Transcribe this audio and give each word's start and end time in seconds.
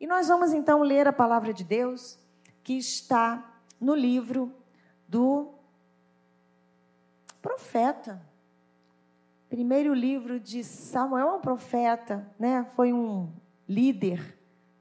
E 0.00 0.06
nós 0.06 0.28
vamos 0.28 0.54
então 0.54 0.80
ler 0.80 1.06
a 1.06 1.12
palavra 1.12 1.52
de 1.52 1.62
Deus 1.62 2.18
que 2.64 2.72
está 2.72 3.60
no 3.78 3.94
livro 3.94 4.50
do 5.06 5.52
profeta. 7.42 8.22
Primeiro 9.50 9.92
livro 9.92 10.40
de 10.40 10.64
Samuel, 10.64 11.28
é 11.28 11.32
um 11.34 11.40
profeta, 11.40 12.26
né? 12.38 12.64
Foi 12.74 12.94
um 12.94 13.30
líder 13.68 14.38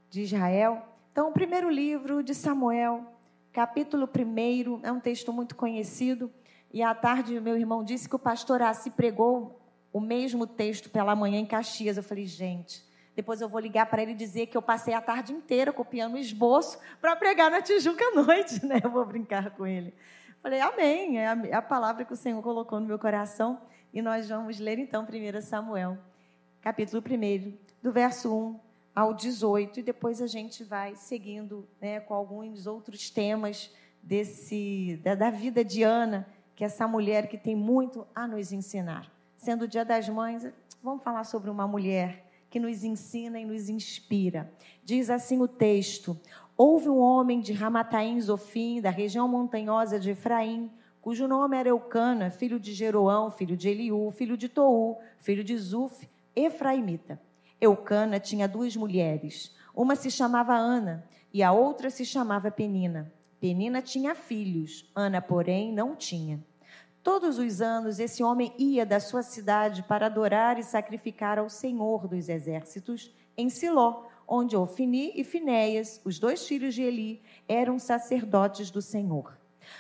de 0.10 0.22
Israel. 0.22 0.88
Então, 1.12 1.30
o 1.30 1.34
primeiro 1.34 1.70
livro 1.70 2.24
de 2.24 2.34
Samuel, 2.34 3.06
capítulo 3.52 4.08
1, 4.08 4.80
é 4.84 4.92
um 4.92 5.02
texto 5.02 5.34
muito 5.34 5.54
conhecido. 5.54 6.32
E 6.72 6.82
à 6.82 6.96
tarde, 6.96 7.42
meu 7.42 7.58
irmão 7.58 7.84
disse 7.84 8.08
que 8.08 8.16
o 8.16 8.20
pastor 8.20 8.62
Assi 8.62 8.90
pregou 8.90 9.60
o 9.92 10.00
mesmo 10.00 10.48
texto 10.48 10.90
pela 10.90 11.14
manhã 11.14 11.40
em 11.40 11.46
Caxias. 11.46 11.98
Eu 11.98 12.04
falei, 12.04 12.26
gente, 12.26 12.88
depois 13.16 13.42
eu 13.42 13.50
vou 13.50 13.60
ligar 13.60 13.86
para 13.88 14.02
ele 14.02 14.14
dizer 14.14 14.48
que 14.48 14.56
eu 14.56 14.62
passei 14.62 14.94
a 14.94 15.02
tarde 15.02 15.34
inteira 15.34 15.74
copiando 15.74 16.14
o 16.14 16.18
esboço 16.18 16.80
para 17.02 17.16
pregar 17.16 17.52
na 17.52 17.62
Tijuca 17.62 18.04
à 18.04 18.16
noite, 18.16 18.64
né? 18.66 18.80
Eu 18.84 18.90
vou 18.90 19.06
brincar 19.06 19.52
com 19.52 19.68
ele. 19.68 19.94
Falei, 20.42 20.62
amém. 20.62 21.20
É 21.20 21.28
a, 21.28 21.48
é 21.48 21.54
a 21.54 21.62
palavra 21.62 22.06
que 22.06 22.14
o 22.14 22.16
Senhor 22.16 22.42
colocou 22.42 22.80
no 22.80 22.86
meu 22.86 22.98
coração. 22.98 23.62
E 23.94 24.02
nós 24.02 24.30
vamos 24.30 24.60
ler 24.60 24.80
então 24.80 25.04
1 25.04 25.42
Samuel, 25.42 25.98
capítulo 26.62 27.04
1, 27.06 27.58
do 27.82 27.92
verso 27.92 28.34
1 28.34 28.60
ao 28.96 29.14
18. 29.14 29.80
E 29.80 29.84
depois 29.84 30.22
a 30.22 30.28
gente 30.28 30.64
vai 30.64 30.96
seguindo 30.96 31.68
né, 31.82 32.00
com 32.00 32.14
alguns 32.14 32.68
outros 32.68 33.10
temas 33.10 33.70
desse 34.02 35.00
da, 35.04 35.16
da 35.16 35.30
vida 35.30 35.64
de 35.64 35.84
Ana, 35.84 36.26
que 36.56 36.64
é 36.64 36.68
essa 36.68 36.88
mulher 36.88 37.28
que 37.28 37.38
tem 37.38 37.56
muito 37.56 38.08
a 38.16 38.28
nos 38.28 38.54
ensinar. 38.54 39.12
Sendo 39.38 39.64
o 39.64 39.68
Dia 39.68 39.84
das 39.84 40.08
Mães, 40.08 40.48
vamos 40.82 41.04
falar 41.04 41.24
sobre 41.26 41.50
uma 41.50 41.68
mulher 41.68 42.29
que 42.50 42.60
nos 42.60 42.84
ensina 42.84 43.40
e 43.40 43.46
nos 43.46 43.70
inspira. 43.70 44.52
Diz 44.84 45.10
assim 45.10 45.42
o 45.42 45.48
texto: 45.48 46.20
Houve 46.58 46.90
um 46.90 47.00
homem 47.00 47.40
de 47.40 47.54
Ramataim 47.54 48.20
Zofim, 48.20 48.82
da 48.82 48.90
região 48.90 49.28
montanhosa 49.28 50.00
de 50.00 50.12
Efraim, 50.12 50.70
cujo 51.02 51.28
nome 51.28 51.58
era 51.58 51.70
Eucana, 51.70 52.30
filho 52.30 52.60
de 52.60 52.74
Jeroão, 52.74 53.32
filho 53.32 53.56
de 53.56 53.70
Eliú, 53.70 54.12
filho 54.12 54.36
de 54.36 54.50
Tou, 54.50 55.00
filho 55.20 55.44
de 55.44 55.58
Zuf, 55.58 56.10
Efraimita. 56.36 57.22
Eucana 57.62 58.20
tinha 58.20 58.48
duas 58.48 58.76
mulheres. 58.76 59.56
Uma 59.76 59.96
se 59.96 60.10
chamava 60.10 60.56
Ana 60.56 61.06
e 61.34 61.44
a 61.44 61.52
outra 61.52 61.90
se 61.90 62.06
chamava 62.06 62.50
Penina. 62.50 63.12
Penina 63.40 63.82
tinha 63.82 64.16
filhos, 64.16 64.90
Ana, 64.94 65.22
porém, 65.22 65.72
não 65.72 65.96
tinha. 65.96 66.44
Todos 67.02 67.40
os 67.40 67.62
anos, 67.62 68.00
esse 68.00 68.22
homem 68.22 68.54
ia 68.58 68.86
da 68.86 69.00
sua 69.00 69.24
cidade 69.24 69.84
para 69.84 70.08
adorar 70.08 70.60
e 70.60 70.64
sacrificar 70.64 71.40
ao 71.40 71.50
Senhor 71.50 72.08
dos 72.08 72.28
Exércitos 72.28 73.14
em 73.38 73.50
Siló, 73.50 74.04
onde 74.28 74.58
Ofini 74.58 75.14
e 75.16 75.24
Finéias, 75.24 76.02
os 76.04 76.20
dois 76.20 76.46
filhos 76.46 76.76
de 76.76 76.84
Eli, 76.84 77.22
eram 77.48 77.80
sacerdotes 77.80 78.70
do 78.70 78.82
Senhor. 78.82 79.38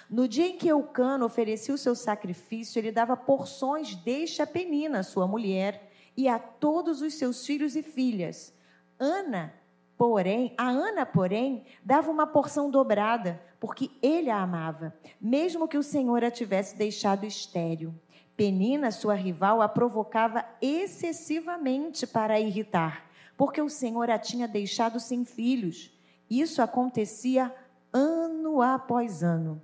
No 0.09 0.27
dia 0.27 0.47
em 0.47 0.57
que 0.57 0.67
Eucano 0.69 1.25
oferecia 1.25 1.73
o 1.73 1.77
seu 1.77 1.93
sacrifício, 1.93 2.79
ele 2.79 2.91
dava 2.91 3.17
porções 3.17 3.95
deste 3.95 4.41
a 4.41 4.47
Penina, 4.47 5.03
sua 5.03 5.27
mulher, 5.27 5.91
e 6.15 6.27
a 6.27 6.39
todos 6.39 7.01
os 7.01 7.15
seus 7.15 7.45
filhos 7.45 7.75
e 7.75 7.83
filhas. 7.83 8.53
Ana, 8.97 9.53
porém, 9.99 10.53
a 10.57 10.69
Ana, 10.69 11.05
porém, 11.05 11.65
dava 11.83 12.09
uma 12.09 12.25
porção 12.25 12.71
dobrada, 12.71 13.41
porque 13.59 13.91
ele 14.01 14.29
a 14.29 14.41
amava, 14.41 14.93
mesmo 15.19 15.67
que 15.67 15.77
o 15.77 15.83
Senhor 15.83 16.23
a 16.23 16.31
tivesse 16.31 16.77
deixado 16.77 17.25
estéril. 17.25 17.93
Penina, 18.33 18.91
sua 18.91 19.13
rival, 19.13 19.61
a 19.61 19.67
provocava 19.67 20.45
excessivamente 20.61 22.07
para 22.07 22.35
a 22.35 22.39
irritar, 22.39 23.09
porque 23.35 23.61
o 23.61 23.67
Senhor 23.67 24.09
a 24.09 24.17
tinha 24.17 24.47
deixado 24.47 25.01
sem 25.01 25.25
filhos. 25.25 25.91
Isso 26.29 26.61
acontecia 26.61 27.53
ano 27.91 28.61
após 28.61 29.21
ano. 29.21 29.61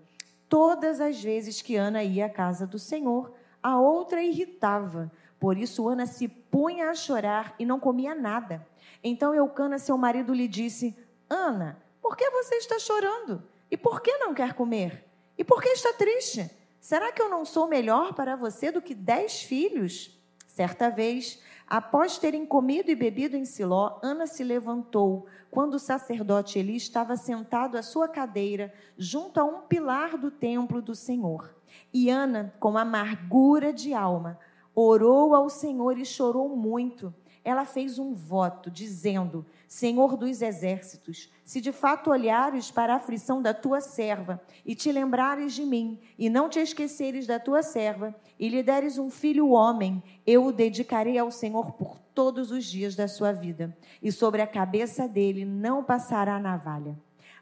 Todas 0.50 1.00
as 1.00 1.24
vezes 1.24 1.62
que 1.62 1.78
Ana 1.78 2.04
ia 2.04 2.26
à 2.26 2.30
casa 2.30 2.68
do 2.68 2.78
Senhor, 2.78 3.34
a 3.64 3.80
outra 3.80 4.22
irritava. 4.22 5.10
Por 5.40 5.58
isso 5.58 5.88
Ana 5.88 6.06
se 6.06 6.28
punha 6.28 6.90
a 6.90 6.94
chorar 6.94 7.56
e 7.58 7.66
não 7.66 7.80
comia 7.80 8.14
nada. 8.14 8.68
Então 9.08 9.36
Eucana, 9.36 9.78
seu 9.78 9.96
marido, 10.00 10.34
lhe 10.34 10.48
disse: 10.48 10.98
Ana, 11.30 11.80
por 12.02 12.18
que 12.18 12.28
você 12.32 12.56
está 12.56 12.80
chorando? 12.80 13.44
E 13.70 13.78
por 13.78 14.02
que 14.02 14.18
não 14.18 14.34
quer 14.34 14.54
comer? 14.54 15.06
E 15.38 15.44
por 15.44 15.62
que 15.62 15.70
está 15.70 15.94
triste? 15.94 16.50
Será 16.80 17.12
que 17.12 17.22
eu 17.22 17.30
não 17.30 17.46
sou 17.46 17.68
melhor 17.68 18.16
para 18.16 18.36
você 18.36 18.72
do 18.72 18.82
que 18.82 18.96
dez 18.96 19.44
filhos? 19.44 20.20
Certa 20.48 20.90
vez, 20.90 21.40
após 21.68 22.18
terem 22.18 22.48
comido 22.48 22.90
e 22.90 22.96
bebido 22.96 23.38
em 23.38 23.46
Siló, 23.46 24.00
Ana 24.02 24.26
se 24.26 24.44
levantou 24.44 25.28
quando 25.52 25.76
o 25.76 25.80
sacerdote 25.80 26.58
Eli 26.58 26.76
estava 26.76 27.16
sentado 27.16 27.78
à 27.78 27.84
sua 27.84 28.08
cadeira, 28.08 28.74
junto 28.98 29.40
a 29.40 29.44
um 29.44 29.62
pilar 29.62 30.18
do 30.18 30.32
templo 30.32 30.82
do 30.82 30.96
Senhor. 30.96 31.54
E 31.94 32.10
Ana, 32.10 32.56
com 32.60 32.76
amargura 32.76 33.72
de 33.72 33.94
alma, 33.94 34.40
orou 34.74 35.36
ao 35.36 35.48
Senhor 35.48 36.00
e 36.00 36.06
chorou 36.06 36.50
muito. 36.50 37.14
Ela 37.46 37.64
fez 37.64 38.00
um 38.00 38.16
voto, 38.16 38.72
dizendo: 38.72 39.46
Senhor 39.68 40.18
dos 40.18 40.42
exércitos, 40.42 41.32
se 41.44 41.62
de 41.62 41.72
fato 41.72 42.10
olhares 42.10 42.72
para 42.72 42.94
a 42.94 42.96
aflição 42.96 43.40
da 43.40 43.54
tua 43.54 43.80
serva 43.80 44.42
e 44.66 44.74
te 44.74 44.92
lembrares 44.92 45.54
de 45.54 45.64
mim, 45.64 46.00
e 46.18 46.28
não 46.28 46.50
te 46.50 46.60
esqueceres 46.60 47.28
da 47.28 47.40
tua 47.40 47.62
serva, 47.62 48.16
e 48.40 48.50
lhe 48.50 48.64
deres 48.64 48.98
um 48.98 49.12
filho 49.12 49.52
homem, 49.52 50.02
eu 50.26 50.46
o 50.46 50.52
dedicarei 50.52 51.20
ao 51.20 51.30
Senhor 51.30 51.74
por 51.74 52.00
todos 52.16 52.50
os 52.50 52.66
dias 52.66 52.96
da 52.96 53.08
sua 53.08 53.32
vida, 53.32 53.78
e 54.02 54.12
sobre 54.12 54.42
a 54.42 54.48
cabeça 54.48 55.08
dele 55.08 55.46
não 55.46 55.84
passará 55.84 56.40
navalha. 56.40 56.98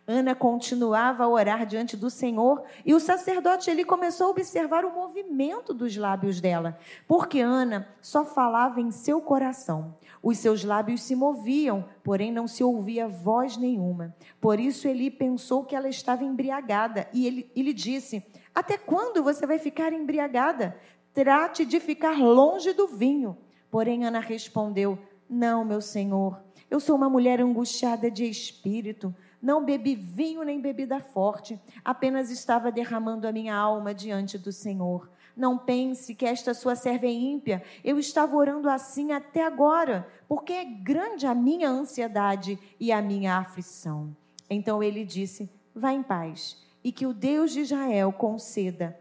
Ana 0.06 0.36
continuava 0.36 1.24
a 1.24 1.30
orar 1.30 1.66
diante 1.66 1.96
do 1.96 2.10
Senhor 2.10 2.64
e 2.86 2.94
o 2.94 3.00
sacerdote 3.00 3.70
ele 3.70 3.86
começou 3.86 4.28
a 4.28 4.30
observar 4.32 4.84
o 4.84 4.94
movimento 4.94 5.74
dos 5.74 5.96
lábios 5.96 6.42
dela, 6.42 6.78
porque 7.08 7.40
Ana 7.40 7.88
só 8.02 8.26
falava 8.26 8.82
em 8.82 8.92
seu 8.92 9.22
coração. 9.22 9.96
Os 10.22 10.38
seus 10.38 10.64
lábios 10.64 11.04
se 11.04 11.16
moviam, 11.16 11.86
porém 12.04 12.34
não 12.34 12.48
se 12.48 12.64
ouvia 12.64 13.08
voz 13.08 13.56
nenhuma. 13.56 14.14
Por 14.42 14.60
isso 14.60 14.90
ele 14.90 15.10
pensou 15.10 15.64
que 15.64 15.76
ela 15.76 15.88
estava 15.88 16.26
embriagada 16.26 17.08
e 17.14 17.26
ele, 17.26 17.52
ele 17.56 17.74
disse: 17.74 18.26
Até 18.54 18.78
quando 18.78 19.24
você 19.24 19.48
vai 19.48 19.58
ficar 19.58 19.94
embriagada? 19.94 20.78
Trate 21.14 21.64
de 21.66 21.80
ficar 21.80 22.20
longe 22.20 22.74
do 22.74 22.88
vinho. 22.88 23.38
Porém, 23.72 24.06
Ana 24.06 24.20
respondeu: 24.20 24.98
Não, 25.30 25.64
meu 25.64 25.80
senhor, 25.80 26.42
eu 26.70 26.80
sou 26.80 26.96
uma 26.96 27.10
mulher 27.10 27.40
angustiada 27.40 28.10
de 28.10 28.26
espírito. 28.26 29.14
Não 29.44 29.66
bebi 29.66 29.94
vinho 29.94 30.42
nem 30.42 30.62
bebida 30.62 31.02
forte, 31.02 31.60
apenas 31.84 32.32
estava 32.32 32.72
derramando 32.72 33.28
a 33.28 33.32
minha 33.34 33.54
alma 33.54 33.94
diante 33.94 34.38
do 34.38 34.54
Senhor. 34.54 35.12
Não 35.36 35.58
pense 35.58 36.16
que 36.16 36.26
esta 36.26 36.54
sua 36.54 36.78
serva 36.78 37.08
é 37.08 37.12
ímpia. 37.12 37.62
Eu 37.84 38.00
estava 38.00 38.38
orando 38.38 38.70
assim 38.70 39.12
até 39.12 39.46
agora, 39.46 40.08
porque 40.30 40.54
é 40.54 40.64
grande 40.64 41.28
a 41.28 41.36
minha 41.36 41.70
ansiedade 41.70 42.58
e 42.80 42.90
a 42.90 43.02
minha 43.02 43.38
aflição. 43.38 44.16
Então 44.50 44.82
ele 44.82 45.04
disse: 45.04 45.50
Vá 45.76 45.92
em 45.92 46.04
paz, 46.04 46.58
e 46.82 46.90
que 46.90 47.06
o 47.06 47.14
Deus 47.14 47.52
de 47.52 47.60
Israel 47.60 48.14
conceda 48.14 48.98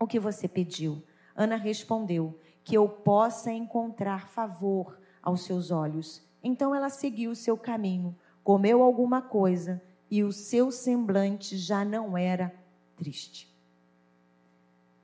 o 0.00 0.06
que 0.08 0.18
você 0.18 0.48
pediu. 0.48 1.00
Ana 1.36 1.54
respondeu: 1.54 2.36
Que 2.64 2.76
eu 2.76 2.88
possa 2.88 3.52
encontrar 3.52 4.26
favor 4.26 4.98
aos 5.22 5.44
seus 5.44 5.70
olhos. 5.70 6.26
Então 6.42 6.74
ela 6.74 6.88
seguiu 6.88 7.30
o 7.30 7.36
seu 7.36 7.56
caminho, 7.56 8.16
comeu 8.46 8.80
alguma 8.80 9.20
coisa, 9.20 9.82
e 10.08 10.22
o 10.22 10.30
seu 10.30 10.70
semblante 10.70 11.56
já 11.56 11.84
não 11.84 12.16
era 12.16 12.54
triste. 12.94 13.52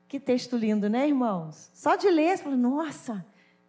Que 0.07 0.17
texto 0.17 0.55
lindo, 0.55 0.89
né, 0.89 1.09
irmãos? 1.09 1.69
Só 1.73 1.97
de 1.97 2.09
ler, 2.09 2.37
você 2.37 2.43
fala, 2.45 2.55
nossa, 2.55 3.25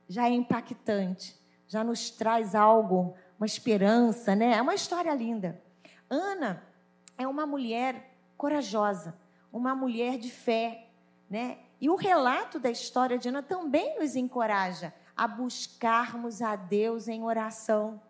já 0.09 0.29
é 0.29 0.33
impactante, 0.33 1.37
já 1.67 1.83
nos 1.83 2.09
traz 2.09 2.55
algo, 2.55 3.17
uma 3.37 3.47
esperança, 3.47 4.37
né? 4.37 4.53
É 4.53 4.63
uma 4.63 4.77
história 4.77 5.13
linda. 5.13 5.61
Ana 6.09 6.63
é 7.19 7.27
uma 7.27 7.45
mulher 7.45 8.17
corajosa, 8.37 9.19
uma 9.53 9.75
mulher 9.75 10.19
de 10.19 10.31
fé, 10.31 10.87
né? 11.29 11.59
E 11.81 11.91
o 11.91 11.97
relato 11.97 12.61
da 12.61 12.71
história 12.71 13.19
de 13.19 13.29
Ana 13.29 13.43
também 13.43 13.99
nos 13.99 14.15
encoraja 14.15 14.95
a 15.17 15.27
buscarmos 15.27 16.43
a 16.43 16.55
Deus 16.55 17.09
em 17.09 17.25
oração, 17.25 18.01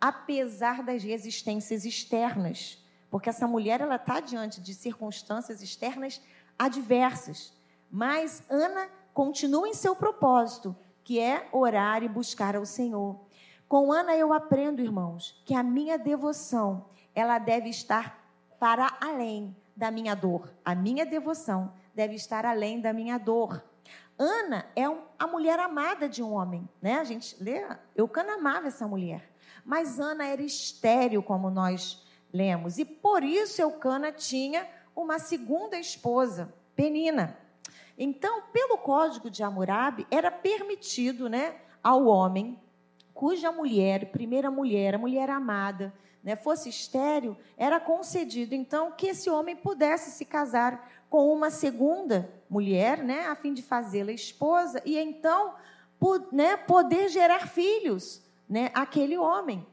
apesar 0.00 0.82
das 0.82 1.02
resistências 1.02 1.84
externas, 1.84 2.82
porque 3.10 3.28
essa 3.28 3.46
mulher 3.46 3.80
ela 3.80 3.96
está 3.96 4.20
diante 4.20 4.60
de 4.60 4.72
circunstâncias 4.72 5.60
externas 5.60 6.20
adversas. 6.58 7.52
Mas 7.90 8.42
Ana 8.48 8.88
continua 9.12 9.68
em 9.68 9.74
seu 9.74 9.96
propósito, 9.96 10.74
que 11.02 11.18
é 11.18 11.48
orar 11.52 12.02
e 12.02 12.08
buscar 12.08 12.54
ao 12.54 12.64
Senhor. 12.64 13.20
Com 13.68 13.92
Ana 13.92 14.16
eu 14.16 14.32
aprendo, 14.32 14.80
irmãos, 14.80 15.42
que 15.44 15.54
a 15.54 15.62
minha 15.62 15.98
devoção, 15.98 16.86
ela 17.14 17.38
deve 17.38 17.68
estar 17.68 18.18
para 18.58 18.96
além 19.00 19.56
da 19.76 19.90
minha 19.90 20.14
dor. 20.14 20.52
A 20.64 20.74
minha 20.74 21.04
devoção 21.04 21.72
deve 21.94 22.14
estar 22.14 22.46
além 22.46 22.80
da 22.80 22.92
minha 22.92 23.18
dor. 23.18 23.64
Ana 24.18 24.66
é 24.76 24.88
um, 24.88 25.02
a 25.18 25.26
mulher 25.26 25.58
amada 25.58 26.08
de 26.08 26.22
um 26.22 26.32
homem, 26.32 26.68
né? 26.80 26.98
A 26.98 27.04
gente 27.04 27.42
lê, 27.42 27.66
Eucana 27.96 28.34
amava 28.34 28.68
essa 28.68 28.86
mulher. 28.86 29.29
Mas 29.70 30.00
Ana 30.00 30.26
era 30.26 30.42
estéril, 30.42 31.22
como 31.22 31.48
nós 31.48 32.04
lemos. 32.32 32.76
E 32.76 32.84
por 32.84 33.22
isso 33.22 33.62
Eucana 33.62 34.10
tinha 34.10 34.66
uma 34.96 35.20
segunda 35.20 35.78
esposa, 35.78 36.52
Penina. 36.74 37.38
Então, 37.96 38.42
pelo 38.52 38.76
código 38.78 39.30
de 39.30 39.44
Hammurabi, 39.44 40.08
era 40.10 40.28
permitido 40.28 41.28
né, 41.28 41.54
ao 41.84 42.06
homem 42.06 42.58
cuja 43.14 43.52
mulher, 43.52 44.10
primeira 44.10 44.50
mulher, 44.50 44.96
a 44.96 44.98
mulher 44.98 45.30
amada, 45.30 45.94
né, 46.20 46.34
fosse 46.34 46.68
estéril, 46.68 47.36
era 47.56 47.78
concedido 47.78 48.56
então 48.56 48.90
que 48.90 49.06
esse 49.06 49.30
homem 49.30 49.54
pudesse 49.54 50.10
se 50.10 50.24
casar 50.24 50.90
com 51.08 51.32
uma 51.32 51.48
segunda 51.48 52.28
mulher, 52.50 53.04
né, 53.04 53.28
a 53.28 53.36
fim 53.36 53.54
de 53.54 53.62
fazê-la 53.62 54.10
esposa 54.10 54.82
e 54.84 54.98
então 54.98 55.54
né, 56.32 56.56
poder 56.56 57.08
gerar 57.08 57.46
filhos, 57.46 58.20
né, 58.50 58.72
aquele 58.74 59.16
homem. 59.16 59.64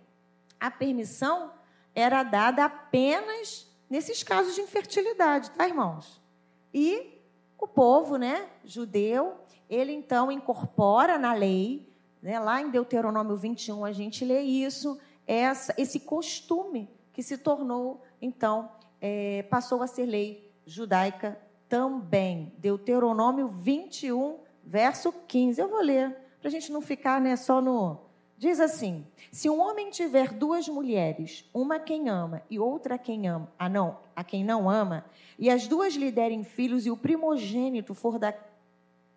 A 0.60 0.70
permissão 0.70 1.52
era 1.96 2.22
dada 2.22 2.64
apenas 2.64 3.68
nesses 3.90 4.22
casos 4.22 4.54
de 4.54 4.62
infertilidade, 4.62 5.50
tá, 5.52 5.68
irmãos? 5.68 6.22
E 6.72 7.20
o 7.58 7.68
povo, 7.68 8.18
né, 8.18 8.48
judeu, 8.64 9.34
ele 9.68 9.92
então 9.92 10.32
incorpora 10.32 11.18
na 11.18 11.34
lei, 11.34 11.92
né, 12.22 12.40
lá 12.40 12.62
em 12.62 12.70
Deuteronômio 12.70 13.36
21 13.36 13.84
a 13.84 13.92
gente 13.92 14.24
lê 14.24 14.42
isso, 14.42 15.00
essa, 15.26 15.74
esse 15.78 16.02
costume 16.02 16.90
que 17.12 17.24
se 17.24 17.38
tornou, 17.38 18.04
então, 18.22 18.70
é, 19.02 19.44
passou 19.50 19.82
a 19.82 19.88
ser 19.88 20.06
lei 20.06 20.54
judaica 20.66 21.40
também. 21.68 22.54
Deuteronômio 22.58 23.48
21, 23.48 24.40
verso 24.64 25.12
15. 25.28 25.60
Eu 25.60 25.68
vou 25.68 25.82
ler, 25.82 26.16
para 26.40 26.48
a 26.48 26.52
gente 26.52 26.72
não 26.72 26.82
ficar 26.82 27.20
né, 27.20 27.36
só 27.36 27.62
no. 27.62 28.06
Diz 28.38 28.60
assim: 28.60 29.06
se 29.31 29.50
um 29.50 29.60
homem 29.60 29.89
tiver 29.89 30.31
duas 30.31 30.68
mulheres, 30.68 31.44
uma 31.51 31.80
quem 31.80 32.07
ama 32.07 32.44
e 32.50 32.60
outra 32.60 32.95
a 32.95 32.98
quem 32.98 33.28
ama, 33.28 33.51
ah, 33.57 33.68
não, 33.68 33.98
a 34.16 34.24
quem 34.24 34.44
não 34.44 34.69
ama, 34.69 35.06
e 35.39 35.50
as 35.50 35.68
duas 35.68 35.95
lhe 35.95 36.12
derem 36.12 36.44
filhos 36.44 36.86
e 36.86 36.92
o 36.92 36.98
primogênito 36.98 37.95
for 37.95 38.19
da 38.19 38.34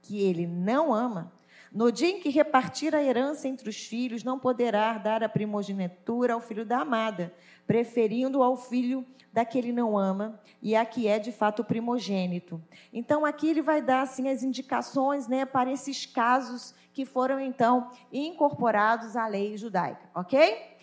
que 0.03 0.19
ele 0.19 0.47
não 0.47 0.95
ama, 0.95 1.31
no 1.73 1.93
dia 1.93 2.09
em 2.09 2.21
que 2.21 2.29
repartir 2.29 2.95
a 2.95 3.03
herança 3.03 3.47
entre 3.47 3.69
os 3.69 3.77
filhos, 3.77 4.25
não 4.25 4.39
poderá 4.39 4.99
dar 4.99 5.23
a 5.23 5.29
primogenitura 5.29 6.35
ao 6.35 6.41
filho 6.41 6.65
da 6.65 6.81
amada, 6.81 7.33
preferindo 7.67 8.43
ao 8.43 8.57
filho 8.57 9.07
da 9.33 9.45
que 9.45 9.57
ele 9.57 9.73
não 9.73 9.97
ama 9.97 10.41
e 10.61 10.75
a 10.75 10.85
que 10.85 11.07
é 11.07 11.19
de 11.19 11.31
fato 11.31 11.63
primogênito. 11.63 12.61
Então 12.93 13.25
aqui 13.25 13.49
ele 13.49 13.63
vai 13.63 13.81
dar 13.81 14.03
assim 14.03 14.29
as 14.29 14.43
indicações, 14.43 15.29
né, 15.29 15.45
para 15.45 15.71
esses 15.71 16.05
casos 16.05 16.75
que 16.93 17.05
foram 17.05 17.39
então 17.39 17.91
incorporados 18.13 19.17
à 19.17 19.27
lei 19.29 19.57
judaica, 19.57 20.11
OK? 20.15 20.77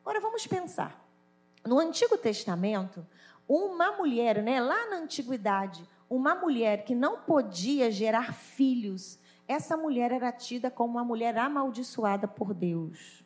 Agora 0.00 0.20
vamos 0.20 0.46
pensar. 0.46 0.98
No 1.64 1.78
Antigo 1.78 2.16
Testamento, 2.16 3.06
uma 3.46 3.92
mulher, 3.92 4.42
né, 4.42 4.60
lá 4.60 4.88
na 4.88 4.96
antiguidade, 4.96 5.86
uma 6.08 6.34
mulher 6.34 6.84
que 6.84 6.94
não 6.94 7.20
podia 7.20 7.90
gerar 7.90 8.34
filhos, 8.34 9.18
essa 9.52 9.76
mulher 9.76 10.10
era 10.12 10.32
tida 10.32 10.70
como 10.70 10.94
uma 10.94 11.04
mulher 11.04 11.36
amaldiçoada 11.38 12.26
por 12.26 12.52
Deus. 12.54 13.24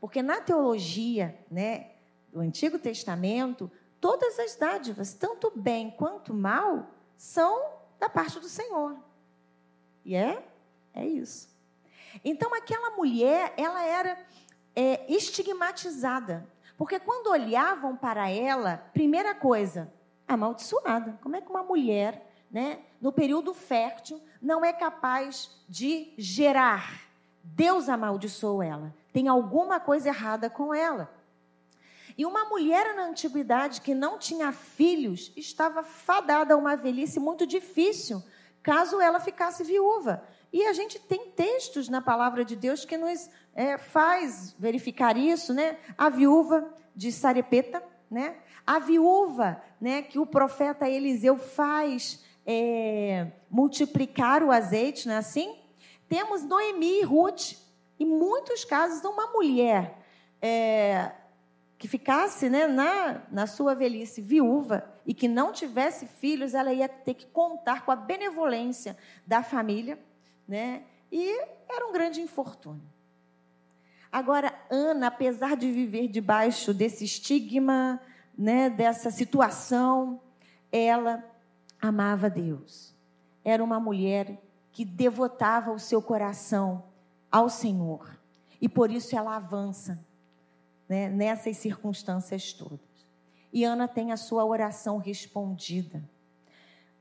Porque 0.00 0.22
na 0.22 0.40
teologia, 0.40 1.38
né, 1.50 1.92
do 2.32 2.40
Antigo 2.40 2.78
Testamento, 2.78 3.70
todas 4.00 4.38
as 4.38 4.54
dádivas, 4.56 5.14
tanto 5.14 5.52
bem 5.54 5.90
quanto 5.90 6.34
mal, 6.34 6.90
são 7.16 7.72
da 7.98 8.08
parte 8.08 8.38
do 8.38 8.48
Senhor. 8.48 8.96
E 10.04 10.14
é, 10.14 10.42
é 10.94 11.04
isso. 11.06 11.48
Então 12.24 12.54
aquela 12.54 12.90
mulher, 12.90 13.54
ela 13.56 13.82
era 13.82 14.18
é, 14.74 15.10
estigmatizada. 15.12 16.46
Porque 16.76 17.00
quando 17.00 17.28
olhavam 17.28 17.96
para 17.96 18.28
ela, 18.30 18.76
primeira 18.92 19.34
coisa, 19.34 19.90
amaldiçoada. 20.28 21.18
Como 21.22 21.36
é 21.36 21.40
que 21.40 21.48
uma 21.48 21.62
mulher, 21.62 22.25
né, 22.56 22.78
no 23.02 23.12
período 23.12 23.52
fértil, 23.52 24.18
não 24.40 24.64
é 24.64 24.72
capaz 24.72 25.50
de 25.68 26.14
gerar? 26.16 27.02
Deus 27.44 27.86
amaldiçoou 27.86 28.62
ela. 28.62 28.94
Tem 29.12 29.28
alguma 29.28 29.78
coisa 29.78 30.08
errada 30.08 30.48
com 30.48 30.72
ela. 30.72 31.14
E 32.16 32.24
uma 32.24 32.46
mulher 32.46 32.96
na 32.96 33.08
antiguidade 33.08 33.82
que 33.82 33.94
não 33.94 34.18
tinha 34.18 34.52
filhos 34.52 35.30
estava 35.36 35.82
fadada 35.82 36.54
a 36.54 36.56
uma 36.56 36.74
velhice 36.76 37.20
muito 37.20 37.46
difícil, 37.46 38.22
caso 38.62 39.02
ela 39.02 39.20
ficasse 39.20 39.62
viúva. 39.62 40.24
E 40.50 40.64
a 40.64 40.72
gente 40.72 40.98
tem 40.98 41.28
textos 41.32 41.90
na 41.90 42.00
palavra 42.00 42.42
de 42.42 42.56
Deus 42.56 42.86
que 42.86 42.96
nos 42.96 43.28
é, 43.54 43.76
faz 43.76 44.56
verificar 44.58 45.14
isso, 45.18 45.52
né? 45.52 45.76
A 45.98 46.08
viúva 46.08 46.66
de 46.94 47.12
Sarepeta, 47.12 47.82
né? 48.10 48.34
A 48.66 48.78
viúva, 48.78 49.62
né? 49.78 50.00
Que 50.00 50.18
o 50.18 50.24
profeta 50.24 50.88
Eliseu 50.88 51.36
faz 51.36 52.24
é, 52.46 53.26
multiplicar 53.50 54.42
o 54.42 54.52
azeite, 54.52 55.08
não 55.08 55.14
é 55.14 55.18
assim? 55.18 55.56
Temos 56.08 56.44
Noemi 56.44 57.00
e 57.00 57.02
Ruth, 57.02 57.54
e 57.98 58.04
muitos 58.04 58.64
casos 58.64 59.04
uma 59.04 59.26
mulher 59.32 59.98
é, 60.40 61.12
que 61.78 61.88
ficasse 61.88 62.48
né, 62.48 62.66
na, 62.66 63.22
na 63.30 63.46
sua 63.46 63.74
velhice 63.74 64.20
viúva 64.20 64.88
e 65.04 65.12
que 65.12 65.26
não 65.26 65.52
tivesse 65.52 66.06
filhos, 66.06 66.54
ela 66.54 66.72
ia 66.72 66.88
ter 66.88 67.14
que 67.14 67.26
contar 67.26 67.84
com 67.84 67.90
a 67.90 67.96
benevolência 67.96 68.96
da 69.26 69.42
família, 69.42 69.98
né? 70.46 70.82
E 71.10 71.40
era 71.68 71.86
um 71.86 71.92
grande 71.92 72.20
infortúnio. 72.20 72.82
Agora, 74.10 74.52
Ana, 74.70 75.08
apesar 75.08 75.56
de 75.56 75.70
viver 75.70 76.08
debaixo 76.08 76.72
desse 76.72 77.04
estigma, 77.04 78.00
né, 78.36 78.68
dessa 78.68 79.10
situação, 79.10 80.20
ela 80.72 81.24
amava 81.88 82.30
Deus. 82.30 82.94
Era 83.44 83.62
uma 83.62 83.80
mulher 83.80 84.40
que 84.72 84.84
devotava 84.84 85.72
o 85.72 85.78
seu 85.78 86.02
coração 86.02 86.84
ao 87.30 87.48
Senhor. 87.48 88.18
E 88.60 88.68
por 88.68 88.90
isso 88.90 89.16
ela 89.16 89.36
avança 89.36 89.98
né, 90.88 91.08
nessas 91.08 91.56
circunstâncias 91.56 92.52
todas. 92.52 92.80
E 93.52 93.64
Ana 93.64 93.88
tem 93.88 94.12
a 94.12 94.16
sua 94.16 94.44
oração 94.44 94.98
respondida 94.98 96.02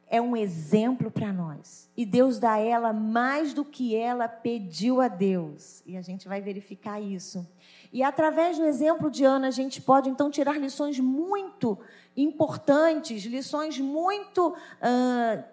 é 0.08 0.22
um 0.22 0.36
exemplo 0.36 1.10
para 1.10 1.34
nós. 1.34 1.90
E 1.98 2.06
Deus 2.06 2.40
dá 2.40 2.54
a 2.54 2.60
ela 2.60 2.94
mais 2.94 3.54
do 3.54 3.66
que 3.66 3.96
ela 3.96 4.28
pediu 4.28 5.02
a 5.02 5.08
Deus. 5.08 5.82
E 5.86 5.98
a 5.98 6.02
gente 6.02 6.28
vai 6.28 6.42
verificar 6.42 7.02
isso. 7.02 7.48
E 7.92 8.04
através 8.04 8.58
do 8.58 8.66
exemplo 8.66 9.10
de 9.10 9.24
Ana, 9.24 9.48
a 9.48 9.52
gente 9.52 9.82
pode 9.82 10.10
então 10.10 10.30
tirar 10.30 10.58
lições 10.58 11.00
muito 11.00 11.78
importantes, 12.16 13.24
lições 13.24 13.80
muito 13.80 14.50
uh, 14.50 15.44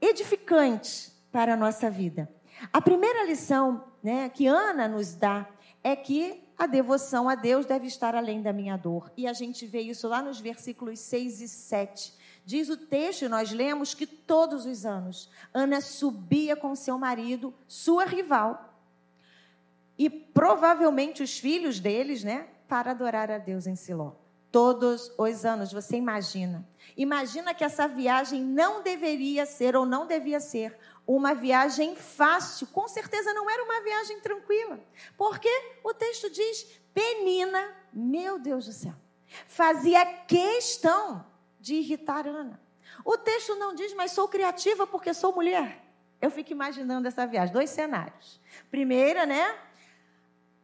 edificantes 0.00 1.12
para 1.32 1.54
a 1.54 1.56
nossa 1.56 1.90
vida. 1.90 2.28
A 2.72 2.80
primeira 2.80 3.24
lição 3.24 3.84
né, 4.02 4.28
que 4.28 4.46
Ana 4.46 4.88
nos 4.88 5.14
dá 5.14 5.48
é 5.82 5.96
que 5.96 6.42
a 6.58 6.66
devoção 6.66 7.28
a 7.28 7.34
Deus 7.34 7.64
deve 7.64 7.86
estar 7.86 8.14
além 8.14 8.42
da 8.42 8.52
minha 8.52 8.76
dor. 8.76 9.10
E 9.16 9.26
a 9.26 9.32
gente 9.32 9.66
vê 9.66 9.80
isso 9.80 10.06
lá 10.06 10.22
nos 10.22 10.38
versículos 10.38 11.00
6 11.00 11.40
e 11.40 11.48
7. 11.48 12.12
Diz 12.44 12.68
o 12.68 12.76
texto, 12.76 13.28
nós 13.28 13.50
lemos 13.50 13.94
que 13.94 14.06
todos 14.06 14.66
os 14.66 14.84
anos 14.84 15.30
Ana 15.54 15.80
subia 15.80 16.54
com 16.54 16.74
seu 16.74 16.98
marido, 16.98 17.54
sua 17.66 18.04
rival, 18.04 18.74
e 19.96 20.10
provavelmente 20.10 21.22
os 21.22 21.38
filhos 21.38 21.78
deles, 21.78 22.24
né, 22.24 22.48
para 22.66 22.90
adorar 22.90 23.30
a 23.30 23.38
Deus 23.38 23.66
em 23.66 23.76
Siló. 23.76 24.12
Todos 24.50 25.12
os 25.16 25.44
anos, 25.44 25.72
você 25.72 25.96
imagina. 25.96 26.66
Imagina 26.96 27.54
que 27.54 27.62
essa 27.62 27.86
viagem 27.86 28.42
não 28.42 28.82
deveria 28.82 29.46
ser 29.46 29.76
ou 29.76 29.86
não 29.86 30.06
devia 30.06 30.40
ser 30.40 30.76
uma 31.06 31.34
viagem 31.34 31.96
fácil, 31.96 32.66
com 32.68 32.86
certeza 32.86 33.32
não 33.32 33.48
era 33.50 33.64
uma 33.64 33.80
viagem 33.82 34.20
tranquila, 34.20 34.78
porque 35.16 35.50
o 35.82 35.92
texto 35.92 36.30
diz: 36.30 36.80
Penina, 36.94 37.74
meu 37.92 38.38
Deus 38.38 38.66
do 38.66 38.72
céu, 38.72 38.94
fazia 39.46 40.04
questão 40.04 41.24
de 41.58 41.74
irritar 41.74 42.26
Ana. 42.26 42.60
O 43.04 43.16
texto 43.16 43.54
não 43.56 43.74
diz, 43.74 43.94
mas 43.94 44.12
sou 44.12 44.28
criativa 44.28 44.86
porque 44.86 45.14
sou 45.14 45.34
mulher. 45.34 45.84
Eu 46.20 46.30
fico 46.30 46.52
imaginando 46.52 47.08
essa 47.08 47.26
viagem, 47.26 47.52
dois 47.52 47.70
cenários. 47.70 48.40
Primeira, 48.70 49.24
né? 49.24 49.58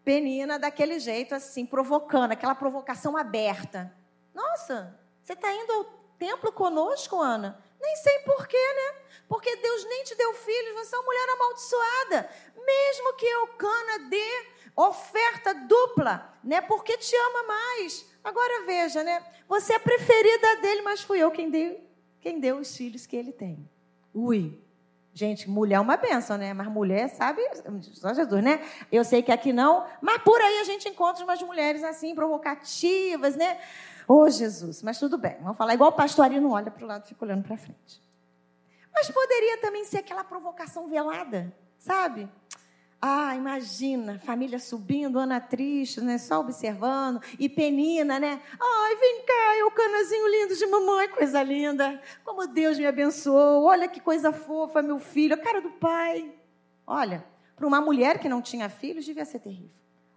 Penina 0.07 0.57
daquele 0.57 1.01
jeito 1.01 1.35
assim, 1.35 1.67
provocando, 1.67 2.31
aquela 2.31 2.55
provocação 2.55 3.17
aberta. 3.17 3.93
Nossa, 4.33 4.97
você 5.21 5.33
está 5.33 5.53
indo 5.53 5.73
ao 5.73 5.85
templo 6.17 6.53
conosco, 6.53 7.21
Ana? 7.21 7.61
Nem 7.81 7.97
sei 7.97 8.21
porquê, 8.21 8.57
né? 8.57 9.01
Porque 9.29 9.57
Deus 9.57 9.85
nem 9.87 10.05
te 10.05 10.15
deu 10.15 10.33
filhos, 10.33 10.75
você 10.75 10.95
é 10.95 10.99
uma 11.01 11.05
mulher 11.07 11.29
amaldiçoada. 11.31 12.31
Mesmo 12.55 13.17
que 13.17 13.27
Eucana 13.27 14.09
dê 14.09 14.47
oferta 14.77 15.53
dupla, 15.53 16.39
né? 16.45 16.61
Porque 16.61 16.97
te 16.97 17.17
ama 17.17 17.43
mais. 17.43 18.07
Agora 18.23 18.65
veja, 18.65 19.03
né? 19.03 19.27
Você 19.49 19.73
é 19.73 19.79
preferida 19.81 20.57
dele, 20.59 20.83
mas 20.83 21.01
fui 21.01 21.19
eu 21.19 21.33
quem 21.33 21.51
deu, 21.51 21.81
quem 22.21 22.39
deu 22.39 22.59
os 22.59 22.77
filhos 22.77 23.07
que 23.07 23.17
ele 23.17 23.33
tem. 23.33 23.69
Ui, 24.15 24.57
Gente, 25.17 25.49
mulher 25.49 25.77
é 25.77 25.81
uma 25.81 25.97
benção, 25.97 26.37
né? 26.37 26.53
Mas 26.53 26.69
mulher, 26.69 27.09
sabe, 27.09 27.41
só 27.81 28.13
Jesus, 28.13 28.45
né? 28.45 28.61
Eu 28.93 29.03
sei 29.03 29.23
que 29.23 29.33
aqui 29.33 29.51
não, 29.51 29.87
mas 29.99 30.19
por 30.23 30.39
aí 30.39 30.59
a 30.59 30.65
gente 30.65 30.91
encontra 30.91 31.25
umas 31.25 31.41
mulheres 31.41 31.83
assim, 31.83 32.15
provocativas, 32.15 33.35
né? 33.35 33.59
Ô 34.07 34.17
oh, 34.17 34.29
Jesus, 34.29 34.83
mas 34.83 34.99
tudo 34.99 35.17
bem, 35.17 35.39
vamos 35.41 35.57
falar 35.57 35.73
igual 35.73 35.89
o 35.89 35.95
pastor 35.95 36.29
não 36.29 36.51
olha 36.51 36.71
para 36.71 36.85
o 36.85 36.87
lado, 36.87 37.07
fica 37.07 37.25
olhando 37.25 37.45
para 37.45 37.57
frente. 37.57 37.99
Mas 38.93 39.11
poderia 39.11 39.57
também 39.57 39.87
ser 39.87 40.01
aquela 40.01 40.23
provocação 40.23 40.87
velada, 40.87 41.51
sabe? 41.79 42.29
Ah, 43.01 43.35
imagina, 43.37 44.19
família 44.19 44.59
subindo, 44.59 45.19
Ana 45.19 45.41
triste, 45.41 46.01
né? 46.01 46.17
Só 46.19 46.41
observando. 46.41 47.21
E 47.39 47.49
Penina, 47.49 48.19
né? 48.19 48.41
Ai, 48.59 48.97
vem 48.97 49.23
cá, 49.25 49.57
é 49.59 49.65
o 49.65 49.71
canazinho 49.71 50.29
lindo 50.29 50.57
de 50.57 50.67
mamãe, 50.67 51.09
coisa 51.09 51.43
linda. 51.43 52.01
Como 52.25 52.47
Deus 52.47 52.79
me 52.79 52.87
abençoou. 52.87 53.65
Olha 53.65 53.87
que 53.87 54.01
coisa 54.01 54.33
fofa, 54.33 54.83
meu 54.83 54.99
filho, 54.99 55.35
a 55.35 55.39
cara 55.39 55.61
do 55.61 55.71
pai. 55.71 56.33
Olha, 56.87 57.25
para 57.55 57.67
uma 57.67 57.81
mulher 57.81 58.19
que 58.19 58.29
não 58.29 58.41
tinha 58.41 58.69
filhos, 58.69 59.05
devia 59.05 59.25
ser 59.25 59.41
terrível. 59.41 59.71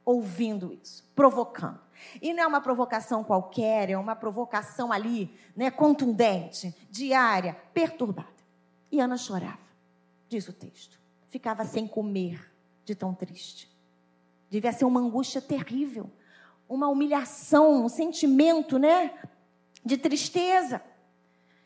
Ouvindo 0.05 0.73
isso, 0.81 1.03
provocando. 1.15 1.79
E 2.21 2.33
não 2.33 2.43
é 2.43 2.47
uma 2.47 2.61
provocação 2.61 3.23
qualquer, 3.23 3.89
é 3.89 3.97
uma 3.97 4.15
provocação 4.15 4.91
ali, 4.91 5.37
né, 5.55 5.69
contundente, 5.69 6.73
diária, 6.89 7.57
perturbada. 7.73 8.29
E 8.89 8.99
Ana 8.99 9.17
chorava, 9.17 9.59
diz 10.29 10.47
o 10.47 10.53
texto. 10.53 10.97
Ficava 11.27 11.65
sem 11.65 11.85
comer 11.85 12.49
de 12.89 12.95
tão 12.95 13.13
triste. 13.13 13.69
Devia 14.49 14.71
ser 14.71 14.85
uma 14.85 14.99
angústia 14.99 15.41
terrível, 15.41 16.09
uma 16.67 16.87
humilhação, 16.87 17.85
um 17.85 17.89
sentimento, 17.89 18.79
né, 18.79 19.13
de 19.85 19.97
tristeza. 19.97 20.81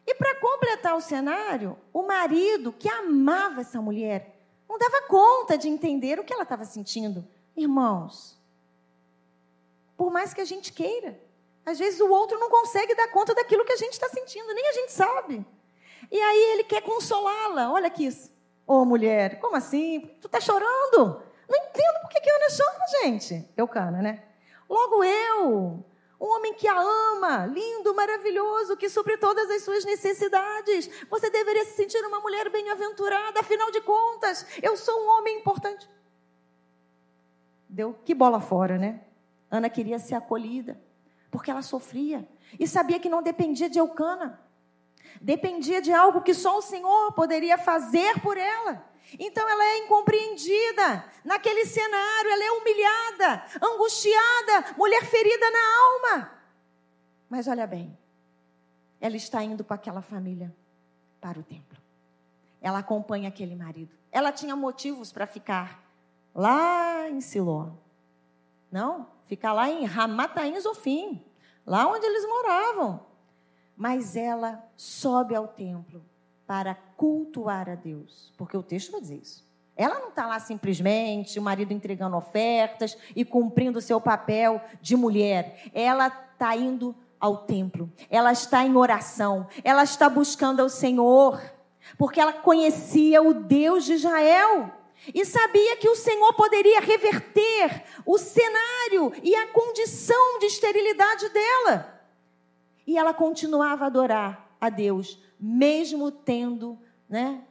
E 0.06 0.14
para 0.16 0.36
completar 0.36 0.96
o 0.96 1.02
cenário, 1.02 1.78
o 1.94 2.04
marido 2.04 2.74
que 2.74 2.90
amava 2.90 3.62
essa 3.62 3.82
mulher 3.82 4.36
não 4.68 4.78
dava 4.78 5.08
conta 5.08 5.58
de 5.58 5.70
entender 5.70 6.20
o 6.20 6.24
que 6.24 6.34
ela 6.34 6.44
estava 6.44 6.66
sentindo. 6.66 7.26
Irmãos, 7.56 8.38
por 9.96 10.12
mais 10.12 10.34
que 10.34 10.42
a 10.42 10.46
gente 10.46 10.74
queira, 10.74 11.18
às 11.66 11.80
vezes 11.80 12.02
o 12.02 12.10
outro 12.10 12.38
não 12.38 12.50
consegue 12.50 12.94
dar 12.96 13.08
conta 13.10 13.34
daquilo 13.34 13.64
que 13.64 13.72
a 13.72 13.78
gente 13.78 13.94
está 13.94 14.10
sentindo, 14.10 14.54
nem 14.54 14.68
a 14.68 14.74
gente 14.74 14.92
sabe. 14.92 15.46
E 16.12 16.20
aí 16.20 16.52
ele 16.52 16.66
quer 16.66 16.82
consolá-la. 16.82 17.72
Olha 17.72 17.88
aqui 17.88 18.08
isso. 18.08 18.30
Ô 18.66 18.76
oh, 18.76 18.86
mulher, 18.86 19.40
como 19.40 19.56
assim? 19.56 20.16
Tu 20.22 20.30
tá 20.30 20.40
chorando? 20.40 21.22
Não 21.50 21.58
entendo 21.58 22.02
por 22.02 22.10
que, 22.10 22.22
que 22.22 22.30
Ana 22.30 22.48
chora, 22.56 23.04
gente. 23.04 23.48
Eu 23.58 23.68
cana, 23.68 24.02
né? 24.02 24.24
Logo 24.70 25.04
eu, 25.04 25.86
um 26.20 26.26
homem 26.26 26.54
que 26.54 26.68
a 26.68 26.80
ama, 26.80 27.46
lindo, 27.46 27.94
maravilhoso, 27.94 28.78
que 28.78 28.90
supre 28.90 29.18
todas 29.18 29.50
as 29.50 29.64
suas 29.64 29.84
necessidades. 29.84 30.90
Você 31.10 31.30
deveria 31.30 31.66
se 31.66 31.74
sentir 31.74 32.02
uma 32.06 32.22
mulher 32.22 32.50
bem-aventurada, 32.50 33.42
afinal 33.42 33.70
de 33.72 33.82
contas, 33.82 34.46
eu 34.62 34.78
sou 34.78 34.98
um 35.02 35.10
homem 35.18 35.40
importante. 35.40 35.90
Deu 37.68 37.94
que 38.06 38.16
bola 38.16 38.40
fora, 38.40 38.78
né? 38.78 39.02
Ana 39.52 39.70
queria 39.70 40.00
ser 40.00 40.16
acolhida, 40.16 40.82
porque 41.30 41.52
ela 41.52 41.62
sofria 41.62 42.28
e 42.58 42.68
sabia 42.68 43.00
que 43.00 43.10
não 43.10 43.22
dependia 43.22 43.70
de 43.70 43.78
Eucana 43.78 44.40
dependia 45.22 45.82
de 45.82 45.92
algo 45.92 46.22
que 46.22 46.34
só 46.34 46.58
o 46.58 46.62
Senhor 46.62 47.12
poderia 47.14 47.58
fazer 47.58 48.20
por 48.22 48.38
ela. 48.38 48.84
Então 49.20 49.48
ela 49.48 49.64
é 49.64 49.78
incompreendida 49.80 51.06
naquele 51.24 51.66
cenário, 51.66 52.32
ela 52.32 52.44
é 52.44 52.52
humilhada, 52.52 53.46
angustiada, 53.62 54.76
mulher 54.78 55.06
ferida 55.06 55.52
na 55.52 55.78
alma. 55.78 56.32
Mas 57.30 57.48
olha 57.48 57.68
bem, 57.68 57.98
ela 59.00 59.16
está 59.16 59.44
indo 59.44 59.64
com 59.64 59.74
aquela 59.74 60.02
família 60.02 60.56
para 61.20 61.40
o 61.40 61.44
templo. 61.44 61.78
Ela 62.62 62.80
acompanha 62.80 63.30
aquele 63.30 63.56
marido. 63.56 63.92
Ela 64.12 64.32
tinha 64.32 64.56
motivos 64.56 65.12
para 65.12 65.28
ficar 65.28 65.84
lá 66.34 67.10
em 67.10 67.20
Siló. 67.20 67.72
Não, 68.72 69.08
ficar 69.26 69.54
lá 69.54 69.70
em 69.70 69.86
Ramataim 69.86 70.60
Zofim, 70.60 71.24
lá 71.66 71.88
onde 71.88 72.06
eles 72.06 72.26
moravam 72.26 73.13
mas 73.84 74.16
ela 74.16 74.66
sobe 74.78 75.36
ao 75.36 75.46
templo 75.46 76.02
para 76.48 76.74
cultuar 76.96 77.70
a 77.70 77.76
Deus, 77.76 78.32
porque 78.38 78.56
o 78.56 78.64
texto 78.64 78.94
vai 78.94 79.02
dizer 79.02 79.20
isso. 79.22 79.46
Ela 79.76 80.00
não 80.00 80.08
está 80.08 80.26
lá 80.26 80.40
simplesmente, 80.40 81.38
o 81.38 81.42
marido 81.42 81.74
entregando 81.74 82.16
ofertas 82.16 82.98
e 83.14 83.26
cumprindo 83.26 83.80
o 83.80 83.82
seu 83.82 84.00
papel 84.00 84.62
de 84.82 84.96
mulher. 84.96 85.70
Ela 85.74 86.08
está 86.08 86.56
indo 86.56 86.96
ao 87.20 87.40
templo, 87.40 87.92
ela 88.10 88.32
está 88.32 88.66
em 88.66 88.74
oração, 88.74 89.48
ela 89.66 89.84
está 89.84 90.08
buscando 90.08 90.62
ao 90.62 90.70
Senhor, 90.70 91.42
porque 91.98 92.22
ela 92.22 92.32
conhecia 92.32 93.22
o 93.22 93.34
Deus 93.34 93.84
de 93.84 93.96
Israel 93.96 94.72
e 95.14 95.26
sabia 95.26 95.76
que 95.76 95.90
o 95.90 95.96
Senhor 95.98 96.32
poderia 96.36 96.80
reverter 96.80 97.84
o 98.06 98.18
cenário 98.18 99.12
e 99.22 99.36
a 99.36 99.48
condição 99.48 100.40
de 100.40 100.46
esterilidade 100.46 101.28
dela. 101.28 101.93
E 102.86 102.98
ela 102.98 103.14
continuava 103.14 103.86
a 103.86 103.88
adorar 103.88 104.56
a 104.60 104.70
Deus, 104.70 105.22
mesmo 105.40 106.12
tendo, 106.12 106.80
né, 107.10 107.42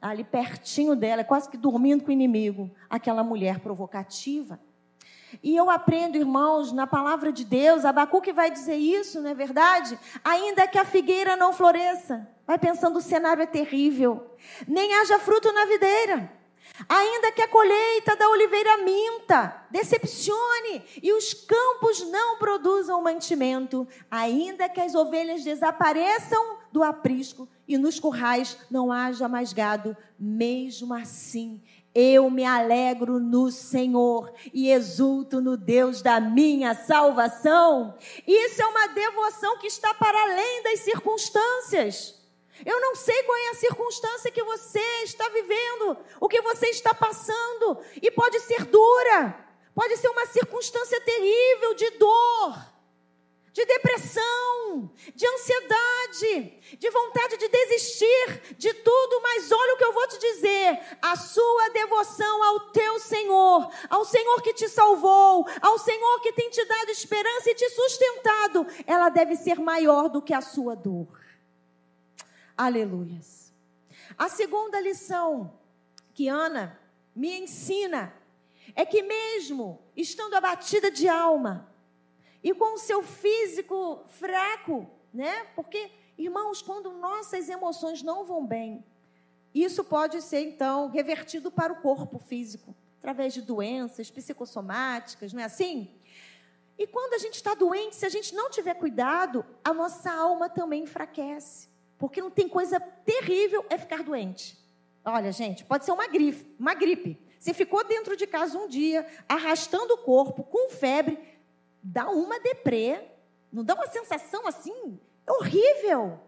ali 0.00 0.24
pertinho 0.24 0.94
dela, 0.94 1.24
quase 1.24 1.48
que 1.48 1.56
dormindo 1.56 2.04
com 2.04 2.10
o 2.10 2.12
inimigo, 2.12 2.70
aquela 2.88 3.24
mulher 3.24 3.60
provocativa. 3.60 4.60
E 5.42 5.54
eu 5.54 5.68
aprendo, 5.68 6.16
irmãos, 6.16 6.72
na 6.72 6.86
palavra 6.86 7.30
de 7.32 7.44
Deus, 7.44 7.84
Abacuque 7.84 8.32
vai 8.32 8.50
dizer 8.50 8.76
isso, 8.76 9.20
não 9.20 9.30
é 9.30 9.34
verdade? 9.34 9.98
Ainda 10.24 10.66
que 10.66 10.78
a 10.78 10.84
figueira 10.84 11.36
não 11.36 11.52
floresça, 11.52 12.26
vai 12.46 12.58
pensando 12.58 12.98
o 12.98 13.02
cenário 13.02 13.42
é 13.42 13.46
terrível, 13.46 14.34
nem 14.66 14.94
haja 14.94 15.18
fruto 15.18 15.52
na 15.52 15.66
videira. 15.66 16.37
Ainda 16.88 17.32
que 17.32 17.42
a 17.42 17.48
colheita 17.48 18.16
da 18.16 18.28
oliveira 18.28 18.78
minta, 18.78 19.66
decepcione 19.70 20.84
e 21.02 21.12
os 21.12 21.34
campos 21.34 22.08
não 22.08 22.38
produzam 22.38 23.02
mantimento, 23.02 23.86
ainda 24.10 24.68
que 24.68 24.80
as 24.80 24.94
ovelhas 24.94 25.42
desapareçam 25.42 26.58
do 26.72 26.82
aprisco 26.82 27.48
e 27.66 27.76
nos 27.76 27.98
currais 27.98 28.56
não 28.70 28.92
haja 28.92 29.28
mais 29.28 29.52
gado, 29.52 29.96
mesmo 30.18 30.94
assim 30.94 31.60
eu 32.00 32.30
me 32.30 32.44
alegro 32.44 33.18
no 33.18 33.50
Senhor 33.50 34.32
e 34.52 34.70
exulto 34.70 35.40
no 35.40 35.56
Deus 35.56 36.00
da 36.00 36.20
minha 36.20 36.72
salvação. 36.72 37.96
Isso 38.24 38.62
é 38.62 38.66
uma 38.66 38.86
devoção 38.88 39.58
que 39.58 39.66
está 39.66 39.92
para 39.94 40.22
além 40.22 40.62
das 40.62 40.80
circunstâncias. 40.80 42.17
Eu 42.64 42.80
não 42.80 42.94
sei 42.94 43.22
qual 43.22 43.36
é 43.36 43.48
a 43.48 43.54
circunstância 43.54 44.30
que 44.30 44.42
você 44.42 44.80
está 45.04 45.28
vivendo, 45.28 45.96
o 46.20 46.28
que 46.28 46.40
você 46.40 46.66
está 46.68 46.92
passando, 46.94 47.78
e 48.00 48.10
pode 48.10 48.40
ser 48.40 48.64
dura, 48.64 49.46
pode 49.74 49.96
ser 49.96 50.08
uma 50.08 50.26
circunstância 50.26 51.00
terrível 51.00 51.74
de 51.74 51.90
dor, 51.90 52.58
de 53.52 53.64
depressão, 53.64 54.92
de 55.14 55.26
ansiedade, 55.26 56.76
de 56.78 56.90
vontade 56.90 57.36
de 57.38 57.48
desistir 57.48 58.54
de 58.56 58.72
tudo, 58.72 59.20
mas 59.20 59.50
olha 59.50 59.74
o 59.74 59.76
que 59.76 59.84
eu 59.84 59.92
vou 59.92 60.06
te 60.06 60.18
dizer: 60.18 60.80
a 61.02 61.16
sua 61.16 61.68
devoção 61.70 62.42
ao 62.44 62.60
teu 62.70 63.00
Senhor, 63.00 63.68
ao 63.90 64.04
Senhor 64.04 64.42
que 64.42 64.54
te 64.54 64.68
salvou, 64.68 65.46
ao 65.60 65.78
Senhor 65.78 66.20
que 66.20 66.32
tem 66.32 66.50
te 66.50 66.64
dado 66.64 66.90
esperança 66.90 67.50
e 67.50 67.54
te 67.54 67.68
sustentado, 67.70 68.66
ela 68.86 69.08
deve 69.08 69.34
ser 69.34 69.58
maior 69.58 70.08
do 70.08 70.22
que 70.22 70.34
a 70.34 70.40
sua 70.40 70.76
dor. 70.76 71.08
Aleluias. 72.58 73.54
A 74.18 74.28
segunda 74.28 74.80
lição 74.80 75.60
que 76.12 76.26
Ana 76.26 76.76
me 77.14 77.38
ensina 77.38 78.12
é 78.74 78.84
que, 78.84 79.00
mesmo 79.00 79.80
estando 79.96 80.34
abatida 80.34 80.90
de 80.90 81.08
alma 81.08 81.72
e 82.42 82.52
com 82.52 82.74
o 82.74 82.78
seu 82.78 83.00
físico 83.00 84.02
fraco, 84.08 84.90
né? 85.14 85.44
Porque, 85.54 85.88
irmãos, 86.18 86.60
quando 86.60 86.90
nossas 86.94 87.48
emoções 87.48 88.02
não 88.02 88.24
vão 88.24 88.44
bem, 88.44 88.84
isso 89.54 89.84
pode 89.84 90.20
ser 90.20 90.40
então 90.40 90.90
revertido 90.90 91.52
para 91.52 91.72
o 91.72 91.80
corpo 91.80 92.18
físico, 92.18 92.74
através 92.98 93.32
de 93.32 93.40
doenças 93.40 94.10
psicossomáticas, 94.10 95.32
não 95.32 95.42
é 95.42 95.44
assim? 95.44 95.94
E 96.76 96.88
quando 96.88 97.14
a 97.14 97.18
gente 97.18 97.34
está 97.34 97.54
doente, 97.54 97.94
se 97.94 98.04
a 98.04 98.08
gente 98.08 98.34
não 98.34 98.50
tiver 98.50 98.74
cuidado, 98.74 99.46
a 99.64 99.72
nossa 99.72 100.10
alma 100.10 100.48
também 100.48 100.82
enfraquece. 100.82 101.67
Porque 101.98 102.20
não 102.20 102.30
tem 102.30 102.48
coisa 102.48 102.80
terrível 102.80 103.66
é 103.68 103.76
ficar 103.76 104.02
doente. 104.02 104.56
Olha, 105.04 105.32
gente, 105.32 105.64
pode 105.64 105.84
ser 105.84 105.92
uma 105.92 106.06
gripe, 106.06 106.54
uma 106.58 106.74
gripe. 106.74 107.18
Você 107.38 107.52
ficou 107.52 107.84
dentro 107.84 108.16
de 108.16 108.26
casa 108.26 108.58
um 108.58 108.68
dia, 108.68 109.06
arrastando 109.28 109.94
o 109.94 109.98
corpo, 109.98 110.42
com 110.42 110.70
febre, 110.70 111.18
dá 111.82 112.08
uma 112.10 112.38
deprê, 112.40 113.02
não 113.52 113.64
dá 113.64 113.74
uma 113.74 113.86
sensação 113.86 114.46
assim? 114.46 114.98
É 115.26 115.32
horrível. 115.32 116.20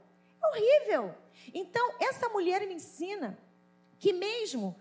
É 0.43 0.47
horrível. 0.49 1.15
Então, 1.53 1.95
essa 2.01 2.29
mulher 2.29 2.67
me 2.67 2.75
ensina 2.75 3.39
que 3.99 4.13
mesmo 4.13 4.77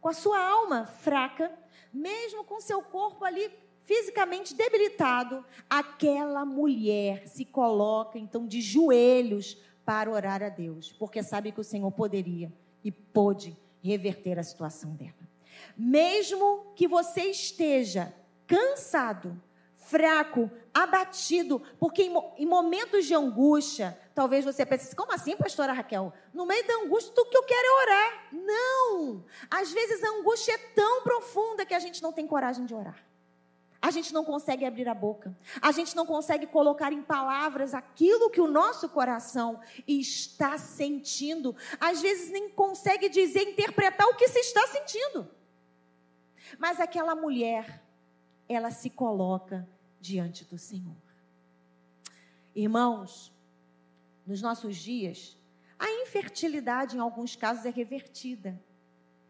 com 0.00 0.08
a 0.08 0.14
sua 0.14 0.38
alma 0.38 0.86
fraca, 0.86 1.52
mesmo 1.92 2.44
com 2.44 2.60
seu 2.60 2.82
corpo 2.82 3.24
ali 3.24 3.50
fisicamente 3.84 4.54
debilitado, 4.54 5.44
aquela 5.70 6.44
mulher 6.44 7.28
se 7.28 7.44
coloca 7.44 8.18
então 8.18 8.46
de 8.46 8.60
joelhos 8.60 9.56
para 9.86 10.10
orar 10.10 10.42
a 10.42 10.48
Deus, 10.48 10.92
porque 10.92 11.22
sabe 11.22 11.52
que 11.52 11.60
o 11.60 11.64
Senhor 11.64 11.90
poderia 11.92 12.52
e 12.82 12.90
pôde 12.90 13.56
reverter 13.82 14.38
a 14.38 14.42
situação 14.42 14.94
dela. 14.96 15.14
Mesmo 15.76 16.72
que 16.74 16.88
você 16.88 17.22
esteja 17.22 18.12
cansado, 18.46 19.40
fraco, 19.74 20.50
abatido, 20.74 21.62
porque 21.78 22.02
em, 22.02 22.14
em, 22.36 22.46
momentos 22.46 23.06
de 23.06 23.14
angústia, 23.14 23.96
talvez 24.14 24.44
você 24.44 24.66
pense, 24.66 24.94
como 24.96 25.12
assim, 25.14 25.36
pastora 25.36 25.72
Raquel? 25.72 26.12
No 26.34 26.44
meio 26.44 26.66
da 26.66 26.74
angústia, 26.78 27.14
tudo 27.14 27.30
que 27.30 27.36
eu 27.36 27.44
quero 27.44 27.66
é 27.66 27.82
orar. 27.82 28.28
Não! 28.32 29.24
Às 29.48 29.72
vezes 29.72 30.02
a 30.02 30.08
angústia 30.08 30.52
é 30.52 30.58
tão 30.58 31.02
profunda 31.02 31.64
que 31.64 31.74
a 31.74 31.78
gente 31.78 32.02
não 32.02 32.12
tem 32.12 32.26
coragem 32.26 32.66
de 32.66 32.74
orar. 32.74 33.06
A 33.86 33.90
gente 33.92 34.12
não 34.12 34.24
consegue 34.24 34.64
abrir 34.64 34.88
a 34.88 34.94
boca. 34.94 35.32
A 35.62 35.70
gente 35.70 35.94
não 35.94 36.04
consegue 36.04 36.44
colocar 36.44 36.92
em 36.92 37.02
palavras 37.02 37.72
aquilo 37.72 38.30
que 38.30 38.40
o 38.40 38.48
nosso 38.48 38.88
coração 38.88 39.60
está 39.86 40.58
sentindo. 40.58 41.54
Às 41.78 42.02
vezes 42.02 42.32
nem 42.32 42.50
consegue 42.50 43.08
dizer, 43.08 43.42
interpretar 43.42 44.08
o 44.08 44.16
que 44.16 44.26
se 44.26 44.40
está 44.40 44.66
sentindo. 44.66 45.30
Mas 46.58 46.80
aquela 46.80 47.14
mulher, 47.14 47.80
ela 48.48 48.72
se 48.72 48.90
coloca 48.90 49.64
diante 50.00 50.44
do 50.44 50.58
Senhor. 50.58 50.96
Irmãos, 52.56 53.32
nos 54.26 54.42
nossos 54.42 54.74
dias, 54.74 55.38
a 55.78 55.88
infertilidade 55.88 56.96
em 56.96 57.00
alguns 57.00 57.36
casos 57.36 57.64
é 57.64 57.70
revertida 57.70 58.60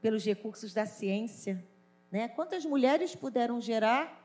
pelos 0.00 0.24
recursos 0.24 0.72
da 0.72 0.86
ciência. 0.86 1.62
Né? 2.10 2.26
Quantas 2.26 2.64
mulheres 2.64 3.14
puderam 3.14 3.60
gerar 3.60 4.24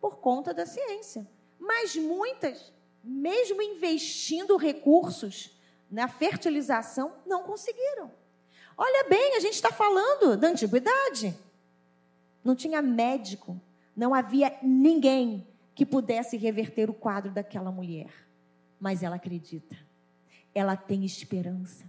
por 0.00 0.18
conta 0.18 0.54
da 0.54 0.66
ciência? 0.66 1.26
Mas 1.58 1.96
muitas, 1.96 2.72
mesmo 3.02 3.60
investindo 3.62 4.56
recursos 4.56 5.58
na 5.90 6.08
fertilização, 6.08 7.12
não 7.26 7.42
conseguiram. 7.42 8.10
Olha 8.76 9.08
bem, 9.08 9.36
a 9.36 9.40
gente 9.40 9.54
está 9.54 9.72
falando 9.72 10.36
da 10.36 10.48
antiguidade. 10.48 11.36
Não 12.44 12.54
tinha 12.54 12.80
médico, 12.80 13.60
não 13.96 14.14
havia 14.14 14.56
ninguém 14.62 15.46
que 15.74 15.84
pudesse 15.84 16.36
reverter 16.36 16.88
o 16.88 16.94
quadro 16.94 17.30
daquela 17.30 17.72
mulher. 17.72 18.12
Mas 18.78 19.02
ela 19.02 19.16
acredita, 19.16 19.76
ela 20.54 20.76
tem 20.76 21.04
esperança. 21.04 21.84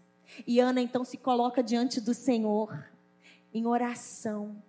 E 0.45 0.59
Ana 0.59 0.81
então 0.81 1.03
se 1.03 1.17
coloca 1.17 1.61
diante 1.61 2.01
do 2.01 2.13
Senhor 2.13 2.87
em 3.53 3.65
oração. 3.67 4.61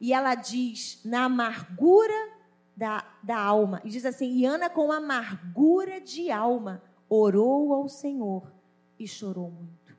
E 0.00 0.12
ela 0.12 0.34
diz, 0.34 1.00
na 1.04 1.24
amargura 1.24 2.37
da, 2.78 3.04
da 3.24 3.36
alma, 3.36 3.82
e 3.84 3.90
diz 3.90 4.04
assim: 4.04 4.30
E 4.36 4.46
Ana, 4.46 4.70
com 4.70 4.92
amargura 4.92 6.00
de 6.00 6.30
alma, 6.30 6.80
orou 7.08 7.74
ao 7.74 7.88
Senhor 7.88 8.52
e 8.96 9.08
chorou 9.08 9.50
muito. 9.50 9.96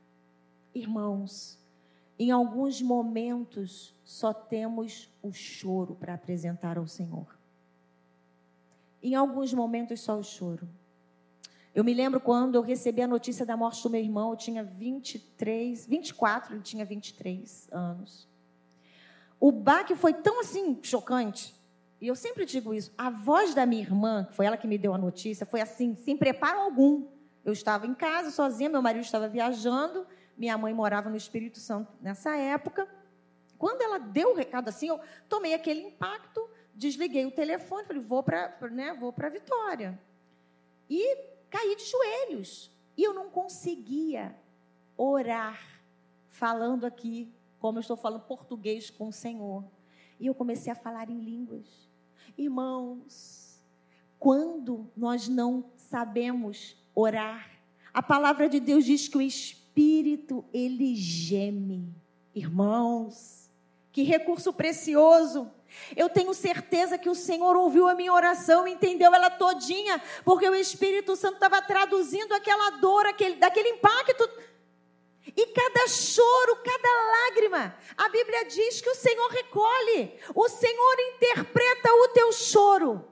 Irmãos, 0.74 1.60
em 2.18 2.32
alguns 2.32 2.82
momentos 2.82 3.94
só 4.06 4.34
temos 4.34 5.12
o 5.22 5.34
choro 5.34 5.94
para 5.94 6.14
apresentar 6.14 6.78
ao 6.78 6.88
Senhor. 6.88 7.38
Em 9.04 9.14
alguns 9.14 9.54
momentos, 9.54 10.00
só 10.00 10.18
o 10.18 10.24
choro. 10.24 10.68
Eu 11.76 11.84
me 11.84 11.94
lembro 11.94 12.22
quando 12.22 12.56
eu 12.56 12.62
recebi 12.62 13.02
a 13.02 13.08
notícia 13.08 13.46
da 13.46 13.58
morte 13.58 13.84
do 13.84 13.90
meu 13.90 14.02
irmão, 14.02 14.32
eu 14.32 14.38
tinha 14.38 14.64
23, 14.64 15.86
24, 15.86 16.56
ele 16.56 16.64
tinha 16.64 16.86
23 16.86 17.68
anos. 17.74 18.28
O 19.38 19.52
baque 19.52 19.96
foi 19.96 20.14
tão 20.14 20.40
assim 20.40 20.80
chocante. 20.82 21.59
E 22.02 22.08
eu 22.08 22.16
sempre 22.16 22.46
digo 22.46 22.74
isso. 22.74 22.92
A 22.98 23.10
voz 23.10 23.54
da 23.54 23.66
minha 23.66 23.82
irmã, 23.82 24.26
que 24.26 24.36
foi 24.36 24.46
ela 24.46 24.58
que 24.58 24.68
me 24.68 24.78
deu 24.78 24.94
a 24.94 24.98
notícia, 24.98 25.46
foi 25.46 25.62
assim, 25.62 25.96
sem 25.96 26.16
preparo 26.16 26.60
algum. 26.60 27.08
Eu 27.44 27.54
estava 27.54 27.86
em 27.86 27.94
casa 27.94 28.32
sozinha, 28.32 28.70
meu 28.70 28.82
marido 28.82 29.04
estava 29.04 29.28
viajando, 29.28 30.06
minha 30.38 30.58
mãe 30.58 30.74
morava 30.74 31.10
no 31.10 31.18
Espírito 31.18 31.60
Santo 31.60 31.92
nessa 32.02 32.36
época. 32.36 32.88
Quando 33.58 33.82
ela 33.82 33.98
deu 33.98 34.32
o 34.32 34.36
recado 34.36 34.70
assim, 34.70 34.88
eu 34.88 35.00
tomei 35.28 35.54
aquele 35.54 35.82
impacto 35.82 36.50
desliguei 36.80 37.26
o 37.26 37.32
telefone, 37.32 37.86
falei, 37.86 38.02
vou 38.02 38.24
para 38.24 38.70
né, 38.72 38.94
vou 38.94 39.14
Vitória. 39.30 40.00
E 40.90 41.18
caí 41.50 41.76
de 41.76 41.84
joelhos. 41.84 42.72
E 42.96 43.04
eu 43.04 43.14
não 43.14 43.30
conseguia 43.30 44.34
orar, 44.96 45.62
falando 46.30 46.86
aqui, 46.86 47.30
como 47.60 47.78
eu 47.78 47.82
estou 47.82 47.98
falando 47.98 48.22
português 48.22 48.90
com 48.90 49.10
o 49.10 49.14
Senhor. 49.14 49.66
E 50.18 50.28
eu 50.28 50.34
comecei 50.34 50.72
a 50.72 50.76
falar 50.76 51.10
em 51.10 51.20
línguas. 51.20 51.89
Irmãos, 52.38 53.60
quando 54.18 54.92
nós 54.96 55.28
não 55.28 55.72
sabemos 55.76 56.76
orar, 56.94 57.50
a 57.94 58.02
palavra 58.02 58.48
de 58.48 58.60
Deus 58.60 58.86
diz 58.86 59.08
que 59.08 59.18
o 59.18 59.22
Espírito, 59.22 60.46
ele 60.54 60.96
geme. 60.96 61.94
Irmãos, 62.34 63.50
que 63.92 64.04
recurso 64.04 64.54
precioso 64.54 65.52
eu 65.96 66.10
tenho 66.10 66.34
certeza 66.34 66.98
que 66.98 67.10
o 67.10 67.16
Senhor 67.16 67.56
ouviu 67.56 67.88
a 67.88 67.96
minha 67.96 68.14
oração, 68.14 68.68
entendeu 68.68 69.14
ela 69.14 69.30
todinha, 69.30 70.02
porque 70.24 70.48
o 70.50 70.56
Espírito 70.56 71.16
Santo 71.16 71.36
estava 71.36 71.62
traduzindo 71.62 72.34
aquela 72.34 72.72
dor, 72.72 73.06
aquele, 73.06 73.36
daquele 73.36 73.70
impacto. 73.70 74.30
E 75.40 75.46
cada 75.54 75.88
choro, 75.88 76.58
cada 76.58 77.02
lágrima, 77.12 77.74
a 77.96 78.10
Bíblia 78.10 78.44
diz 78.44 78.82
que 78.82 78.90
o 78.90 78.96
Senhor 78.96 79.30
recolhe, 79.30 80.20
o 80.36 80.50
Senhor 80.50 80.96
interpreta 81.14 81.94
o 81.94 82.08
teu 82.10 82.34
choro. 82.34 83.06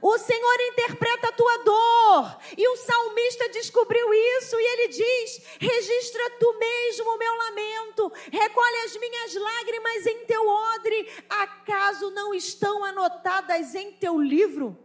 O 0.00 0.16
Senhor 0.16 0.60
interpreta 0.60 1.28
a 1.28 1.32
tua 1.32 1.56
dor. 1.58 2.38
E 2.56 2.68
o 2.68 2.76
salmista 2.76 3.48
descobriu 3.48 4.14
isso 4.14 4.60
e 4.60 4.64
ele 4.64 4.88
diz: 4.88 5.42
Registra 5.58 6.30
tu 6.38 6.56
mesmo 6.56 7.10
o 7.10 7.18
meu 7.18 7.34
lamento, 7.34 8.12
recolhe 8.30 8.76
as 8.84 8.96
minhas 8.96 9.34
lágrimas 9.34 10.06
em 10.06 10.26
teu 10.26 10.46
odre. 10.46 11.12
Acaso 11.28 12.12
não 12.12 12.32
estão 12.32 12.84
anotadas 12.84 13.74
em 13.74 13.90
teu 13.90 14.20
livro? 14.20 14.78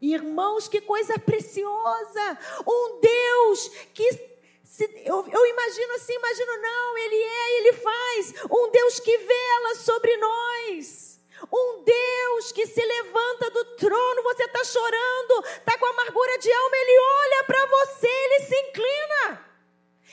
Irmãos, 0.00 0.68
que 0.68 0.80
coisa 0.80 1.18
preciosa! 1.18 2.38
Um 2.64 3.00
Deus 3.00 3.68
que 3.92 4.35
se, 4.66 4.84
eu, 5.04 5.24
eu, 5.32 5.46
imagino 5.46 5.94
assim, 5.94 6.12
imagino 6.12 6.56
não, 6.60 6.98
Ele 6.98 7.22
é, 7.22 7.58
Ele 7.58 7.72
faz. 7.74 8.34
Um 8.50 8.68
Deus 8.70 8.98
que 8.98 9.16
vela 9.16 9.74
sobre 9.76 10.16
nós. 10.16 11.20
Um 11.52 11.84
Deus 11.84 12.50
que 12.50 12.66
se 12.66 12.84
levanta 12.84 13.50
do 13.50 13.64
trono, 13.76 14.22
você 14.24 14.44
está 14.44 14.64
chorando, 14.64 15.44
está 15.46 15.78
com 15.78 15.86
amargura 15.86 16.38
de 16.38 16.50
alma, 16.50 16.76
ele 16.76 16.98
olha 16.98 17.44
para 17.44 17.66
você, 17.66 18.08
ele 18.08 18.40
se 18.46 18.56
inclina 18.56 19.46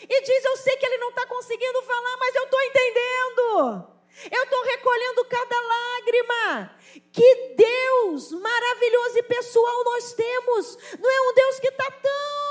e 0.10 0.22
diz: 0.22 0.46
Eu 0.46 0.58
sei 0.58 0.78
que 0.78 0.86
ele 0.86 0.98
não 0.98 1.10
está 1.10 1.26
conseguindo 1.26 1.82
falar, 1.82 2.18
mas 2.18 2.36
eu 2.36 2.44
estou 2.44 2.62
entendendo. 2.62 3.94
Eu 4.32 4.44
estou 4.44 4.64
recolhendo 4.64 5.26
cada 5.26 5.60
lágrima. 5.62 6.78
Que 7.12 7.56
Deus 7.56 8.32
maravilhoso 8.32 9.18
e 9.18 9.24
pessoal 9.24 9.84
nós 9.84 10.14
temos. 10.14 10.78
Não 11.00 11.10
é 11.10 11.22
um 11.22 11.34
Deus 11.34 11.60
que 11.60 11.68
está 11.68 11.90
tão, 11.90 12.43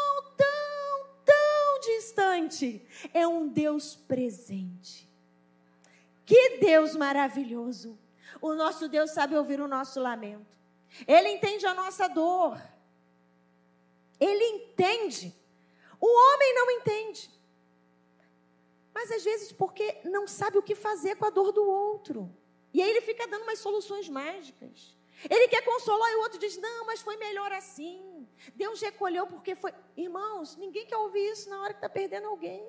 distante. 1.82 2.86
É 3.12 3.26
um 3.26 3.48
Deus 3.48 3.94
presente. 3.94 5.08
Que 6.24 6.58
Deus 6.58 6.96
maravilhoso. 6.96 7.98
O 8.40 8.54
nosso 8.54 8.88
Deus 8.88 9.10
sabe 9.10 9.36
ouvir 9.36 9.60
o 9.60 9.68
nosso 9.68 10.00
lamento. 10.00 10.56
Ele 11.06 11.28
entende 11.28 11.66
a 11.66 11.74
nossa 11.74 12.08
dor. 12.08 12.60
Ele 14.18 14.44
entende. 14.44 15.34
O 16.00 16.06
homem 16.06 16.54
não 16.54 16.70
entende. 16.70 17.30
Mas 18.94 19.10
às 19.10 19.24
vezes 19.24 19.52
porque 19.52 19.98
não 20.04 20.26
sabe 20.26 20.58
o 20.58 20.62
que 20.62 20.74
fazer 20.74 21.16
com 21.16 21.24
a 21.24 21.30
dor 21.30 21.52
do 21.52 21.64
outro. 21.64 22.34
E 22.74 22.82
aí 22.82 22.90
ele 22.90 23.00
fica 23.00 23.26
dando 23.26 23.42
umas 23.42 23.58
soluções 23.58 24.08
mágicas. 24.08 24.96
Ele 25.28 25.48
quer 25.48 25.62
consolar 25.62 26.10
e 26.10 26.16
o 26.16 26.20
outro 26.20 26.38
diz: 26.38 26.56
Não, 26.56 26.86
mas 26.86 27.00
foi 27.00 27.16
melhor 27.16 27.52
assim. 27.52 28.02
Deus 28.54 28.80
recolheu 28.80 29.26
porque 29.26 29.54
foi. 29.54 29.72
Irmãos, 29.96 30.56
ninguém 30.56 30.86
quer 30.86 30.96
ouvir 30.96 31.30
isso 31.30 31.48
na 31.48 31.60
hora 31.60 31.72
que 31.72 31.78
está 31.78 31.88
perdendo 31.88 32.28
alguém. 32.28 32.64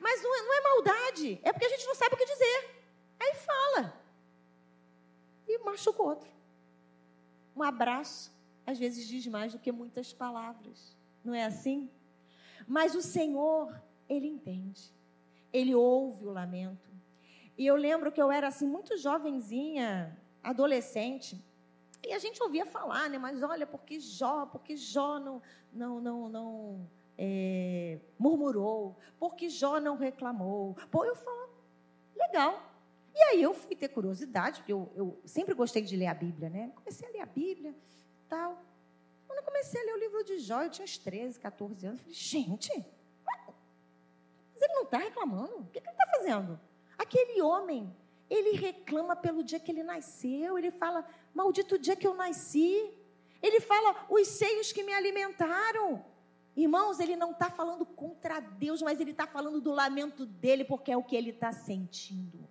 Mas 0.00 0.22
não 0.22 0.34
é, 0.34 0.42
não 0.42 0.54
é 0.54 0.60
maldade, 0.62 1.40
é 1.42 1.52
porque 1.52 1.66
a 1.66 1.68
gente 1.68 1.86
não 1.86 1.94
sabe 1.94 2.14
o 2.14 2.18
que 2.18 2.24
dizer. 2.24 2.84
Aí 3.18 3.34
fala 3.34 4.02
e 5.46 5.58
machuca 5.58 6.02
o 6.02 6.06
outro. 6.06 6.28
Um 7.54 7.62
abraço, 7.62 8.32
às 8.66 8.78
vezes, 8.78 9.06
diz 9.06 9.26
mais 9.26 9.52
do 9.52 9.58
que 9.58 9.70
muitas 9.70 10.12
palavras. 10.12 10.96
Não 11.24 11.34
é 11.34 11.44
assim? 11.44 11.90
Mas 12.66 12.94
o 12.94 13.02
Senhor, 13.02 13.80
Ele 14.08 14.26
entende. 14.26 14.92
Ele 15.52 15.74
ouve 15.74 16.24
o 16.24 16.30
lamento. 16.30 16.90
E 17.56 17.66
eu 17.66 17.76
lembro 17.76 18.10
que 18.10 18.20
eu 18.20 18.32
era 18.32 18.48
assim, 18.48 18.66
muito 18.66 18.96
jovenzinha, 18.96 20.18
adolescente. 20.42 21.42
E 22.04 22.12
a 22.12 22.18
gente 22.18 22.42
ouvia 22.42 22.66
falar, 22.66 23.08
né? 23.08 23.18
Mas 23.18 23.42
olha, 23.42 23.66
porque 23.66 24.00
Jó, 24.00 24.46
porque 24.46 24.76
Jó 24.76 25.18
não, 25.18 25.42
não, 25.72 26.00
não, 26.00 26.28
não 26.28 26.90
é, 27.16 27.98
murmurou, 28.18 28.96
porque 29.18 29.48
Jó 29.48 29.78
não 29.80 29.96
reclamou. 29.96 30.76
Pô, 30.90 31.04
eu 31.04 31.14
falo, 31.14 31.50
legal. 32.16 32.70
E 33.14 33.22
aí 33.24 33.42
eu 33.42 33.54
fui 33.54 33.76
ter 33.76 33.88
curiosidade, 33.88 34.60
porque 34.60 34.72
eu, 34.72 34.90
eu 34.96 35.20
sempre 35.24 35.54
gostei 35.54 35.82
de 35.82 35.96
ler 35.96 36.06
a 36.06 36.14
Bíblia, 36.14 36.48
né? 36.48 36.72
Comecei 36.74 37.08
a 37.08 37.12
ler 37.12 37.20
a 37.20 37.26
Bíblia 37.26 37.74
tal. 38.28 38.62
Quando 39.26 39.38
eu 39.38 39.44
comecei 39.44 39.80
a 39.80 39.84
ler 39.84 39.94
o 39.94 39.98
livro 39.98 40.24
de 40.24 40.38
Jó, 40.38 40.62
eu 40.62 40.70
tinha 40.70 40.84
uns 40.84 40.96
13, 40.98 41.38
14 41.38 41.86
anos. 41.86 42.00
Falei, 42.00 42.14
gente, 42.14 42.70
mas 43.24 44.62
ele 44.62 44.72
não 44.74 44.82
está 44.82 44.98
reclamando? 44.98 45.58
O 45.58 45.66
que, 45.66 45.80
que 45.80 45.88
ele 45.88 45.94
está 45.94 46.06
fazendo? 46.16 46.58
Aquele 46.98 47.42
homem, 47.42 47.94
ele 48.32 48.56
reclama 48.56 49.14
pelo 49.14 49.44
dia 49.44 49.60
que 49.60 49.70
ele 49.70 49.82
nasceu. 49.82 50.56
Ele 50.56 50.70
fala, 50.70 51.06
maldito 51.34 51.78
dia 51.78 51.94
que 51.94 52.06
eu 52.06 52.14
nasci. 52.14 52.90
Ele 53.42 53.60
fala, 53.60 54.06
os 54.08 54.26
seios 54.26 54.72
que 54.72 54.82
me 54.82 54.92
alimentaram. 54.92 56.02
Irmãos, 56.56 56.98
ele 56.98 57.14
não 57.14 57.32
está 57.32 57.50
falando 57.50 57.84
contra 57.84 58.40
Deus, 58.40 58.80
mas 58.80 59.00
ele 59.00 59.10
está 59.10 59.26
falando 59.26 59.60
do 59.60 59.72
lamento 59.72 60.24
dele, 60.24 60.64
porque 60.64 60.90
é 60.90 60.96
o 60.96 61.02
que 61.02 61.14
ele 61.14 61.30
está 61.30 61.52
sentindo. 61.52 62.48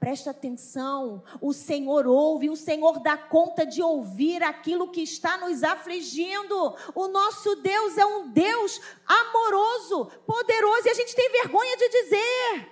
Presta 0.00 0.30
atenção, 0.30 1.24
o 1.40 1.52
Senhor 1.52 2.06
ouve, 2.06 2.48
o 2.48 2.56
Senhor 2.56 3.00
dá 3.00 3.18
conta 3.18 3.66
de 3.66 3.82
ouvir 3.82 4.42
aquilo 4.42 4.90
que 4.90 5.02
está 5.02 5.36
nos 5.36 5.64
afligindo. 5.64 6.76
O 6.94 7.08
nosso 7.08 7.56
Deus 7.56 7.98
é 7.98 8.06
um 8.06 8.28
Deus 8.28 8.80
amoroso, 9.04 10.06
poderoso, 10.24 10.86
e 10.86 10.90
a 10.90 10.94
gente 10.94 11.14
tem 11.14 11.30
vergonha 11.32 11.76
de 11.76 11.88
dizer. 11.88 12.70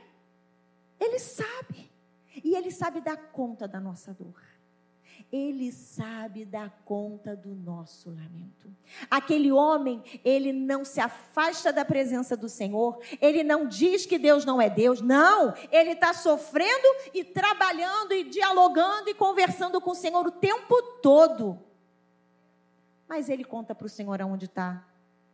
Ele 1.00 1.18
sabe, 1.18 1.86
e 2.46 2.54
Ele 2.54 2.70
sabe 2.70 3.00
dar 3.00 3.16
conta 3.16 3.66
da 3.66 3.80
nossa 3.80 4.14
dor. 4.14 4.40
Ele 5.32 5.72
sabe 5.72 6.44
dar 6.44 6.70
conta 6.85 7.35
do 7.35 7.52
nosso 7.56 8.09
lamento. 8.11 8.70
Aquele 9.11 9.50
homem, 9.50 10.00
ele 10.24 10.52
não 10.52 10.85
se 10.85 11.00
afasta 11.00 11.72
da 11.72 11.85
presença 11.85 12.37
do 12.37 12.48
Senhor, 12.48 13.00
ele 13.20 13.42
não 13.42 13.66
diz 13.66 14.06
que 14.06 14.16
Deus 14.16 14.44
não 14.44 14.62
é 14.62 14.70
Deus, 14.70 15.00
não. 15.00 15.52
Ele 15.72 15.92
está 15.92 16.12
sofrendo 16.12 16.87
e 17.12 17.24
trabalhando 17.24 18.12
e 18.12 18.22
dialogando 18.22 19.09
e 19.09 19.14
conversando 19.14 19.80
com 19.80 19.90
o 19.90 19.96
Senhor 19.96 20.24
o 20.24 20.30
tempo 20.30 20.80
todo. 21.02 21.59
Mas 23.09 23.28
ele 23.28 23.42
conta 23.42 23.74
para 23.74 23.87
o 23.87 23.90
Senhor 23.90 24.22
aonde 24.22 24.44
está 24.44 24.87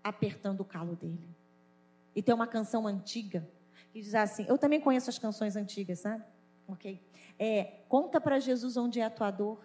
apertando 0.02 0.60
o 0.60 0.64
calo 0.64 0.96
dele. 0.96 1.28
E 2.14 2.22
tem 2.22 2.34
uma 2.34 2.46
canção 2.46 2.86
antiga 2.86 3.46
que 3.92 4.00
diz 4.00 4.14
assim: 4.14 4.46
Eu 4.48 4.56
também 4.56 4.80
conheço 4.80 5.10
as 5.10 5.18
canções 5.18 5.56
antigas, 5.56 6.00
sabe? 6.00 6.24
Ok? 6.72 7.00
É, 7.38 7.80
conta 7.88 8.20
para 8.20 8.38
Jesus 8.40 8.76
onde 8.76 9.00
é 9.00 9.04
a 9.04 9.10
tua 9.10 9.30
dor 9.30 9.58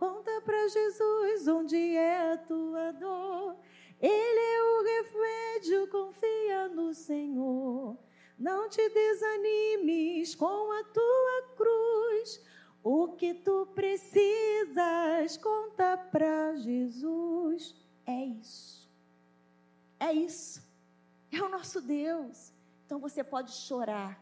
Conta 0.00 0.40
para 0.40 0.66
Jesus 0.66 1.46
onde 1.46 1.76
é 1.76 2.32
a 2.32 2.38
tua 2.38 2.90
dor. 2.92 3.54
Ele 4.00 4.40
é 4.40 4.62
o 4.62 4.82
refúgio, 4.82 5.88
confia 5.88 6.68
no 6.68 6.94
Senhor. 6.94 7.98
Não 8.38 8.66
te 8.70 8.88
desanimes 8.88 10.34
com 10.34 10.72
a 10.72 10.84
tua 10.84 11.54
cruz. 11.54 12.42
O 12.82 13.08
que 13.08 13.34
tu 13.34 13.66
precisas, 13.74 15.36
conta 15.36 15.98
para 15.98 16.56
Jesus. 16.56 17.76
É 18.06 18.24
isso. 18.24 18.88
É 19.98 20.14
isso. 20.14 20.66
É 21.30 21.42
o 21.42 21.50
nosso 21.50 21.82
Deus. 21.82 22.54
Então 22.86 22.98
você 22.98 23.22
pode 23.22 23.52
chorar 23.52 24.18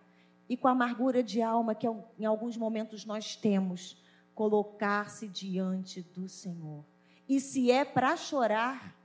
e 0.49 0.57
com 0.57 0.69
a 0.69 0.71
amargura 0.71 1.23
de 1.23 1.43
alma 1.43 1.75
que 1.75 1.87
em 2.19 2.25
alguns 2.25 2.57
momentos 2.57 3.05
nós 3.05 3.37
temos 3.37 4.03
colocar-se 4.35 5.29
diante 5.29 6.01
do 6.01 6.29
Senhor. 6.29 6.85
E 7.29 7.41
se 7.41 7.71
é 7.71 7.85
para 7.85 8.17
chorar, 8.17 8.97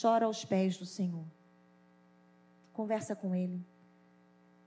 chora 0.00 0.26
aos 0.26 0.44
pés 0.44 0.76
do 0.76 0.86
Senhor. 0.86 1.24
Conversa 2.72 3.16
com 3.16 3.34
Ele. 3.34 3.60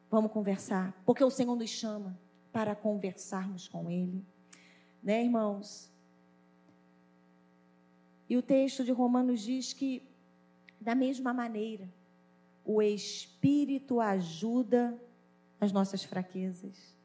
Vamos 0.10 0.32
conversar, 0.32 0.94
porque 1.06 1.24
o 1.24 1.30
Senhor 1.30 1.56
nos 1.56 1.70
chama 1.70 2.20
para 2.52 2.76
conversarmos 2.76 3.68
com 3.68 3.90
Ele. 3.90 4.26
Né, 5.02 5.24
irmãos? 5.24 5.90
E 8.28 8.36
o 8.36 8.42
texto 8.42 8.84
de 8.84 8.92
Romanos 8.92 9.42
diz 9.42 9.72
que, 9.72 10.04
da 10.82 10.96
mesma 10.96 11.34
maneira, 11.34 11.88
o 12.66 12.82
Espírito 12.82 14.02
ajuda 14.02 15.00
as 15.60 15.72
nossas 15.72 16.04
fraquezas. 16.04 16.96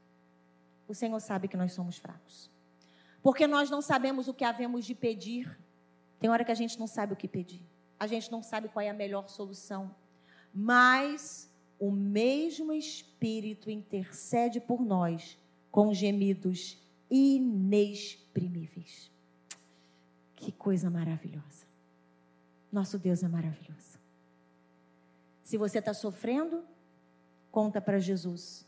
O 0.87 0.95
Senhor 0.95 1.19
sabe 1.21 1.49
que 1.49 1.57
nós 1.57 1.73
somos 1.73 1.97
fracos 1.97 2.53
porque 3.25 3.47
nós 3.47 3.71
não 3.71 3.81
sabemos 3.81 4.29
o 4.29 4.35
que 4.35 4.45
havemos 4.45 4.85
de 4.85 4.95
pedir. 4.95 5.59
Tem 6.21 6.29
hora 6.29 6.45
que 6.45 6.53
a 6.53 6.55
gente 6.55 6.79
não 6.79 6.87
sabe 6.87 7.15
o 7.15 7.17
que 7.17 7.27
pedir, 7.27 7.63
a 7.99 8.07
gente 8.07 8.31
não 8.31 8.43
sabe 8.43 8.69
qual 8.69 8.85
é 8.85 8.91
a 8.91 8.95
melhor 8.95 9.31
solução, 9.31 9.97
mas 10.53 11.51
o 11.79 11.91
mesmo 11.91 12.71
Espírito 12.71 13.71
intercede 13.71 14.61
por 14.61 14.85
nós 14.85 15.39
com 15.71 15.93
gemidos 15.95 16.79
inexprimíveis. 17.11 19.11
Que 20.37 20.53
coisa 20.53 20.91
maravilhosa. 20.91 21.65
Nosso 22.71 22.99
Deus 22.99 23.23
é 23.23 23.29
maravilhoso. 23.29 23.99
Se 25.43 25.57
você 25.57 25.79
está 25.79 25.95
sofrendo, 25.95 26.63
conta 27.55 27.81
para 27.81 27.99
Jesus. 27.99 28.67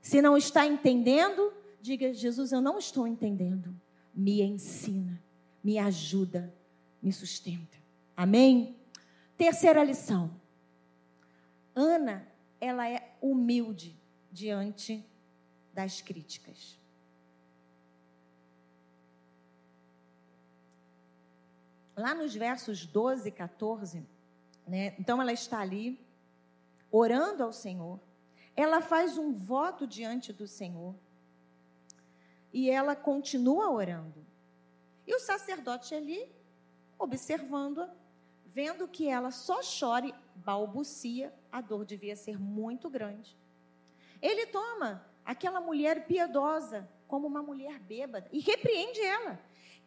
Se 0.00 0.20
não 0.20 0.36
está 0.36 0.66
entendendo, 0.66 1.52
diga: 1.80 2.12
Jesus, 2.12 2.52
eu 2.52 2.60
não 2.60 2.78
estou 2.78 3.06
entendendo 3.06 3.74
me 4.16 4.40
ensina, 4.40 5.22
me 5.62 5.78
ajuda, 5.78 6.52
me 7.02 7.12
sustenta. 7.12 7.76
Amém? 8.16 8.74
Terceira 9.36 9.84
lição. 9.84 10.34
Ana, 11.74 12.26
ela 12.58 12.88
é 12.88 13.14
humilde 13.20 13.94
diante 14.32 15.04
das 15.74 16.00
críticas. 16.00 16.80
Lá 21.94 22.14
nos 22.14 22.34
versos 22.34 22.86
12 22.86 23.28
e 23.28 23.32
14, 23.32 24.06
né? 24.66 24.94
Então 24.98 25.20
ela 25.20 25.32
está 25.32 25.60
ali 25.60 26.00
orando 26.90 27.42
ao 27.42 27.52
Senhor. 27.52 28.00
Ela 28.56 28.80
faz 28.80 29.18
um 29.18 29.32
voto 29.32 29.86
diante 29.86 30.32
do 30.32 30.46
Senhor 30.46 30.94
e 32.52 32.70
ela 32.70 32.96
continua 32.96 33.70
orando. 33.70 34.24
E 35.06 35.14
o 35.14 35.20
sacerdote 35.20 35.94
ali, 35.94 36.26
observando-a, 36.98 37.90
vendo 38.46 38.88
que 38.88 39.06
ela 39.06 39.30
só 39.30 39.60
chora 39.60 40.10
balbucia, 40.34 41.34
a 41.52 41.60
dor 41.60 41.84
devia 41.84 42.16
ser 42.16 42.40
muito 42.40 42.88
grande. 42.88 43.36
Ele 44.22 44.46
toma 44.46 45.06
aquela 45.24 45.60
mulher 45.60 46.06
piedosa 46.06 46.88
como 47.06 47.26
uma 47.26 47.42
mulher 47.42 47.78
bêbada 47.78 48.26
e 48.32 48.40
repreende 48.40 49.00
ela. 49.00 49.38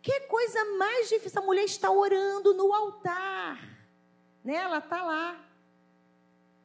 Que 0.02 0.22
coisa 0.22 0.64
mais 0.78 1.10
difícil, 1.10 1.42
a 1.42 1.46
mulher 1.46 1.66
está 1.66 1.90
orando 1.90 2.54
no 2.54 2.72
altar. 2.72 3.58
Né? 4.44 4.56
Ela 4.56 4.78
está 4.78 5.04
lá. 5.04 5.44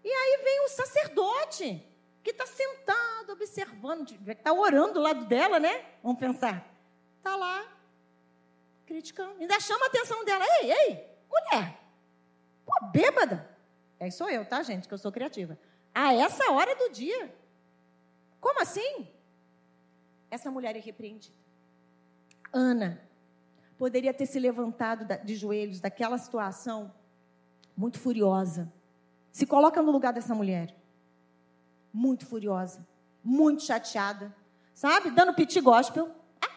E 0.05 0.09
aí 0.09 0.41
vem 0.45 0.65
o 0.67 0.69
sacerdote 0.69 1.94
que 2.25 2.31
está 2.31 2.47
sentado, 2.47 3.35
observando, 3.35 4.11
está 4.27 4.51
orando 4.51 4.95
do 4.95 5.01
lado 5.01 5.27
dela, 5.27 5.61
né? 5.61 5.85
Vamos 6.03 6.19
pensar. 6.19 6.67
Está 7.19 7.37
lá, 7.37 7.63
criticando. 8.87 9.39
Ainda 9.39 9.61
chama 9.61 9.85
a 9.85 9.89
atenção 9.89 10.25
dela. 10.25 10.43
Ei, 10.63 10.73
ei, 10.73 11.19
mulher, 11.31 11.79
pô, 12.65 12.73
bêbada. 12.87 13.55
É, 14.01 14.11
sou 14.11 14.31
eu, 14.31 14.45
tá, 14.47 14.63
gente, 14.63 14.89
que 14.89 14.95
eu 14.95 14.99
sou 14.99 15.13
criativa. 15.13 15.59
A 15.95 16.15
essa 16.15 16.51
hora 16.51 16.75
do 16.75 16.91
dia. 16.91 17.33
Como 18.41 18.61
assim? 18.61 19.07
Essa 20.31 20.51
mulher 20.51 20.75
é 20.75 20.81
repreendida. 20.81 21.37
Ana 22.53 23.01
poderia 23.77 24.15
ter 24.15 24.27
se 24.27 24.39
levantado 24.39 25.07
de 25.25 25.35
joelhos 25.35 25.81
daquela 25.81 26.17
situação 26.17 26.95
muito 27.77 27.99
furiosa. 27.99 28.73
Se 29.31 29.47
coloca 29.47 29.83
no 29.83 29.91
lugar 29.91 30.13
dessa 30.13 30.35
mulher 30.35 30.75
muito 31.95 32.27
furiosa, 32.27 32.85
muito 33.23 33.63
chateada, 33.63 34.35
sabe? 34.75 35.13
Dando 35.13 35.33
piti 35.33 35.61
gospel. 35.61 36.13
Ah, 36.43 36.51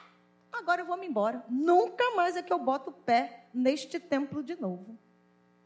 agora 0.52 0.82
eu 0.82 0.88
vou 0.88 0.98
me 0.98 1.06
embora. 1.06 1.46
Nunca 1.48 2.16
mais 2.16 2.36
é 2.36 2.42
que 2.42 2.52
eu 2.52 2.58
boto 2.58 2.90
o 2.90 2.94
pé 2.94 3.48
neste 3.54 4.00
templo 4.00 4.44
de 4.44 4.60
novo. 4.60 4.98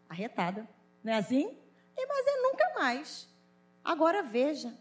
Arretada, 0.09 0.67
não 1.01 1.13
é 1.13 1.15
assim? 1.15 1.57
E, 1.97 2.05
mas 2.05 2.27
é 2.27 2.41
nunca 2.41 2.73
mais. 2.75 3.29
Agora 3.81 4.21
veja. 4.21 4.77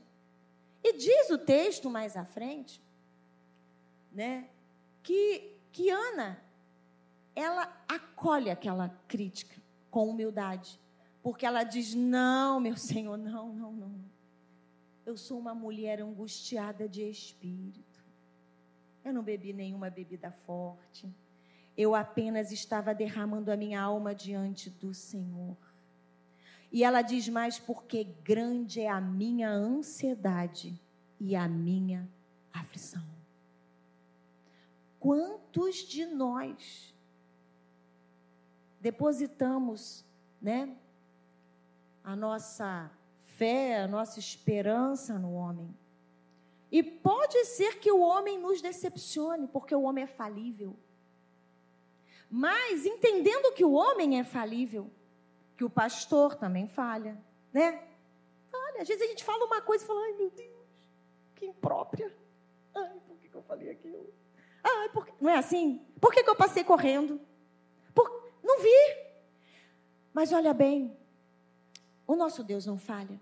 E 0.82 0.94
diz 0.94 1.30
o 1.30 1.38
texto 1.38 1.88
mais 1.88 2.16
à 2.16 2.24
frente, 2.24 2.82
né, 4.10 4.48
que, 5.02 5.56
que 5.70 5.88
Ana, 5.90 6.42
ela 7.36 7.70
acolhe 7.86 8.50
aquela 8.50 8.88
crítica 9.06 9.60
com 9.90 10.08
humildade. 10.08 10.80
Porque 11.22 11.44
ela 11.46 11.62
diz: 11.62 11.94
Não, 11.94 12.58
meu 12.58 12.76
Senhor, 12.76 13.16
não, 13.16 13.52
não, 13.52 13.72
não. 13.72 14.19
Eu 15.10 15.16
sou 15.16 15.40
uma 15.40 15.52
mulher 15.52 16.00
angustiada 16.00 16.88
de 16.88 17.02
espírito. 17.02 18.00
Eu 19.04 19.12
não 19.12 19.24
bebi 19.24 19.52
nenhuma 19.52 19.90
bebida 19.90 20.30
forte. 20.30 21.12
Eu 21.76 21.96
apenas 21.96 22.52
estava 22.52 22.94
derramando 22.94 23.50
a 23.50 23.56
minha 23.56 23.82
alma 23.82 24.14
diante 24.14 24.70
do 24.70 24.94
Senhor. 24.94 25.56
E 26.70 26.84
ela 26.84 27.02
diz 27.02 27.28
mais: 27.28 27.58
porque 27.58 28.04
grande 28.04 28.82
é 28.82 28.88
a 28.88 29.00
minha 29.00 29.50
ansiedade 29.50 30.80
e 31.18 31.34
a 31.34 31.48
minha 31.48 32.08
aflição. 32.52 33.02
Quantos 35.00 35.78
de 35.78 36.06
nós 36.06 36.94
depositamos, 38.80 40.04
né, 40.40 40.72
a 42.04 42.14
nossa 42.14 42.92
fé, 43.40 43.78
a 43.78 43.88
nossa 43.88 44.18
esperança 44.18 45.18
no 45.18 45.32
homem. 45.32 45.74
E 46.70 46.82
pode 46.82 47.42
ser 47.46 47.78
que 47.78 47.90
o 47.90 48.00
homem 48.00 48.38
nos 48.38 48.60
decepcione, 48.60 49.48
porque 49.48 49.74
o 49.74 49.80
homem 49.80 50.04
é 50.04 50.06
falível. 50.06 50.76
Mas 52.30 52.84
entendendo 52.84 53.54
que 53.54 53.64
o 53.64 53.72
homem 53.72 54.20
é 54.20 54.24
falível, 54.24 54.90
que 55.56 55.64
o 55.64 55.70
pastor 55.70 56.34
também 56.34 56.68
falha, 56.68 57.18
né? 57.50 57.82
Falha. 58.50 58.82
Às 58.82 58.88
vezes 58.88 59.02
a 59.02 59.06
gente 59.06 59.24
fala 59.24 59.46
uma 59.46 59.62
coisa 59.62 59.84
e 59.84 59.86
fala, 59.86 60.02
ai 60.02 60.12
meu 60.12 60.30
Deus, 60.30 60.68
que 61.34 61.46
imprópria. 61.46 62.14
Ai, 62.74 63.00
por 63.08 63.16
que, 63.16 63.34
eu 63.34 63.42
falei 63.42 63.70
aquilo? 63.70 64.12
Ai, 64.62 64.90
por 64.90 65.06
que... 65.06 65.14
Não 65.18 65.30
é 65.30 65.38
assim? 65.38 65.82
Por 65.98 66.12
que, 66.12 66.22
que 66.22 66.30
eu 66.30 66.36
passei 66.36 66.62
correndo? 66.62 67.18
Por... 67.94 68.06
Não 68.42 68.60
vi. 68.60 68.78
Mas 70.12 70.30
olha 70.30 70.52
bem, 70.52 70.94
o 72.06 72.14
nosso 72.14 72.44
Deus 72.44 72.66
não 72.66 72.76
falha. 72.76 73.18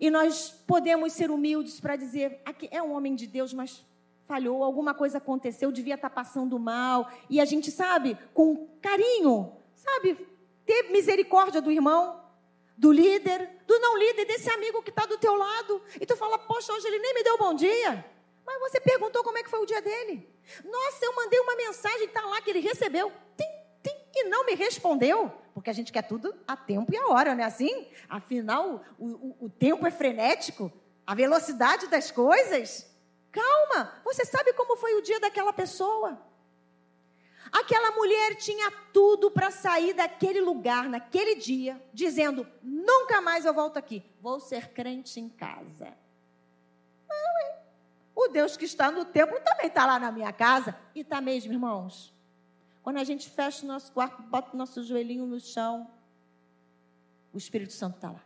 E 0.00 0.10
nós 0.10 0.50
podemos 0.66 1.12
ser 1.12 1.30
humildes 1.30 1.78
para 1.78 1.94
dizer: 1.94 2.40
aqui 2.44 2.68
é 2.72 2.82
um 2.82 2.92
homem 2.92 3.14
de 3.14 3.26
Deus, 3.26 3.52
mas 3.52 3.84
falhou, 4.26 4.64
alguma 4.64 4.94
coisa 4.94 5.18
aconteceu, 5.18 5.70
devia 5.70 5.96
estar 5.96 6.08
tá 6.08 6.14
passando 6.14 6.58
mal. 6.58 7.10
E 7.28 7.40
a 7.40 7.44
gente 7.44 7.70
sabe, 7.70 8.16
com 8.32 8.68
carinho, 8.80 9.52
sabe, 9.74 10.16
ter 10.64 10.84
misericórdia 10.90 11.60
do 11.60 11.70
irmão, 11.70 12.20
do 12.78 12.90
líder, 12.90 13.50
do 13.66 13.78
não 13.78 13.98
líder, 13.98 14.24
desse 14.24 14.48
amigo 14.50 14.82
que 14.82 14.90
está 14.90 15.04
do 15.04 15.18
teu 15.18 15.34
lado. 15.34 15.82
E 16.00 16.06
tu 16.06 16.16
fala: 16.16 16.38
Poxa, 16.38 16.72
hoje 16.72 16.86
ele 16.86 16.98
nem 16.98 17.14
me 17.14 17.22
deu 17.22 17.36
bom 17.36 17.52
dia. 17.52 18.04
Mas 18.46 18.58
você 18.60 18.80
perguntou 18.80 19.22
como 19.22 19.36
é 19.36 19.42
que 19.42 19.50
foi 19.50 19.60
o 19.60 19.66
dia 19.66 19.82
dele. 19.82 20.26
Nossa, 20.64 21.04
eu 21.04 21.14
mandei 21.14 21.38
uma 21.40 21.54
mensagem, 21.56 22.06
está 22.06 22.22
lá 22.22 22.40
que 22.40 22.50
ele 22.50 22.60
recebeu. 22.60 23.12
Tim, 23.36 23.59
e 24.14 24.24
não 24.28 24.46
me 24.46 24.54
respondeu. 24.54 25.32
Porque 25.54 25.70
a 25.70 25.72
gente 25.72 25.92
quer 25.92 26.02
tudo 26.02 26.34
a 26.46 26.56
tempo 26.56 26.92
e 26.92 26.96
a 26.96 27.08
hora, 27.08 27.34
não 27.34 27.42
é 27.42 27.46
assim? 27.46 27.88
Afinal, 28.08 28.82
o, 28.98 29.06
o, 29.06 29.36
o 29.46 29.50
tempo 29.50 29.86
é 29.86 29.90
frenético, 29.90 30.72
a 31.06 31.14
velocidade 31.14 31.88
das 31.88 32.10
coisas. 32.10 32.86
Calma, 33.32 34.00
você 34.04 34.24
sabe 34.24 34.52
como 34.52 34.76
foi 34.76 34.94
o 34.94 35.02
dia 35.02 35.20
daquela 35.20 35.52
pessoa? 35.52 36.20
Aquela 37.52 37.90
mulher 37.92 38.36
tinha 38.36 38.70
tudo 38.92 39.30
para 39.30 39.50
sair 39.50 39.92
daquele 39.92 40.40
lugar, 40.40 40.88
naquele 40.88 41.34
dia, 41.34 41.82
dizendo: 41.92 42.46
nunca 42.62 43.20
mais 43.20 43.44
eu 43.44 43.52
volto 43.52 43.76
aqui, 43.76 44.04
vou 44.20 44.38
ser 44.38 44.68
crente 44.68 45.18
em 45.18 45.28
casa. 45.28 45.92
Não, 47.08 47.40
hein? 47.42 47.56
O 48.14 48.28
Deus 48.28 48.56
que 48.56 48.64
está 48.64 48.90
no 48.90 49.04
templo 49.04 49.40
também 49.44 49.66
está 49.66 49.84
lá 49.84 49.98
na 49.98 50.12
minha 50.12 50.32
casa. 50.32 50.76
E 50.94 51.00
está 51.00 51.20
mesmo, 51.20 51.52
irmãos? 51.52 52.14
Quando 52.82 52.96
a 52.96 53.04
gente 53.04 53.28
fecha 53.28 53.64
o 53.64 53.68
nosso 53.68 53.92
quarto, 53.92 54.22
bota 54.22 54.54
o 54.54 54.56
nosso 54.56 54.82
joelhinho 54.82 55.26
no 55.26 55.38
chão, 55.38 55.90
o 57.32 57.38
Espírito 57.38 57.72
Santo 57.72 57.96
está 57.96 58.10
lá. 58.10 58.24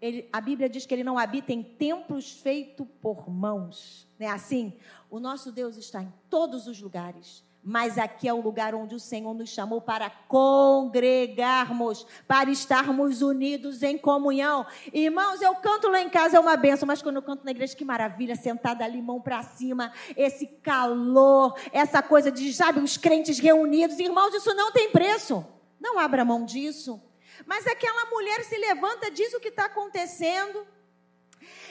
Ele, 0.00 0.28
a 0.32 0.40
Bíblia 0.40 0.68
diz 0.68 0.86
que 0.86 0.94
ele 0.94 1.04
não 1.04 1.18
habita 1.18 1.52
em 1.52 1.62
templos 1.62 2.32
feitos 2.32 2.86
por 3.02 3.28
mãos. 3.28 4.08
Não 4.18 4.26
é 4.26 4.30
assim? 4.30 4.72
O 5.10 5.20
nosso 5.20 5.52
Deus 5.52 5.76
está 5.76 6.02
em 6.02 6.12
todos 6.30 6.66
os 6.66 6.80
lugares 6.80 7.44
mas 7.62 7.98
aqui 7.98 8.26
é 8.26 8.32
o 8.32 8.40
lugar 8.40 8.74
onde 8.74 8.94
o 8.94 9.00
Senhor 9.00 9.34
nos 9.34 9.50
chamou 9.50 9.82
para 9.82 10.08
congregarmos, 10.08 12.06
para 12.26 12.50
estarmos 12.50 13.20
unidos 13.20 13.82
em 13.82 13.98
comunhão. 13.98 14.66
Irmãos, 14.92 15.42
eu 15.42 15.54
canto 15.56 15.88
lá 15.88 16.00
em 16.00 16.08
casa 16.08 16.38
é 16.38 16.40
uma 16.40 16.56
benção, 16.56 16.86
mas 16.86 17.02
quando 17.02 17.16
eu 17.16 17.22
canto 17.22 17.44
na 17.44 17.50
igreja, 17.50 17.76
que 17.76 17.84
maravilha, 17.84 18.34
sentada 18.34 18.82
ali, 18.84 19.02
mão 19.02 19.20
para 19.20 19.42
cima, 19.42 19.92
esse 20.16 20.46
calor, 20.46 21.54
essa 21.70 22.02
coisa 22.02 22.30
de, 22.30 22.52
sabe, 22.54 22.80
os 22.80 22.96
crentes 22.96 23.38
reunidos. 23.38 23.98
Irmãos, 23.98 24.34
isso 24.34 24.54
não 24.54 24.72
tem 24.72 24.90
preço. 24.90 25.46
Não 25.78 25.98
abra 25.98 26.24
mão 26.24 26.44
disso. 26.44 27.00
Mas 27.46 27.66
aquela 27.66 28.06
mulher 28.06 28.42
se 28.44 28.56
levanta, 28.56 29.10
diz 29.10 29.34
o 29.34 29.40
que 29.40 29.48
está 29.48 29.66
acontecendo, 29.66 30.66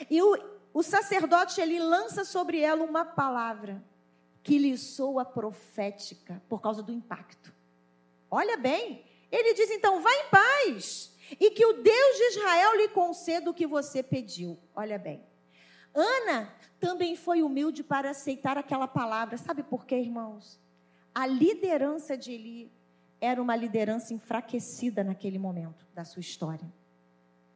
e 0.08 0.20
o, 0.20 0.36
o 0.72 0.82
sacerdote 0.82 1.60
ele 1.60 1.78
lança 1.78 2.24
sobre 2.24 2.60
ela 2.60 2.84
uma 2.84 3.04
palavra 3.04 3.89
que 4.42 4.58
lhe 4.58 4.76
soa 4.76 5.24
profética 5.24 6.42
por 6.48 6.60
causa 6.60 6.82
do 6.82 6.92
impacto. 6.92 7.52
Olha 8.30 8.56
bem, 8.56 9.04
ele 9.30 9.54
diz 9.54 9.70
então: 9.70 10.00
vá 10.02 10.10
em 10.12 10.28
paz 10.30 11.16
e 11.38 11.50
que 11.50 11.64
o 11.64 11.74
Deus 11.74 12.16
de 12.16 12.38
Israel 12.38 12.76
lhe 12.76 12.88
conceda 12.88 13.50
o 13.50 13.54
que 13.54 13.66
você 13.66 14.02
pediu. 14.02 14.58
Olha 14.74 14.98
bem. 14.98 15.24
Ana 15.94 16.52
também 16.78 17.16
foi 17.16 17.42
humilde 17.42 17.82
para 17.82 18.10
aceitar 18.10 18.56
aquela 18.56 18.88
palavra. 18.88 19.36
Sabe 19.36 19.62
por 19.62 19.84
quê, 19.84 19.96
irmãos? 19.96 20.58
A 21.14 21.26
liderança 21.26 22.16
de 22.16 22.32
Eli 22.32 22.72
era 23.20 23.42
uma 23.42 23.54
liderança 23.54 24.14
enfraquecida 24.14 25.04
naquele 25.04 25.38
momento 25.38 25.86
da 25.92 26.04
sua 26.04 26.20
história. 26.20 26.72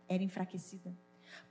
Era 0.09 0.23
enfraquecida 0.23 0.95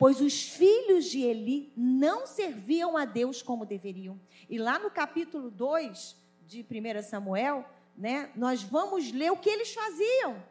pois 0.04 0.20
os 0.20 0.50
filhos 0.50 1.06
de 1.06 1.22
Eli 1.22 1.72
não 1.78 2.28
serviam 2.28 2.98
a 2.98 3.06
Deus 3.06 3.42
como 3.42 3.66
deveriam. 3.66 4.20
E 4.50 4.58
lá 4.58 4.78
no 4.78 4.92
capítulo 4.92 5.50
2 5.50 6.18
de 6.46 6.60
1 6.70 7.02
Samuel, 7.04 7.64
né, 7.96 8.30
nós 8.36 8.62
vamos 8.62 9.14
ler 9.14 9.32
o 9.32 9.38
que 9.38 9.50
eles 9.50 9.74
faziam. 9.74 10.44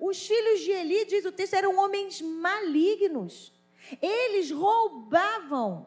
Os 0.00 0.26
filhos 0.26 0.60
de 0.60 0.70
Eli, 0.70 1.04
diz 1.04 1.26
o 1.26 1.32
texto, 1.32 1.52
eram 1.52 1.78
homens 1.78 2.22
malignos. 2.22 3.52
Eles 4.00 4.50
roubavam 4.50 5.86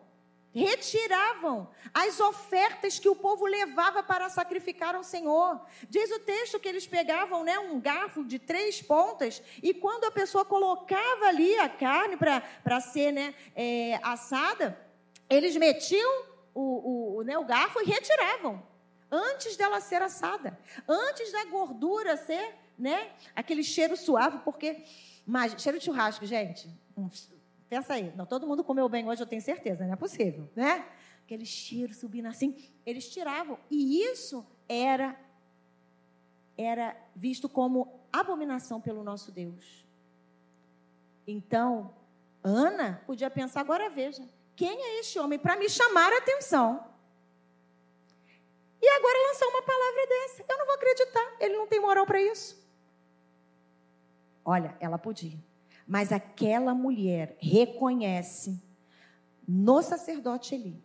retiravam 0.57 1.69
as 1.93 2.19
ofertas 2.19 2.97
que 2.99 3.07
o 3.07 3.15
povo 3.15 3.45
levava 3.45 4.01
para 4.01 4.29
sacrificar 4.29 4.95
ao 4.95 5.03
Senhor. 5.03 5.61
Diz 5.89 6.09
o 6.11 6.19
texto 6.19 6.59
que 6.59 6.67
eles 6.67 6.87
pegavam 6.87 7.43
né, 7.43 7.57
um 7.59 7.79
garfo 7.79 8.23
de 8.23 8.39
três 8.39 8.81
pontas 8.81 9.41
e 9.61 9.73
quando 9.73 10.05
a 10.05 10.11
pessoa 10.11 10.43
colocava 10.43 11.25
ali 11.25 11.57
a 11.59 11.69
carne 11.69 12.17
para 12.17 12.81
ser 12.81 13.11
né, 13.11 13.33
é, 13.55 13.99
assada, 14.03 14.79
eles 15.29 15.55
metiam 15.55 16.25
o, 16.53 17.17
o, 17.17 17.23
né, 17.23 17.37
o 17.37 17.45
garfo 17.45 17.81
e 17.81 17.85
retiravam 17.85 18.61
antes 19.09 19.55
dela 19.55 19.79
ser 19.79 20.01
assada, 20.01 20.59
antes 20.87 21.31
da 21.31 21.45
gordura 21.45 22.17
ser 22.17 22.55
né, 22.77 23.11
aquele 23.35 23.63
cheiro 23.63 23.95
suave, 23.95 24.39
porque 24.39 24.83
mas, 25.27 25.61
cheiro 25.61 25.77
de 25.77 25.83
churrasco, 25.83 26.25
gente. 26.25 26.69
Pensa 27.69 27.95
aí, 27.95 28.13
não, 28.15 28.25
todo 28.25 28.47
mundo 28.47 28.63
comeu 28.63 28.87
bem 28.87 29.07
hoje, 29.07 29.21
eu 29.21 29.27
tenho 29.27 29.41
certeza, 29.41 29.85
não 29.85 29.93
é 29.93 29.97
possível, 29.97 30.49
né? 30.55 30.87
Aquele 31.23 31.45
cheiro 31.45 31.93
subindo 31.93 32.27
assim, 32.27 32.55
eles 32.85 33.09
tiravam. 33.09 33.59
E 33.69 34.01
isso 34.01 34.45
era 34.67 35.19
era 36.57 36.97
visto 37.15 37.47
como 37.47 38.01
abominação 38.11 38.81
pelo 38.81 39.03
nosso 39.03 39.31
Deus. 39.31 39.85
Então, 41.27 41.93
Ana 42.43 43.03
podia 43.05 43.29
pensar, 43.29 43.61
agora 43.61 43.89
veja, 43.89 44.27
quem 44.55 44.81
é 44.81 44.99
este 44.99 45.19
homem 45.19 45.37
para 45.37 45.55
me 45.55 45.69
chamar 45.69 46.11
a 46.11 46.17
atenção? 46.17 46.83
E 48.81 48.87
agora 48.89 49.27
lançar 49.27 49.47
uma 49.47 49.61
palavra 49.61 50.07
dessa. 50.07 50.45
Eu 50.47 50.57
não 50.57 50.65
vou 50.65 50.75
acreditar, 50.75 51.35
ele 51.39 51.57
não 51.57 51.67
tem 51.67 51.79
moral 51.79 52.05
para 52.05 52.21
isso. 52.21 52.57
Olha, 54.45 54.75
ela 54.79 54.97
podia. 54.97 55.37
Mas 55.87 56.11
aquela 56.11 56.73
mulher 56.73 57.37
reconhece 57.39 58.61
no 59.47 59.81
sacerdote 59.81 60.53
Eli 60.53 60.83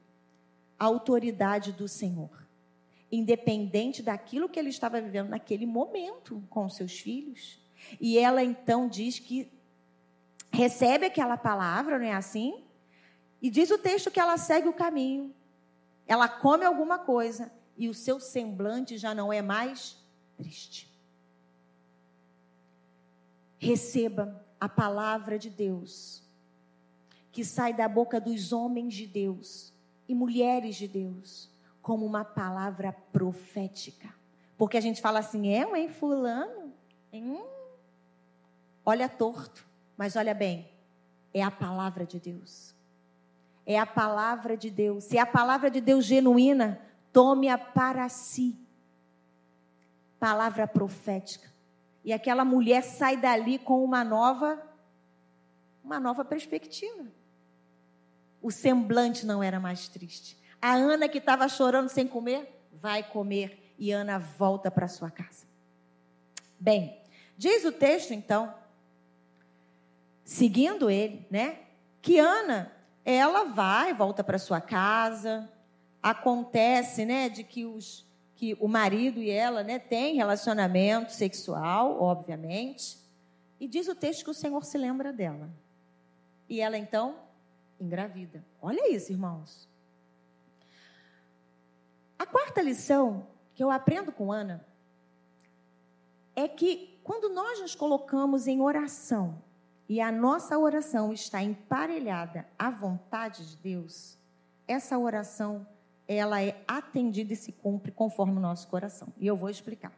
a 0.79 0.85
autoridade 0.85 1.73
do 1.73 1.88
Senhor, 1.88 2.47
independente 3.11 4.03
daquilo 4.03 4.49
que 4.49 4.59
ele 4.59 4.69
estava 4.69 5.01
vivendo 5.01 5.31
naquele 5.31 5.67
momento 5.67 6.43
com 6.49 6.69
seus 6.69 6.99
filhos. 6.99 7.61
E 8.01 8.17
ela 8.19 8.43
então 8.43 8.88
diz 8.88 9.19
que 9.19 9.51
recebe 10.51 11.07
aquela 11.07 11.37
palavra, 11.37 11.99
não 11.99 12.07
é 12.07 12.15
assim? 12.15 12.65
E 13.41 13.51
diz 13.51 13.71
o 13.71 13.79
texto 13.79 14.11
que 14.11 14.21
ela 14.21 14.37
segue 14.37 14.69
o 14.69 14.73
caminho. 14.73 15.35
Ela 16.07 16.29
come 16.29 16.65
alguma 16.65 16.99
coisa 16.99 17.51
e 17.77 17.88
o 17.88 17.95
seu 17.95 18.21
semblante 18.21 18.99
já 18.99 19.15
não 19.15 19.33
é 19.33 19.43
mais 19.43 19.97
triste. 20.37 20.93
Receba 23.59 24.45
a 24.62 24.68
palavra 24.68 25.40
de 25.40 25.51
Deus, 25.51 26.22
que 27.33 27.44
sai 27.44 27.75
da 27.75 27.88
boca 27.88 28.20
dos 28.20 28.53
homens 28.53 28.94
de 28.94 29.09
Deus 29.09 29.75
e 30.07 30.14
mulheres 30.14 30.77
de 30.77 30.87
Deus, 30.87 31.51
como 31.83 32.07
uma 32.07 32.25
palavra 32.25 32.92
profética. 33.12 34.14
Porque 34.57 34.77
a 34.77 34.81
gente 34.81 35.01
fala 35.01 35.18
assim, 35.18 35.48
é, 35.48 35.64
hein, 35.77 35.88
fulano? 35.88 36.72
Olha 38.87 39.09
torto, 39.09 39.66
mas 39.96 40.14
olha 40.14 40.33
bem, 40.33 40.68
é 41.35 41.42
a 41.42 41.51
palavra 41.51 42.07
de 42.07 42.20
Deus. 42.20 42.72
É 43.66 43.77
a 43.81 43.87
palavra 43.87 44.57
de 44.57 44.70
Deus. 44.70 45.03
Se 45.03 45.18
é 45.18 45.20
a 45.20 45.27
palavra 45.27 45.72
de 45.72 45.81
Deus 45.81 46.05
genuína, 46.05 46.81
tome-a 47.12 47.59
para 47.59 48.09
si. 48.09 48.57
Palavra 50.20 50.68
profética. 50.68 51.52
E 52.05 52.12
aquela 52.12 52.45
mulher 52.45 52.83
sai 52.83 53.17
dali 53.17 53.59
com 53.59 53.83
uma 53.85 54.03
nova 54.05 54.61
uma 55.85 55.99
nova 55.99 56.25
perspectiva. 56.25 57.07
O 58.41 58.51
semblante 58.51 59.27
não 59.27 59.43
era 59.43 59.59
mais 59.59 59.88
triste. 59.88 60.38
A 60.61 60.75
Ana 60.75 61.09
que 61.09 61.19
estava 61.19 61.49
chorando 61.49 61.88
sem 61.88 62.07
comer, 62.07 62.67
vai 62.73 63.03
comer 63.03 63.75
e 63.77 63.91
Ana 63.91 64.19
volta 64.19 64.71
para 64.71 64.87
sua 64.87 65.11
casa. 65.11 65.45
Bem, 66.59 67.01
diz 67.37 67.65
o 67.65 67.73
texto 67.73 68.12
então, 68.12 68.55
seguindo 70.25 70.88
ele, 70.88 71.27
né? 71.29 71.59
que 72.03 72.19
Ana, 72.19 72.73
ela 73.05 73.45
vai, 73.45 73.95
volta 73.95 74.25
para 74.25 74.38
sua 74.38 74.61
casa, 74.61 75.49
acontece, 76.03 77.05
né, 77.05 77.29
de 77.29 77.45
que 77.45 77.65
os 77.65 78.05
que 78.42 78.57
o 78.59 78.66
marido 78.66 79.22
e 79.22 79.31
ela, 79.31 79.62
né, 79.62 79.78
têm 79.78 80.16
relacionamento 80.16 81.12
sexual, 81.12 82.02
obviamente, 82.02 82.98
e 83.61 83.68
diz 83.68 83.87
o 83.87 83.94
texto 83.94 84.24
que 84.24 84.31
o 84.31 84.35
Senhor 84.35 84.64
se 84.64 84.76
lembra 84.76 85.12
dela. 85.12 85.48
E 86.48 86.61
ela 86.61 86.76
então 86.76 87.20
engravida. 87.81 88.44
Olha 88.61 88.92
isso, 88.92 89.12
irmãos. 89.12 89.68
A 92.18 92.26
quarta 92.26 92.61
lição 92.61 93.28
que 93.55 93.62
eu 93.62 93.70
aprendo 93.70 94.11
com 94.11 94.33
Ana 94.33 94.66
é 96.35 96.48
que 96.48 96.98
quando 97.05 97.28
nós 97.28 97.61
nos 97.61 97.76
colocamos 97.76 98.48
em 98.48 98.61
oração 98.61 99.40
e 99.88 100.00
a 100.00 100.11
nossa 100.11 100.59
oração 100.59 101.12
está 101.12 101.40
emparelhada 101.40 102.48
à 102.59 102.70
vontade 102.70 103.48
de 103.50 103.57
Deus, 103.57 104.18
essa 104.66 104.98
oração 104.98 105.64
ela 106.12 106.42
é 106.42 106.62
atendida 106.66 107.33
e 107.33 107.37
se 107.37 107.53
cumpre 107.53 107.92
conforme 107.92 108.37
o 108.37 108.40
nosso 108.40 108.68
coração. 108.68 109.09
E 109.18 109.27
eu 109.27 109.37
vou 109.37 109.51
explicar. 109.51 109.92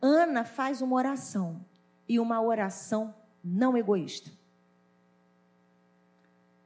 Ana 0.00 0.44
faz 0.44 0.80
uma 0.80 0.96
oração 0.96 1.64
e 2.08 2.18
uma 2.18 2.40
oração 2.40 3.14
não 3.42 3.76
egoísta. 3.76 4.30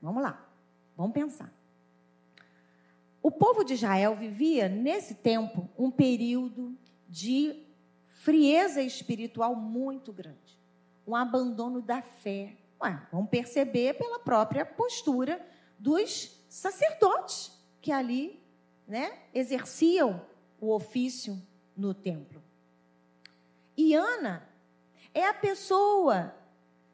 Vamos 0.00 0.22
lá, 0.22 0.44
vamos 0.96 1.12
pensar. 1.12 1.52
O 3.22 3.30
povo 3.30 3.62
de 3.62 3.74
Israel 3.74 4.16
vivia 4.16 4.68
nesse 4.68 5.14
tempo 5.14 5.68
um 5.78 5.90
período 5.90 6.76
de 7.08 7.64
frieza 8.08 8.82
espiritual 8.82 9.54
muito 9.54 10.12
grande, 10.12 10.58
um 11.06 11.14
abandono 11.14 11.80
da 11.80 12.02
fé. 12.02 12.56
Ué, 12.82 13.00
vamos 13.12 13.30
perceber 13.30 13.94
pela 13.94 14.18
própria 14.18 14.66
postura 14.66 15.44
dos 15.78 16.36
sacerdotes 16.48 17.52
que 17.80 17.92
ali 17.92 18.41
né, 18.86 19.18
exerciam 19.34 20.24
o 20.60 20.72
ofício 20.72 21.40
no 21.76 21.94
templo. 21.94 22.42
E 23.76 23.94
Ana 23.94 24.48
é 25.14 25.26
a 25.26 25.34
pessoa, 25.34 26.34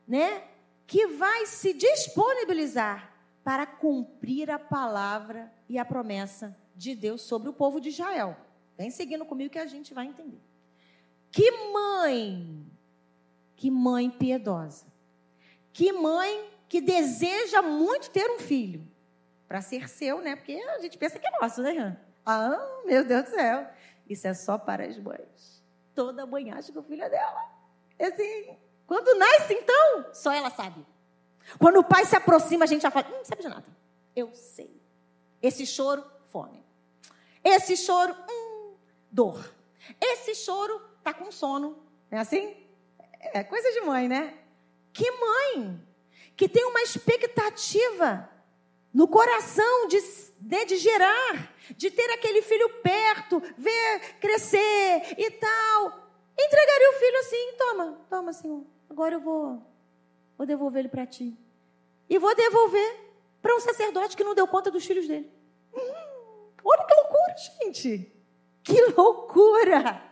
né, 0.07 0.45
que 0.87 1.07
vai 1.07 1.47
se 1.47 1.73
disponibilizar 1.73 3.13
para 3.45 3.67
cumprir 3.67 4.51
a 4.51 4.59
palavra 4.59 5.53
e 5.69 5.79
a 5.79 5.85
promessa 5.85 6.57
de 6.75 6.95
Deus 6.95 7.23
sobre 7.23 7.49
o 7.49 7.53
povo 7.53 7.81
de 7.81 7.89
Israel. 7.89 8.37
Vem 8.77 8.91
seguindo 8.91 9.25
comigo 9.25 9.51
que 9.51 9.59
a 9.59 9.67
gente 9.67 9.93
vai 9.93 10.07
entender. 10.07 10.41
Que 11.31 11.51
mãe, 11.73 12.65
que 13.57 13.71
mãe 13.71 14.09
piedosa. 14.09 14.87
Que 15.73 15.93
mãe 15.93 16.49
que 16.69 16.81
deseja 16.81 17.63
muito 17.63 18.11
ter 18.11 18.31
um 18.31 18.39
filho 18.39 18.87
para 19.49 19.63
ser 19.63 19.89
seu, 19.89 20.21
né? 20.21 20.37
Porque 20.37 20.53
a 20.53 20.79
gente 20.79 20.99
pensa 20.99 21.19
que 21.19 21.27
é 21.27 21.31
nosso, 21.41 21.63
né? 21.63 21.97
Ah, 22.25 22.81
meu 22.85 23.03
Deus 23.03 23.25
do 23.25 23.31
céu. 23.31 23.67
Isso 24.07 24.27
é 24.29 24.35
só 24.35 24.59
para 24.59 24.85
as 24.85 24.99
mães. 24.99 25.63
Toda 25.95 26.27
mãe 26.27 26.51
acha 26.51 26.71
que 26.71 26.79
o 26.79 26.83
filho 26.83 27.03
é 27.03 27.09
dela. 27.09 27.51
É 27.99 28.07
assim, 28.07 28.57
quando 28.87 29.19
nasce, 29.19 29.55
então, 29.55 30.13
só 30.13 30.33
ela 30.33 30.51
sabe. 30.51 30.87
Quando 31.59 31.79
o 31.79 31.85
pai 31.85 32.05
se 32.05 32.15
aproxima, 32.15 32.65
a 32.65 32.69
gente 32.69 32.83
já 32.83 32.91
fala, 32.91 33.09
hum, 33.09 33.17
não 33.17 33.25
sabe 33.25 33.43
de 33.43 33.49
nada. 33.49 33.65
Eu 34.15 34.33
sei. 34.35 34.71
Esse 35.41 35.67
choro, 35.67 36.05
fome. 36.27 36.63
Esse 37.43 37.77
choro, 37.77 38.15
hum, 38.31 38.75
dor. 39.11 39.55
Esse 40.01 40.35
choro, 40.35 40.81
tá 41.03 41.15
com 41.15 41.33
sono. 41.33 41.83
Não 42.11 42.19
é 42.19 42.21
assim? 42.21 42.55
É 43.33 43.43
coisa 43.43 43.73
de 43.73 43.81
mãe, 43.81 44.09
né? 44.09 44.39
Que 44.93 45.11
mãe 45.11 45.81
que 46.37 46.49
tem 46.49 46.65
uma 46.67 46.83
expectativa 46.83 48.29
no 48.99 49.07
coração 49.07 49.87
de, 49.87 50.01
de, 50.41 50.65
de, 50.65 50.77
gerar, 50.77 51.55
de 51.77 51.89
ter 51.89 52.11
aquele 52.15 52.43
filho 52.43 52.69
perto, 52.83 53.41
ver 53.57 54.19
crescer 54.19 55.15
e 55.17 55.31
tal. 55.31 56.11
Entregaria 56.37 56.91
o 56.91 56.99
filho 56.99 57.19
assim: 57.21 57.57
toma, 57.57 58.07
toma, 58.11 58.33
Senhor, 58.33 58.67
agora 58.91 59.15
eu 59.15 59.21
vou, 59.21 59.63
vou 60.37 60.45
devolver 60.45 60.81
ele 60.81 60.89
para 60.89 61.07
ti. 61.07 61.39
E 62.11 62.19
vou 62.19 62.35
devolver 62.35 62.97
para 63.41 63.55
um 63.55 63.61
sacerdote 63.61 64.17
que 64.17 64.25
não 64.25 64.35
deu 64.35 64.49
conta 64.49 64.69
dos 64.69 64.85
filhos 64.85 65.07
dele. 65.07 65.31
Hum, 65.73 66.51
olha 66.65 66.85
que 66.85 66.95
loucura, 66.95 67.35
gente! 67.63 68.13
Que 68.65 68.83
loucura! 68.97 70.03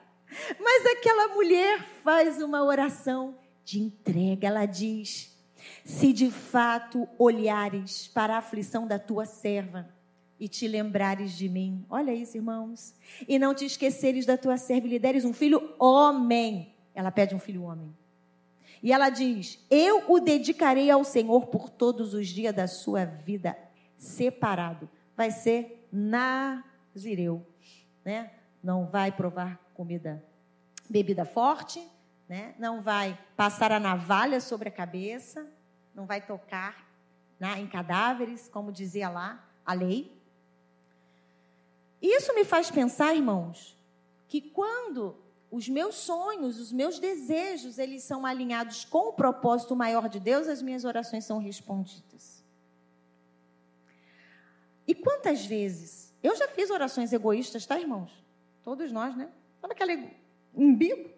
Mas 0.61 0.87
aquela 0.87 1.35
mulher 1.35 1.83
faz 2.05 2.41
uma 2.41 2.63
oração 2.63 3.37
de 3.65 3.81
entrega, 3.81 4.47
ela 4.47 4.65
diz 4.65 5.36
se 5.87 6.13
de 6.13 6.33
fato 6.33 7.09
olhares 7.17 8.09
para 8.09 8.35
a 8.35 8.39
aflição 8.39 8.89
da 8.89 8.99
tua 8.99 9.25
serva 9.25 9.89
e 10.39 10.49
te 10.49 10.67
lembrares 10.67 11.33
de 11.39 11.49
mim. 11.49 11.87
Olha 11.89 12.13
isso, 12.13 12.37
irmãos. 12.37 12.93
E 13.29 13.39
não 13.39 13.55
te 13.55 13.65
esqueceres 13.65 14.27
da 14.27 14.37
tua 14.37 14.57
serva 14.57 14.89
e 14.89 14.91
lhe 14.91 14.99
deres 14.99 15.25
um 15.25 15.33
filho 15.33 15.75
homem. 15.79 16.75
Ela 16.93 17.13
pede 17.13 17.37
um 17.37 17.39
filho 17.39 17.63
homem. 17.63 17.95
E 18.83 18.93
ela 18.93 19.11
diz: 19.11 19.65
Eu 19.71 20.11
o 20.11 20.19
dedicarei 20.19 20.91
ao 20.91 21.05
Senhor 21.05 21.47
por 21.47 21.71
todos 21.71 22.15
os 22.15 22.27
dias 22.27 22.53
da 22.53 22.67
sua 22.67 23.05
vida, 23.05 23.57
separado. 23.97 24.91
Vai 25.17 25.31
ser 25.31 25.89
nazireu, 25.93 27.47
né? 28.05 28.33
Não 28.61 28.87
vai 28.87 29.13
provar 29.13 29.57
comida, 29.73 30.23
bebida 30.91 31.25
forte, 31.25 31.81
né? 32.29 32.57
Não 32.59 32.83
vai 32.83 33.17
passar 33.37 33.71
a 33.71 33.79
navalha 33.79 34.41
sobre 34.41 34.69
a 34.69 34.73
cabeça, 34.73 35.49
não 35.97 36.05
vai 36.05 36.21
tocar 36.21 36.87
né, 37.41 37.59
em 37.59 37.67
cadáveres, 37.67 38.49
como 38.49 38.71
dizia 38.71 39.09
lá 39.09 39.43
a 39.65 39.73
lei. 39.73 40.15
Isso 42.01 42.35
me 42.35 42.45
faz 42.45 42.71
pensar, 42.71 43.15
irmãos, 43.15 43.75
que 44.29 44.43
quando 44.43 45.17
os 45.51 45.69
meus 45.69 45.95
sonhos, 45.95 46.61
os 46.61 46.71
meus 46.71 46.99
desejos, 46.99 47.79
eles 47.79 48.03
são 48.03 48.27
alinhados 48.27 48.85
com 48.85 49.09
o 49.09 49.13
propósito 49.15 49.75
maior 49.75 50.09
de 50.09 50.21
Deus, 50.21 50.47
as 50.47 50.61
minhas 50.61 50.85
orações 50.85 51.25
são 51.25 51.39
respondidas. 51.39 52.45
E 54.87 54.95
quantas 54.95 55.47
vezes 55.47 56.15
eu 56.23 56.37
já 56.37 56.47
fiz 56.47 56.71
orações 56.71 57.13
egoístas, 57.13 57.65
tá, 57.65 57.81
irmãos? 57.81 58.13
Todos 58.63 58.93
nós, 58.93 59.17
né? 59.17 59.31
Sabe 59.61 59.73
aquele 59.73 60.11
umbigo? 60.55 61.11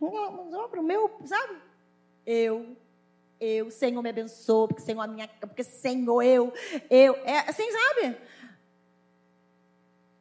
Para 0.00 0.80
o 0.80 0.82
meu, 0.82 1.10
sabe? 1.24 1.56
Eu 2.26 2.76
eu, 3.40 3.70
Senhor 3.70 4.02
me 4.02 4.10
abençoe, 4.10 4.68
porque 4.68 4.82
Senhor 4.82 5.00
a 5.00 5.06
minha, 5.06 5.28
porque 5.28 5.64
Senhor 5.64 6.22
eu, 6.22 6.52
eu, 6.88 7.14
é 7.24 7.40
assim, 7.48 7.70
sabe? 7.70 8.16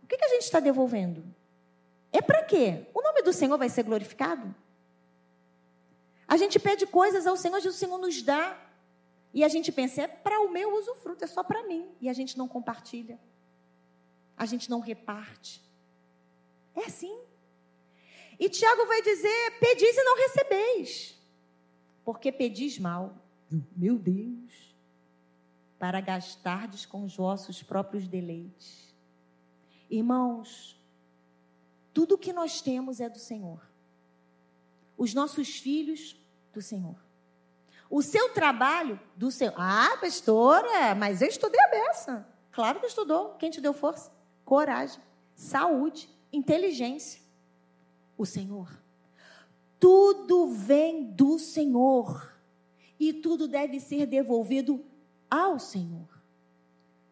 O 0.03 0.07
que, 0.07 0.17
que 0.17 0.25
a 0.25 0.29
gente 0.29 0.43
está 0.43 0.59
devolvendo? 0.59 1.23
É 2.11 2.21
para 2.21 2.43
quê? 2.43 2.85
O 2.93 3.01
nome 3.01 3.21
do 3.21 3.33
Senhor 3.33 3.57
vai 3.57 3.69
ser 3.69 3.83
glorificado? 3.83 4.53
A 6.27 6.37
gente 6.37 6.59
pede 6.59 6.85
coisas 6.85 7.25
ao 7.27 7.37
Senhor, 7.37 7.59
e 7.63 7.67
o 7.67 7.73
Senhor 7.73 7.97
nos 7.97 8.21
dá. 8.21 8.59
E 9.33 9.43
a 9.43 9.47
gente 9.47 9.71
pensa, 9.71 10.03
é 10.03 10.07
para 10.07 10.39
o 10.41 10.49
meu 10.49 10.75
usufruto, 10.77 11.23
é 11.23 11.27
só 11.27 11.43
para 11.43 11.63
mim. 11.63 11.89
E 11.99 12.09
a 12.09 12.13
gente 12.13 12.37
não 12.37 12.47
compartilha. 12.47 13.19
A 14.37 14.45
gente 14.45 14.69
não 14.69 14.79
reparte. 14.79 15.63
É 16.75 16.85
assim. 16.85 17.17
E 18.39 18.49
Tiago 18.49 18.85
vai 18.85 19.01
dizer: 19.01 19.59
pedis 19.59 19.95
e 19.95 20.03
não 20.03 20.17
recebeis 20.17 21.12
porque 22.03 22.31
pedis 22.31 22.77
mal. 22.79 23.15
Meu 23.75 23.97
Deus! 23.97 24.75
Para 25.77 26.01
gastardes 26.01 26.85
com 26.85 27.03
os 27.03 27.15
vossos 27.15 27.61
próprios 27.61 28.07
deleites. 28.07 28.93
Irmãos, 29.89 30.79
tudo 31.93 32.17
que 32.17 32.33
nós 32.33 32.61
temos 32.61 32.99
é 32.99 33.09
do 33.09 33.19
Senhor. 33.19 33.61
Os 34.97 35.13
nossos 35.13 35.57
filhos, 35.57 36.15
do 36.53 36.61
Senhor. 36.61 36.95
O 37.89 38.01
seu 38.01 38.29
trabalho, 38.33 38.99
do 39.15 39.29
Senhor. 39.29 39.53
Ah, 39.57 39.97
pastora, 40.01 40.95
mas 40.95 41.21
eu 41.21 41.27
estudei 41.27 41.59
a 41.61 41.69
beça. 41.69 42.27
Claro 42.51 42.79
que 42.79 42.87
estudou. 42.87 43.35
Quem 43.35 43.51
te 43.51 43.61
deu 43.61 43.73
força? 43.73 44.11
Coragem, 44.43 45.01
saúde, 45.35 46.09
inteligência. 46.31 47.21
O 48.17 48.25
Senhor. 48.25 48.82
Tudo 49.83 50.47
vem 50.47 51.11
do 51.11 51.37
Senhor 51.37 52.33
e 52.97 53.11
tudo 53.11 53.49
deve 53.49 53.81
ser 53.81 54.05
devolvido 54.05 54.81
ao 55.29 55.59
Senhor. 55.59 56.07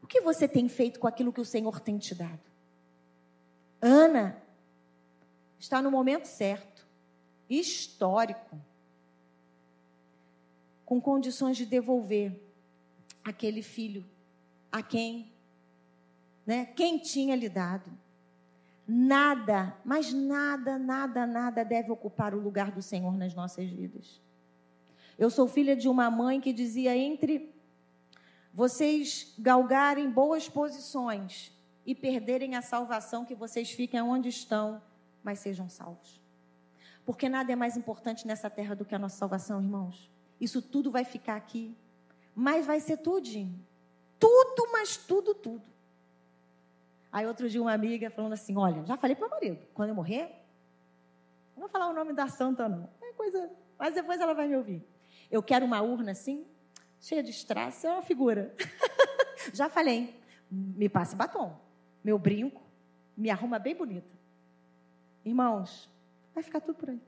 O 0.02 0.08
que 0.08 0.22
você 0.22 0.48
tem 0.48 0.70
feito 0.70 0.98
com 0.98 1.06
aquilo 1.06 1.34
que 1.34 1.42
o 1.42 1.46
Senhor 1.46 1.82
tem 1.82 1.98
te 1.98 2.16
dado? 2.16 2.50
Ana 3.82 4.42
está 5.60 5.82
no 5.82 5.92
momento 5.92 6.28
certo, 6.28 6.88
histórico, 7.50 8.58
com 10.86 11.02
condições 11.02 11.58
de 11.58 11.66
devolver 11.66 12.42
aquele 13.22 13.62
filho 13.62 14.06
a 14.72 14.82
quem, 14.82 15.30
né, 16.46 16.68
quem 16.68 17.00
tinha 17.00 17.36
lhe 17.36 17.50
dado. 17.50 17.92
Nada, 18.94 19.74
mas 19.86 20.12
nada, 20.12 20.78
nada, 20.78 21.26
nada 21.26 21.64
deve 21.64 21.90
ocupar 21.90 22.36
o 22.36 22.42
lugar 22.42 22.72
do 22.72 22.82
Senhor 22.82 23.16
nas 23.16 23.34
nossas 23.34 23.70
vidas. 23.70 24.20
Eu 25.18 25.30
sou 25.30 25.48
filha 25.48 25.78
de 25.78 25.88
uma 25.88 26.12
mãe 26.12 26.42
que 26.42 26.52
dizia 26.52 26.94
entre 26.98 27.56
vocês 28.54 29.34
galgarem 29.40 30.12
boas 30.12 30.50
posições 30.50 31.58
e 31.86 31.96
perderem 31.96 32.58
a 32.58 32.62
salvação, 32.62 33.24
que 33.24 33.34
vocês 33.34 33.72
fiquem 33.72 34.02
onde 34.02 34.28
estão, 34.28 34.82
mas 35.24 35.40
sejam 35.40 35.70
salvos. 35.70 36.20
Porque 37.06 37.30
nada 37.30 37.50
é 37.50 37.56
mais 37.56 37.78
importante 37.78 38.28
nessa 38.28 38.50
terra 38.50 38.76
do 38.76 38.84
que 38.84 38.94
a 38.94 39.00
nossa 39.00 39.16
salvação, 39.16 39.62
irmãos. 39.62 40.12
Isso 40.38 40.62
tudo 40.62 40.92
vai 40.92 41.06
ficar 41.06 41.38
aqui. 41.38 41.74
Mas 42.36 42.66
vai 42.66 42.82
ser 42.82 42.98
tudinho. 42.98 43.58
Tudo, 44.20 44.70
mas 44.70 44.98
tudo, 44.98 45.34
tudo. 45.34 45.71
Aí 47.12 47.28
outro 47.28 47.50
dia 47.50 47.62
uma 47.62 47.74
amiga 47.74 48.10
falando 48.10 48.34
assim, 48.34 48.56
olha, 48.58 48.86
já 48.86 48.96
falei 48.96 49.16
para 49.16 49.28
o 49.28 49.30
marido, 49.30 49.66
quando 49.74 49.90
eu 49.90 49.96
morrer, 49.96 50.32
não 51.54 51.62
vou 51.62 51.70
falar 51.70 51.90
o 51.90 51.94
nome 51.94 52.14
da 52.14 52.28
santa 52.30 52.70
não, 52.70 52.90
é 53.02 53.12
coisa, 53.14 53.52
mas 53.78 53.94
depois 53.94 54.22
ela 54.22 54.34
vai 54.34 54.48
me 54.48 54.56
ouvir. 54.56 54.82
Eu 55.30 55.44
quero 55.44 55.66
uma 55.66 55.82
urna 55.82 56.12
assim, 56.12 56.46
cheia 57.00 57.22
de 57.22 57.32
strass, 57.32 57.84
é 57.84 57.92
uma 57.92 58.02
figura. 58.02 58.56
já 59.54 59.70
falei, 59.70 60.18
me 60.50 60.88
passe 60.88 61.16
batom, 61.16 61.60
meu 62.04 62.18
brinco, 62.18 62.62
me 63.18 63.30
arruma 63.30 63.60
bem 63.60 63.76
bonita. 63.76 64.14
Irmãos, 65.26 65.90
vai 66.34 66.44
ficar 66.44 66.62
tudo 66.62 66.76
por 66.76 66.90
aí. 66.90 67.02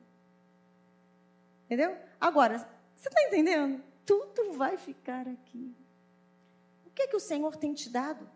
Entendeu? 1.65 1.97
Agora, 2.19 2.59
você 2.95 3.07
está 3.07 3.21
entendendo? 3.23 3.81
Tudo 4.05 4.53
vai 4.53 4.77
ficar 4.77 5.27
aqui. 5.27 5.73
O 6.85 6.91
que, 6.91 7.03
é 7.03 7.07
que 7.07 7.15
o 7.15 7.21
Senhor 7.21 7.55
tem 7.55 7.73
te 7.73 7.89
dado? 7.89 8.29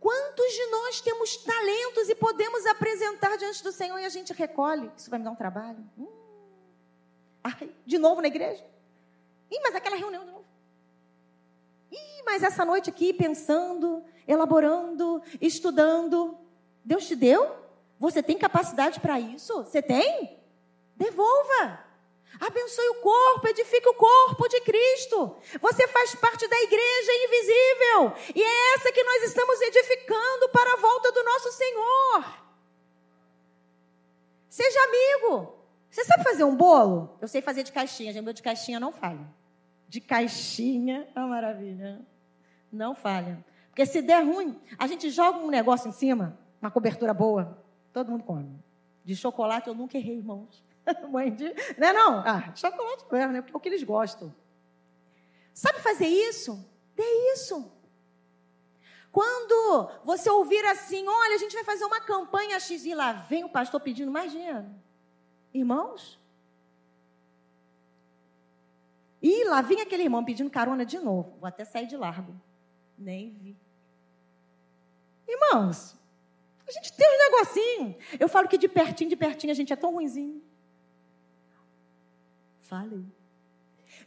Quantos 0.00 0.52
de 0.52 0.66
nós 0.66 1.00
temos 1.00 1.36
talentos 1.38 2.08
e 2.08 2.14
podemos 2.14 2.66
apresentar 2.66 3.36
diante 3.36 3.62
do 3.62 3.72
Senhor 3.72 3.98
e 3.98 4.04
a 4.04 4.08
gente 4.08 4.32
recolhe? 4.32 4.90
Isso 4.96 5.10
vai 5.10 5.18
me 5.18 5.24
dar 5.24 5.30
um 5.30 5.36
trabalho? 5.36 5.78
Hum. 5.98 6.08
Ai, 7.42 7.70
de 7.84 7.98
novo 7.98 8.20
na 8.20 8.28
igreja? 8.28 8.64
Ih, 9.50 9.60
mas 9.62 9.74
aquela 9.74 9.96
reunião 9.96 10.24
de 10.24 10.30
novo. 10.30 10.44
Ih, 11.90 12.22
mas 12.24 12.42
essa 12.42 12.64
noite 12.64 12.90
aqui 12.90 13.12
pensando, 13.12 14.04
elaborando, 14.26 15.22
estudando. 15.40 16.36
Deus 16.84 17.06
te 17.06 17.16
deu? 17.16 17.56
Você 17.98 18.22
tem 18.22 18.36
capacidade 18.36 19.00
para 19.00 19.18
isso? 19.18 19.64
Você 19.64 19.80
tem? 19.80 20.38
Devolva. 20.96 21.85
Abençoe 22.40 22.88
o 22.88 23.00
corpo, 23.00 23.48
edifique 23.48 23.88
o 23.88 23.94
corpo 23.94 24.48
de 24.48 24.60
Cristo. 24.60 25.36
Você 25.60 25.88
faz 25.88 26.14
parte 26.16 26.46
da 26.46 26.60
igreja 26.60 27.12
invisível. 27.24 28.32
E 28.34 28.42
é 28.42 28.74
essa 28.74 28.92
que 28.92 29.02
nós 29.02 29.22
estamos 29.24 29.60
edificando 29.60 30.48
para 30.50 30.74
a 30.74 30.76
volta 30.76 31.12
do 31.12 31.24
nosso 31.24 31.52
Senhor. 31.52 32.24
Seja 34.50 34.78
amigo. 34.84 35.54
Você 35.90 36.04
sabe 36.04 36.24
fazer 36.24 36.44
um 36.44 36.54
bolo? 36.54 37.16
Eu 37.20 37.28
sei 37.28 37.40
fazer 37.40 37.62
de 37.62 37.72
caixinha, 37.72 38.12
gente. 38.12 38.22
Meu 38.22 38.34
de 38.34 38.42
caixinha 38.42 38.78
não 38.78 38.92
falha. 38.92 39.26
De 39.88 40.00
caixinha 40.00 41.08
é 41.14 41.18
uma 41.18 41.28
maravilha. 41.28 42.00
Não 42.70 42.94
falha. 42.94 43.42
Porque 43.68 43.86
se 43.86 44.02
der 44.02 44.22
ruim, 44.24 44.60
a 44.78 44.86
gente 44.86 45.08
joga 45.10 45.38
um 45.38 45.48
negócio 45.48 45.88
em 45.88 45.92
cima, 45.92 46.38
uma 46.60 46.70
cobertura 46.70 47.14
boa, 47.14 47.62
todo 47.92 48.10
mundo 48.10 48.24
come. 48.24 48.58
De 49.04 49.14
chocolate 49.14 49.68
eu 49.68 49.74
nunca 49.74 49.96
errei, 49.96 50.16
irmãos. 50.16 50.64
Mãe 51.10 51.32
de. 51.32 51.54
Não 51.76 51.88
é 51.88 51.92
não? 51.92 52.18
Ah, 52.20 52.52
chocolate 52.54 53.04
mesmo, 53.10 53.32
né? 53.32 53.40
Porque 53.42 53.54
é 53.54 53.56
o 53.56 53.60
que 53.60 53.68
eles 53.68 53.82
gostam. 53.82 54.34
Sabe 55.52 55.80
fazer 55.80 56.06
isso? 56.06 56.64
Dê 56.94 57.04
isso. 57.32 57.72
Quando 59.10 59.90
você 60.04 60.28
ouvir 60.28 60.62
assim, 60.66 61.06
olha, 61.08 61.36
a 61.36 61.38
gente 61.38 61.54
vai 61.54 61.64
fazer 61.64 61.84
uma 61.84 62.00
campanha 62.00 62.60
X 62.60 62.84
e 62.84 62.94
lá 62.94 63.12
vem 63.12 63.44
o 63.44 63.48
pastor 63.48 63.80
pedindo 63.80 64.10
mais 64.10 64.30
dinheiro. 64.30 64.66
Irmãos? 65.54 66.20
E 69.22 69.44
lá 69.44 69.62
vem 69.62 69.80
aquele 69.80 70.02
irmão 70.02 70.22
pedindo 70.22 70.50
carona 70.50 70.84
de 70.84 70.98
novo. 70.98 71.38
Vou 71.38 71.48
até 71.48 71.64
sair 71.64 71.86
de 71.86 71.96
largo. 71.96 72.38
Nem 72.98 73.30
vi. 73.30 73.56
Irmãos, 75.26 75.96
a 76.68 76.70
gente 76.70 76.92
tem 76.92 77.08
um 77.08 77.32
negocinho. 77.32 77.96
Eu 78.20 78.28
falo 78.28 78.48
que 78.48 78.58
de 78.58 78.68
pertinho, 78.68 79.08
de 79.08 79.16
pertinho, 79.16 79.50
a 79.50 79.56
gente 79.56 79.72
é 79.72 79.76
tão 79.76 79.92
ruinzinho. 79.92 80.42
Falei. 82.68 83.04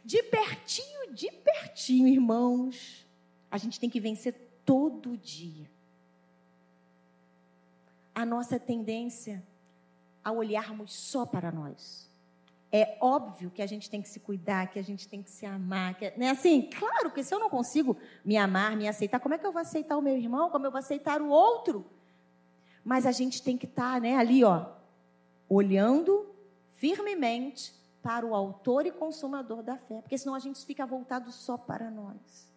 De 0.04 0.22
pertinho, 0.22 1.12
de 1.14 1.30
pertinho, 1.30 2.06
irmãos. 2.06 3.06
A 3.50 3.56
gente 3.56 3.80
tem 3.80 3.88
que 3.88 3.98
vencer 3.98 4.34
todo 4.64 5.16
dia. 5.16 5.70
A 8.14 8.24
nossa 8.26 8.58
tendência 8.58 9.42
a 10.22 10.30
olharmos 10.30 10.92
só 10.92 11.24
para 11.24 11.50
nós. 11.50 12.08
É 12.70 12.98
óbvio 13.00 13.50
que 13.50 13.62
a 13.62 13.66
gente 13.66 13.90
tem 13.90 14.00
que 14.00 14.08
se 14.08 14.20
cuidar, 14.20 14.68
que 14.70 14.78
a 14.78 14.84
gente 14.84 15.08
tem 15.08 15.22
que 15.22 15.30
se 15.30 15.46
amar. 15.46 15.94
Que, 15.94 16.12
né? 16.16 16.30
Assim, 16.30 16.68
claro 16.78 17.10
que 17.10 17.24
se 17.24 17.34
eu 17.34 17.40
não 17.40 17.48
consigo 17.48 17.96
me 18.24 18.36
amar, 18.36 18.76
me 18.76 18.86
aceitar, 18.86 19.18
como 19.18 19.34
é 19.34 19.38
que 19.38 19.46
eu 19.46 19.52
vou 19.52 19.60
aceitar 19.60 19.96
o 19.96 20.02
meu 20.02 20.16
irmão? 20.16 20.50
Como 20.50 20.66
eu 20.66 20.70
vou 20.70 20.78
aceitar 20.78 21.20
o 21.20 21.28
outro? 21.30 21.84
Mas 22.84 23.06
a 23.06 23.12
gente 23.12 23.42
tem 23.42 23.56
que 23.56 23.66
estar 23.66 23.94
tá, 23.94 24.00
né, 24.00 24.16
ali, 24.16 24.44
ó, 24.44 24.66
olhando 25.48 26.28
firmemente 26.72 27.79
para 28.02 28.26
o 28.26 28.34
autor 28.34 28.86
e 28.86 28.90
consumador 28.90 29.62
da 29.62 29.76
fé, 29.76 30.00
porque 30.00 30.16
senão 30.16 30.34
a 30.34 30.38
gente 30.38 30.64
fica 30.64 30.86
voltado 30.86 31.30
só 31.30 31.56
para 31.56 31.90
nós. 31.90 32.50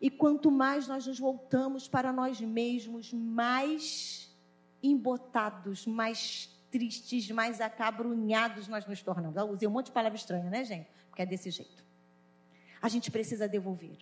E 0.00 0.10
quanto 0.10 0.50
mais 0.50 0.88
nós 0.88 1.06
nos 1.06 1.18
voltamos 1.18 1.86
para 1.86 2.12
nós 2.12 2.40
mesmos, 2.40 3.12
mais 3.12 4.34
embotados, 4.82 5.86
mais 5.86 6.50
tristes, 6.70 7.30
mais 7.30 7.60
acabrunhados 7.60 8.66
nós 8.66 8.86
nos 8.86 9.02
tornamos. 9.02 9.36
Eu 9.36 9.50
usei 9.50 9.68
um 9.68 9.72
monte 9.72 9.86
de 9.86 9.92
palavra 9.92 10.16
estranha, 10.16 10.48
né, 10.48 10.64
gente? 10.64 10.88
Porque 11.08 11.22
é 11.22 11.26
desse 11.26 11.50
jeito. 11.50 11.84
A 12.80 12.88
gente 12.88 13.10
precisa 13.10 13.46
devolver. 13.46 13.98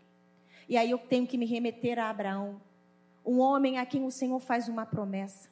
E 0.69 0.77
aí 0.77 0.91
eu 0.91 0.99
tenho 0.99 1.27
que 1.27 1.37
me 1.37 1.47
remeter 1.47 1.99
a 1.99 2.11
Abraão, 2.11 2.61
um 3.25 3.41
homem 3.41 3.79
a 3.79 3.85
quem 3.85 4.05
o 4.05 4.11
Senhor 4.11 4.39
faz 4.39 4.69
uma 4.69 4.87
promessa. 4.87 5.51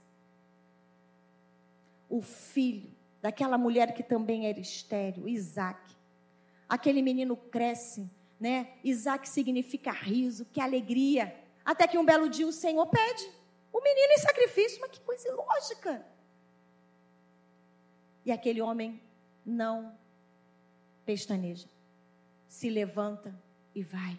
O 2.09 2.22
filho 2.22 2.95
daquela 3.21 3.59
mulher 3.59 3.95
que 3.95 4.03
também 4.03 4.47
era 4.47 4.61
estéreo, 4.61 5.29
Isaac. 5.29 5.81
Aquele 6.69 7.03
menino 7.03 7.37
cresce, 7.37 8.11
né? 8.39 8.69
Isaac 8.83 9.29
significa 9.29 9.91
riso, 9.91 10.45
que 10.47 10.61
alegria. 10.61 11.35
Até 11.64 11.87
que 11.87 11.99
um 11.99 12.05
belo 12.05 12.29
dia 12.29 12.47
o 12.47 12.53
Senhor 12.53 12.87
pede 12.87 13.29
o 13.73 13.83
menino 13.83 14.12
em 14.12 14.19
sacrifício, 14.19 14.81
mas 14.81 14.91
que 14.91 15.01
coisa 15.01 15.29
ilógica. 15.29 16.07
E 18.25 18.33
aquele 18.33 18.61
homem 18.61 19.01
não 19.45 19.97
pestaneja, 21.05 21.69
se 22.49 22.69
levanta 22.69 23.35
e 23.75 23.83
vai. 23.83 24.19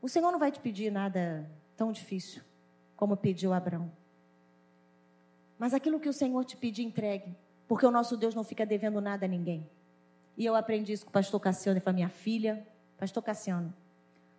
O 0.00 0.08
Senhor 0.08 0.30
não 0.32 0.38
vai 0.38 0.50
te 0.50 0.60
pedir 0.60 0.90
nada 0.90 1.50
tão 1.76 1.92
difícil 1.92 2.42
como 2.96 3.16
pediu 3.16 3.52
Abraão. 3.52 3.92
Mas 5.58 5.74
aquilo 5.74 5.98
que 5.98 6.08
o 6.08 6.12
Senhor 6.12 6.44
te 6.44 6.56
pedir, 6.56 6.82
entregue. 6.82 7.34
Porque 7.66 7.84
o 7.84 7.90
nosso 7.90 8.16
Deus 8.16 8.34
não 8.34 8.44
fica 8.44 8.64
devendo 8.64 9.00
nada 9.00 9.26
a 9.26 9.28
ninguém. 9.28 9.68
E 10.36 10.44
eu 10.44 10.54
aprendi 10.54 10.92
isso 10.92 11.04
com 11.04 11.10
o 11.10 11.12
pastor 11.12 11.40
Cassiano 11.40 11.78
e 11.78 11.80
com 11.80 11.90
a 11.90 11.92
minha 11.92 12.08
filha. 12.08 12.64
Pastor 12.96 13.22
Cassiano, 13.22 13.74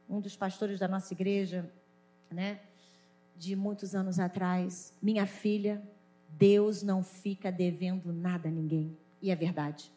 um 0.09 0.20
dos 0.20 0.36
pastores 0.36 0.80
da 0.80 0.88
nossa 0.88 1.13
igreja, 1.13 1.70
né? 2.32 2.59
De 3.38 3.55
muitos 3.55 3.93
anos 3.93 4.20
atrás. 4.20 4.93
Minha 5.01 5.26
filha, 5.26 5.82
Deus 6.30 6.82
não 6.82 7.03
fica 7.03 7.51
devendo 7.51 8.11
nada 8.13 8.47
a 8.47 8.51
ninguém. 8.51 8.97
E 9.22 9.30
é 9.30 9.36
verdade. 9.36 9.91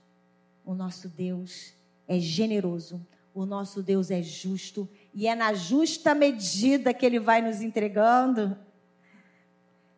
O 0.64 0.74
nosso 0.74 1.08
Deus 1.08 1.72
é 2.06 2.18
generoso. 2.18 3.04
O 3.34 3.46
nosso 3.46 3.82
Deus 3.82 4.10
é 4.10 4.22
justo. 4.22 4.88
E 5.14 5.26
é 5.26 5.34
na 5.34 5.54
justa 5.54 6.14
medida 6.14 6.92
que 6.92 7.06
Ele 7.06 7.18
vai 7.18 7.40
nos 7.40 7.60
entregando. 7.60 8.56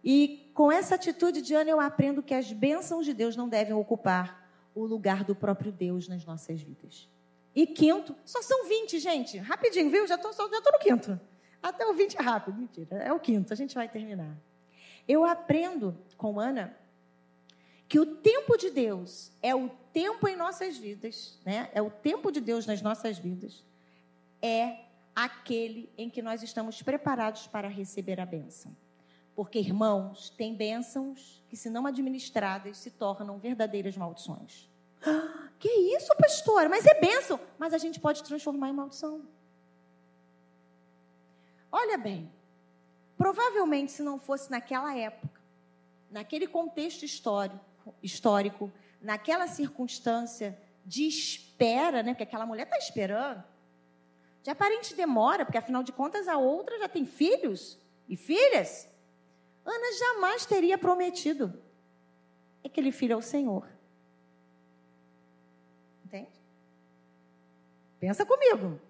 E 0.04 0.50
com 0.52 0.70
essa 0.70 0.96
atitude 0.96 1.40
de 1.40 1.54
Ana, 1.54 1.70
eu 1.70 1.80
aprendo 1.80 2.22
que 2.22 2.34
as 2.34 2.52
bênçãos 2.52 3.06
de 3.06 3.14
Deus 3.14 3.34
não 3.34 3.48
devem 3.48 3.72
ocupar 3.72 4.46
o 4.74 4.84
lugar 4.84 5.24
do 5.24 5.34
próprio 5.34 5.72
Deus 5.72 6.06
nas 6.06 6.26
nossas 6.26 6.60
vidas. 6.60 7.08
E 7.54 7.66
quinto, 7.66 8.14
só 8.24 8.42
são 8.42 8.68
20, 8.68 8.98
gente. 8.98 9.38
Rapidinho, 9.38 9.90
viu? 9.90 10.06
Já 10.06 10.16
estou 10.16 10.32
já 10.32 10.44
no 10.44 10.78
quinto. 10.78 11.18
Até 11.62 11.86
o 11.86 11.94
20 11.94 12.16
é 12.18 12.22
rápido. 12.22 12.58
Mentira, 12.58 12.96
é 12.96 13.12
o 13.12 13.18
quinto, 13.18 13.52
a 13.52 13.56
gente 13.56 13.74
vai 13.74 13.88
terminar. 13.88 14.36
Eu 15.08 15.24
aprendo 15.24 15.96
com 16.18 16.38
Ana 16.38 16.76
que 17.88 17.98
o 17.98 18.04
tempo 18.04 18.56
de 18.58 18.70
Deus 18.70 19.32
é 19.40 19.54
o 19.54 19.70
tempo 19.92 20.28
em 20.28 20.36
nossas 20.36 20.76
vidas, 20.76 21.38
né? 21.44 21.70
É 21.72 21.80
o 21.80 21.90
tempo 21.90 22.30
de 22.30 22.40
Deus 22.40 22.66
nas 22.66 22.82
nossas 22.82 23.16
vidas. 23.16 23.64
É 24.42 24.80
aquele 25.14 25.88
em 25.96 26.10
que 26.10 26.20
nós 26.20 26.42
estamos 26.42 26.82
preparados 26.82 27.46
para 27.46 27.68
receber 27.68 28.20
a 28.20 28.26
bênção. 28.26 28.74
Porque, 29.34 29.58
irmãos, 29.58 30.30
tem 30.30 30.54
bênçãos 30.54 31.42
que, 31.48 31.56
se 31.56 31.68
não 31.68 31.86
administradas, 31.86 32.78
se 32.78 32.90
tornam 32.90 33.38
verdadeiras 33.38 33.96
maldições. 33.96 34.68
Que 35.56 35.70
isso, 35.96 36.14
pastor? 36.18 36.68
Mas 36.68 36.84
é 36.84 37.00
bênção. 37.00 37.40
Mas 37.58 37.72
a 37.72 37.78
gente 37.78 37.98
pode 37.98 38.22
transformar 38.22 38.68
em 38.68 38.74
maldição. 38.74 39.22
Olha 41.72 41.96
bem, 41.96 42.30
provavelmente 43.16 43.92
se 43.92 44.02
não 44.02 44.18
fosse 44.18 44.50
naquela 44.50 44.94
época, 44.94 45.40
naquele 46.10 46.46
contexto 46.46 47.02
histórico, 47.02 47.64
histórico 48.02 48.70
naquela 49.00 49.46
circunstância 49.46 50.58
de 50.84 51.06
espera, 51.06 52.02
né? 52.02 52.12
Porque 52.12 52.24
aquela 52.24 52.46
mulher 52.46 52.64
está 52.64 52.78
esperando. 52.78 53.42
de 54.42 54.50
aparente 54.50 54.94
demora, 54.94 55.46
porque 55.46 55.56
afinal 55.56 55.82
de 55.82 55.92
contas 55.92 56.28
a 56.28 56.36
outra 56.36 56.78
já 56.78 56.88
tem 56.88 57.06
filhos 57.06 57.78
e 58.06 58.16
filhas. 58.16 58.86
Ana 59.64 59.98
jamais 59.98 60.44
teria 60.44 60.76
prometido 60.76 61.52
aquele 62.64 62.90
filho 62.90 63.14
ao 63.14 63.22
Senhor. 63.22 63.68
Entende? 66.04 66.28
Pensa 68.00 68.26
comigo. 68.26 68.80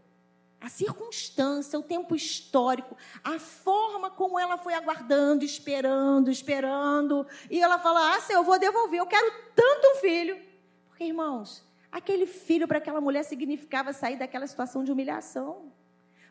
A 0.60 0.68
circunstância, 0.70 1.78
o 1.78 1.82
tempo 1.82 2.14
histórico, 2.16 2.96
a 3.22 3.38
forma 3.38 4.10
como 4.10 4.38
ela 4.38 4.56
foi 4.56 4.72
aguardando, 4.72 5.44
esperando, 5.44 6.30
esperando. 6.30 7.26
E 7.50 7.60
ela 7.60 7.78
fala: 7.78 8.14
Ah, 8.16 8.20
Senhor, 8.22 8.40
eu 8.40 8.44
vou 8.44 8.58
devolver, 8.58 8.98
eu 8.98 9.06
quero 9.06 9.30
tanto 9.54 9.86
um 9.88 9.96
filho. 9.96 10.40
Porque, 10.88 11.04
irmãos, 11.04 11.62
aquele 11.92 12.24
filho 12.24 12.66
para 12.66 12.78
aquela 12.78 13.00
mulher 13.00 13.24
significava 13.24 13.92
sair 13.92 14.16
daquela 14.16 14.46
situação 14.46 14.82
de 14.82 14.90
humilhação. 14.90 15.70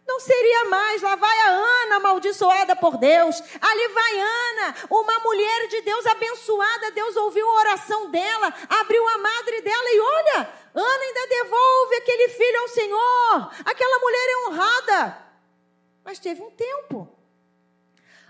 Não 0.05 0.19
seria 0.19 0.65
mais, 0.65 1.01
lá 1.01 1.15
vai 1.15 1.39
a 1.39 1.49
Ana 1.49 1.95
amaldiçoada 1.95 2.75
por 2.75 2.97
Deus, 2.97 3.41
ali 3.61 3.87
vai 3.87 4.19
Ana, 4.19 4.75
uma 4.89 5.19
mulher 5.19 5.67
de 5.67 5.81
Deus 5.81 6.05
abençoada, 6.05 6.91
Deus 6.91 7.15
ouviu 7.15 7.49
a 7.49 7.53
oração 7.53 8.11
dela, 8.11 8.53
abriu 8.69 9.07
a 9.07 9.17
madre 9.17 9.61
dela 9.61 9.89
e 9.89 9.99
olha, 9.99 10.53
Ana 10.75 11.03
ainda 11.03 11.27
devolve 11.27 11.95
aquele 11.95 12.29
filho 12.29 12.59
ao 12.59 12.67
Senhor, 12.67 13.51
aquela 13.65 13.99
mulher 13.99 14.29
é 14.29 14.47
honrada. 14.47 15.23
Mas 16.03 16.19
teve 16.19 16.41
um 16.41 16.51
tempo. 16.51 17.07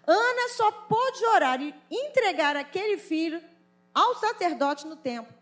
Ana 0.05 0.49
só 0.49 0.71
pôde 0.71 1.25
orar 1.25 1.59
e 1.59 1.73
entregar 1.89 2.55
aquele 2.55 2.97
filho 2.97 3.43
ao 3.95 4.15
sacerdote 4.15 4.85
no 4.85 4.95
templo, 4.95 5.33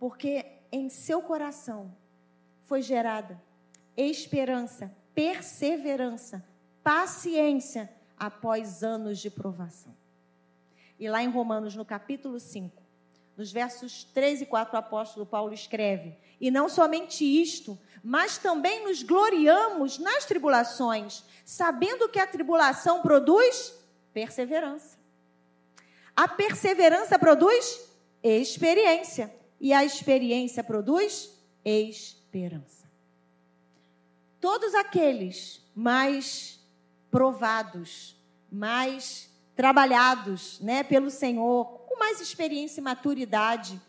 porque 0.00 0.44
em 0.72 0.88
seu 0.88 1.22
coração 1.22 1.96
foi 2.64 2.82
gerada 2.82 3.40
esperança 3.96 4.90
perseverança, 5.14 6.44
paciência 6.82 7.90
após 8.18 8.82
anos 8.82 9.18
de 9.18 9.30
provação. 9.30 9.94
E 10.98 11.08
lá 11.08 11.22
em 11.22 11.30
Romanos, 11.30 11.74
no 11.74 11.84
capítulo 11.84 12.38
5, 12.38 12.82
nos 13.36 13.50
versos 13.50 14.04
3 14.04 14.42
e 14.42 14.46
4, 14.46 14.74
o 14.74 14.78
apóstolo 14.78 15.26
Paulo 15.26 15.52
escreve: 15.52 16.16
E 16.40 16.50
não 16.50 16.68
somente 16.68 17.24
isto, 17.24 17.78
mas 18.02 18.38
também 18.38 18.84
nos 18.84 19.02
gloriamos 19.02 19.98
nas 19.98 20.24
tribulações, 20.24 21.24
sabendo 21.44 22.08
que 22.08 22.18
a 22.18 22.26
tribulação 22.26 23.02
produz 23.02 23.74
perseverança. 24.12 24.98
A 26.14 26.28
perseverança 26.28 27.18
produz 27.18 27.88
experiência, 28.22 29.34
e 29.60 29.72
a 29.72 29.84
experiência 29.84 30.62
produz 30.62 31.30
esperança 31.64 32.83
todos 34.44 34.74
aqueles 34.74 35.66
mais 35.74 36.60
provados, 37.10 38.14
mais 38.52 39.34
trabalhados, 39.56 40.60
né, 40.60 40.82
pelo 40.82 41.10
Senhor, 41.10 41.64
com 41.88 41.98
mais 41.98 42.20
experiência 42.20 42.78
e 42.78 42.84
maturidade, 42.84 43.80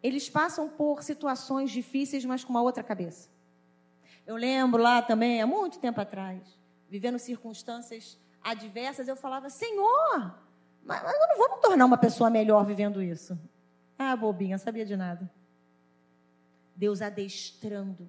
eles 0.00 0.30
passam 0.30 0.68
por 0.68 1.02
situações 1.02 1.72
difíceis, 1.72 2.24
mas 2.24 2.44
com 2.44 2.50
uma 2.50 2.62
outra 2.62 2.84
cabeça. 2.84 3.28
Eu 4.24 4.36
lembro 4.36 4.80
lá 4.80 5.02
também, 5.02 5.42
há 5.42 5.46
muito 5.46 5.80
tempo 5.80 6.00
atrás, 6.00 6.40
vivendo 6.88 7.18
circunstâncias 7.18 8.16
adversas, 8.40 9.08
eu 9.08 9.16
falava: 9.16 9.50
Senhor, 9.50 10.38
mas 10.84 11.02
eu 11.02 11.28
não 11.28 11.36
vou 11.36 11.56
me 11.56 11.62
tornar 11.62 11.84
uma 11.84 11.98
pessoa 11.98 12.30
melhor 12.30 12.64
vivendo 12.64 13.02
isso. 13.02 13.36
Ah, 13.98 14.14
bobinha, 14.14 14.56
sabia 14.56 14.86
de 14.86 14.96
nada. 14.96 15.28
Deus 16.76 17.02
adestrando 17.02 18.08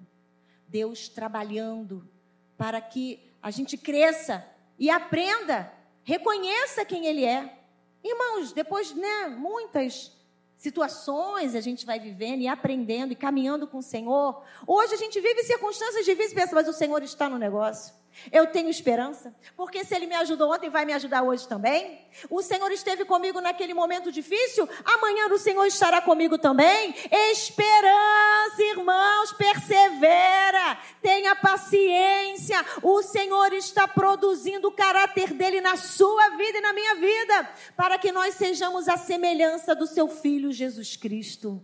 Deus 0.70 1.08
trabalhando 1.08 2.08
para 2.56 2.80
que 2.80 3.20
a 3.42 3.50
gente 3.50 3.76
cresça 3.76 4.46
e 4.78 4.88
aprenda, 4.88 5.72
reconheça 6.04 6.84
quem 6.84 7.06
Ele 7.06 7.24
é. 7.24 7.58
Irmãos, 8.02 8.52
depois, 8.52 8.94
né, 8.94 9.28
muitas 9.28 10.16
situações 10.56 11.54
a 11.54 11.60
gente 11.60 11.84
vai 11.84 11.98
vivendo 11.98 12.42
e 12.42 12.48
aprendendo 12.48 13.12
e 13.12 13.16
caminhando 13.16 13.66
com 13.66 13.78
o 13.78 13.82
Senhor. 13.82 14.42
Hoje 14.66 14.94
a 14.94 14.96
gente 14.96 15.20
vive 15.20 15.42
circunstâncias 15.42 16.04
difíceis 16.04 16.32
e 16.32 16.34
pensa, 16.34 16.54
mas 16.54 16.68
o 16.68 16.72
Senhor 16.72 17.02
está 17.02 17.28
no 17.28 17.38
negócio. 17.38 17.94
Eu 18.30 18.46
tenho 18.48 18.68
esperança, 18.68 19.34
porque 19.56 19.84
se 19.84 19.94
Ele 19.94 20.06
me 20.06 20.14
ajudou 20.16 20.52
ontem, 20.52 20.68
vai 20.68 20.84
me 20.84 20.92
ajudar 20.92 21.22
hoje 21.22 21.48
também. 21.48 22.00
O 22.28 22.42
Senhor 22.42 22.70
esteve 22.70 23.04
comigo 23.04 23.40
naquele 23.40 23.72
momento 23.72 24.12
difícil, 24.12 24.68
amanhã 24.84 25.28
o 25.28 25.38
Senhor 25.38 25.64
estará 25.64 26.00
comigo 26.02 26.36
também. 26.36 26.94
Esperança, 27.32 28.62
irmãos, 28.62 29.32
persevera, 29.32 30.78
tenha 31.00 31.34
paciência. 31.36 32.64
O 32.82 33.02
Senhor 33.02 33.52
está 33.52 33.88
produzindo 33.88 34.68
o 34.68 34.72
caráter 34.72 35.32
dele 35.32 35.60
na 35.60 35.76
sua 35.76 36.30
vida 36.30 36.58
e 36.58 36.62
na 36.62 36.72
minha 36.72 36.96
vida, 36.96 37.50
para 37.76 37.96
que 37.96 38.12
nós 38.12 38.34
sejamos 38.34 38.88
a 38.88 38.96
semelhança 38.96 39.74
do 39.74 39.86
seu 39.86 40.08
Filho 40.08 40.52
Jesus 40.52 40.96
Cristo. 40.96 41.62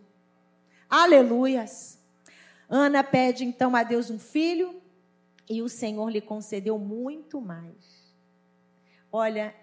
Aleluias. 0.89 1.99
Ana 2.69 3.05
pede 3.05 3.45
então 3.45 3.77
a 3.77 3.83
Deus 3.83 4.11
um 4.11 4.19
filho 4.19 4.81
e 5.49 5.63
o 5.63 5.69
Senhor 5.69 6.09
lhe 6.09 6.21
concedeu 6.21 6.79
muito 6.79 7.41
mais. 7.41 8.15
Olha, 9.13 9.55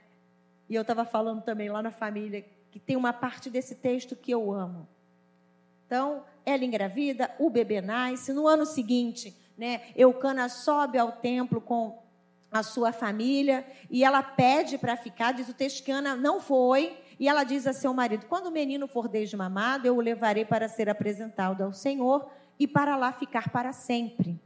e 0.70 0.76
eu 0.76 0.82
estava 0.82 1.06
falando 1.06 1.42
também 1.42 1.70
lá 1.70 1.82
na 1.82 1.92
família 1.92 2.46
que 2.72 2.80
tem 2.80 2.96
uma 2.96 3.14
parte 3.14 3.50
desse 3.50 3.76
texto 3.76 4.16
que 4.16 4.32
eu 4.32 4.52
amo. 4.52 4.88
Então, 5.86 6.24
ela 6.46 6.66
engravida, 6.66 7.30
o 7.38 7.50
bebê 7.50 7.82
nasce. 7.82 8.34
No 8.34 8.48
ano 8.48 8.66
seguinte, 8.66 9.38
né, 9.58 9.82
Eucana 9.96 10.50
sobe 10.50 10.98
ao 10.98 11.12
templo 11.12 11.62
com 11.62 12.02
a 12.52 12.64
sua 12.64 12.92
família 12.92 13.66
e 13.90 14.04
ela 14.04 14.24
pede 14.24 14.78
para 14.78 14.98
ficar. 14.98 15.34
Diz 15.34 15.50
o 15.50 15.54
texto 15.54 15.84
que 15.84 15.92
Ana 15.92 16.16
não 16.16 16.40
foi. 16.40 16.98
E 17.20 17.28
ela 17.28 17.44
diz 17.44 17.68
a 17.68 17.74
seu 17.74 17.94
marido: 17.94 18.26
Quando 18.26 18.48
o 18.48 18.52
menino 18.52 18.88
for 18.88 19.08
desmamado, 19.08 19.86
eu 19.86 19.96
o 19.96 20.02
levarei 20.02 20.46
para 20.46 20.68
ser 20.68 20.90
apresentado 20.90 21.62
ao 21.62 21.74
Senhor 21.74 22.28
e 22.58 22.68
para 22.68 22.96
lá 22.96 23.12
ficar 23.12 23.50
para 23.50 23.72
sempre. 23.72 24.42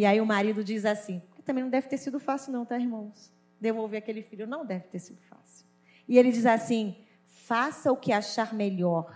E 0.00 0.06
aí 0.06 0.18
o 0.18 0.24
marido 0.24 0.64
diz 0.64 0.86
assim: 0.86 1.20
também 1.44 1.62
não 1.62 1.68
deve 1.68 1.86
ter 1.86 1.98
sido 1.98 2.18
fácil, 2.18 2.54
não, 2.54 2.64
tá, 2.64 2.78
irmãos? 2.78 3.30
Devolver 3.60 3.98
aquele 3.98 4.22
filho 4.22 4.46
não 4.46 4.64
deve 4.64 4.86
ter 4.86 4.98
sido 4.98 5.20
fácil. 5.28 5.66
E 6.08 6.16
ele 6.16 6.32
diz 6.32 6.46
assim: 6.46 6.96
faça 7.26 7.92
o 7.92 7.96
que 7.98 8.10
achar 8.10 8.54
melhor, 8.54 9.14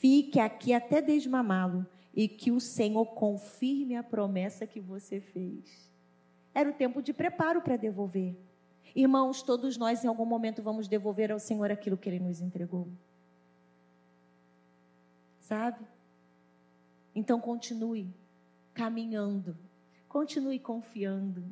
fique 0.00 0.40
aqui 0.40 0.74
até 0.74 1.00
desmamá-lo, 1.00 1.86
e 2.12 2.26
que 2.26 2.50
o 2.50 2.58
Senhor 2.58 3.06
confirme 3.06 3.94
a 3.94 4.02
promessa 4.02 4.66
que 4.66 4.80
você 4.80 5.20
fez. 5.20 5.88
Era 6.52 6.68
o 6.68 6.74
tempo 6.74 7.00
de 7.00 7.12
preparo 7.12 7.62
para 7.62 7.76
devolver. 7.76 8.34
Irmãos, 8.96 9.40
todos 9.40 9.76
nós 9.76 10.02
em 10.02 10.08
algum 10.08 10.26
momento 10.26 10.64
vamos 10.64 10.88
devolver 10.88 11.30
ao 11.30 11.38
Senhor 11.38 11.70
aquilo 11.70 11.96
que 11.96 12.08
ele 12.08 12.18
nos 12.18 12.40
entregou. 12.40 12.88
Sabe? 15.38 15.78
Então 17.14 17.40
continue 17.40 18.12
caminhando 18.74 19.56
Continue 20.08 20.58
confiando 20.58 21.44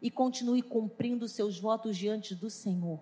e 0.00 0.10
continue 0.10 0.62
cumprindo 0.62 1.26
seus 1.26 1.58
votos 1.58 1.96
diante 1.96 2.34
do 2.34 2.48
Senhor. 2.48 3.00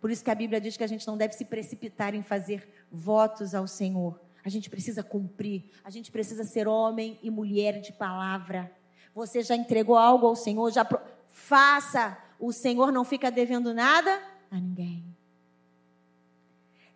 Por 0.00 0.10
isso 0.10 0.24
que 0.24 0.30
a 0.30 0.34
Bíblia 0.34 0.60
diz 0.60 0.76
que 0.76 0.84
a 0.84 0.86
gente 0.86 1.06
não 1.06 1.16
deve 1.16 1.34
se 1.34 1.44
precipitar 1.44 2.14
em 2.14 2.22
fazer 2.22 2.68
votos 2.90 3.54
ao 3.54 3.66
Senhor. 3.66 4.20
A 4.44 4.48
gente 4.48 4.70
precisa 4.70 5.02
cumprir, 5.02 5.70
a 5.82 5.90
gente 5.90 6.10
precisa 6.12 6.44
ser 6.44 6.68
homem 6.68 7.18
e 7.22 7.30
mulher 7.30 7.80
de 7.80 7.92
palavra. 7.92 8.70
Você 9.14 9.42
já 9.42 9.56
entregou 9.56 9.96
algo 9.96 10.26
ao 10.26 10.36
Senhor? 10.36 10.70
Já 10.70 10.84
pro... 10.84 11.00
faça. 11.28 12.16
O 12.38 12.52
Senhor 12.52 12.92
não 12.92 13.04
fica 13.04 13.30
devendo 13.30 13.74
nada 13.74 14.22
a 14.50 14.56
ninguém. 14.56 15.04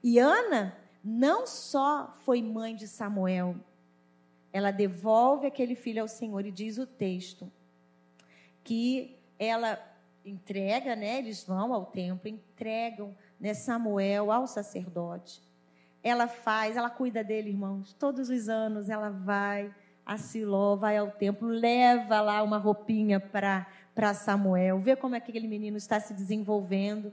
E 0.03 0.19
Ana 0.19 0.77
não 1.03 1.47
só 1.47 2.15
foi 2.25 2.43
mãe 2.43 2.77
de 2.77 2.87
Samuel, 2.87 3.57
ela 4.53 4.71
devolve 4.71 5.47
aquele 5.47 5.75
filho 5.75 6.03
ao 6.03 6.09
Senhor 6.09 6.45
e 6.45 6.51
diz 6.51 6.79
o 6.79 6.87
texto 6.87 7.51
que 8.63 9.17
ela 9.39 9.79
entrega, 10.25 10.95
né? 10.95 11.19
Eles 11.19 11.45
vão 11.45 11.73
ao 11.73 11.87
templo, 11.87 12.29
entregam 12.29 13.15
né, 13.39 13.55
Samuel 13.55 14.31
ao 14.31 14.47
sacerdote. 14.47 15.43
Ela 16.03 16.27
faz, 16.27 16.77
ela 16.77 16.91
cuida 16.91 17.23
dele, 17.23 17.51
irmãos. 17.51 17.93
Todos 17.95 18.29
os 18.29 18.49
anos 18.49 18.89
ela 18.89 19.11
vai 19.11 19.75
a 20.05 20.17
Siló, 20.19 20.77
vai 20.77 20.97
ao 20.97 21.11
templo, 21.11 21.49
leva 21.49 22.21
lá 22.21 22.43
uma 22.43 22.59
roupinha 22.59 23.21
para 23.21 24.15
Samuel, 24.15 24.81
vê 24.81 24.97
como 24.97 25.15
é 25.15 25.21
que 25.21 25.31
aquele 25.31 25.47
menino 25.47 25.77
está 25.77 26.01
se 26.01 26.13
desenvolvendo, 26.13 27.13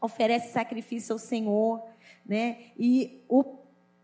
oferece 0.00 0.52
sacrifício 0.52 1.12
ao 1.12 1.18
Senhor, 1.18 1.84
né? 2.24 2.70
E 2.78 3.22
o 3.28 3.59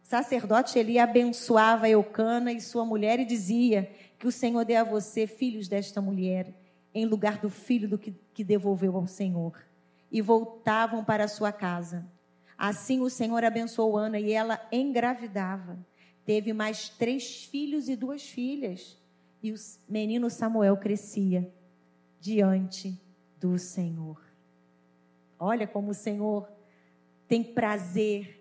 sacerdote 0.07 0.79
Eli 0.79 1.01
abençoava 1.01 1.89
Eucana 1.89 2.53
e 2.53 2.61
sua 2.61 2.85
mulher 2.85 3.19
e 3.19 3.25
dizia 3.25 3.91
que 4.17 4.27
o 4.27 4.31
Senhor 4.31 4.65
dê 4.65 4.77
a 4.77 4.85
você 4.85 5.27
filhos 5.27 5.67
desta 5.67 6.01
mulher, 6.01 6.55
em 6.95 7.05
lugar 7.05 7.39
do 7.41 7.51
filho 7.51 7.89
do 7.89 7.99
que, 7.99 8.15
que 8.33 8.45
devolveu 8.45 8.97
ao 8.97 9.09
Senhor. 9.09 9.61
E 10.11 10.23
voltavam 10.23 11.05
para 11.05 11.27
sua 11.27 11.51
casa. 11.51 12.07
Assim 12.57 13.01
o 13.01 13.11
Senhor 13.11 13.43
abençoou 13.45 13.97
Ana 13.97 14.21
e 14.21 14.33
ela 14.33 14.65
engravidava. 14.71 15.77
Teve 16.25 16.53
mais 16.53 16.89
três 16.89 17.45
filhos 17.45 17.89
e 17.89 17.97
duas 17.97 18.23
filhas. 18.23 18.97
E 19.43 19.51
o 19.51 19.57
menino 19.89 20.31
Samuel 20.31 20.77
crescia 20.77 21.53
diante 22.21 22.97
do 23.41 23.59
Senhor. 23.59 24.23
Olha 25.37 25.67
como 25.67 25.91
o 25.91 25.95
Senhor 25.95 26.49
tem 27.27 27.43
prazer 27.43 28.41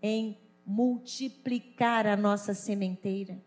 em 0.00 0.41
multiplicar 0.66 2.06
a 2.06 2.16
nossa 2.16 2.54
sementeira. 2.54 3.38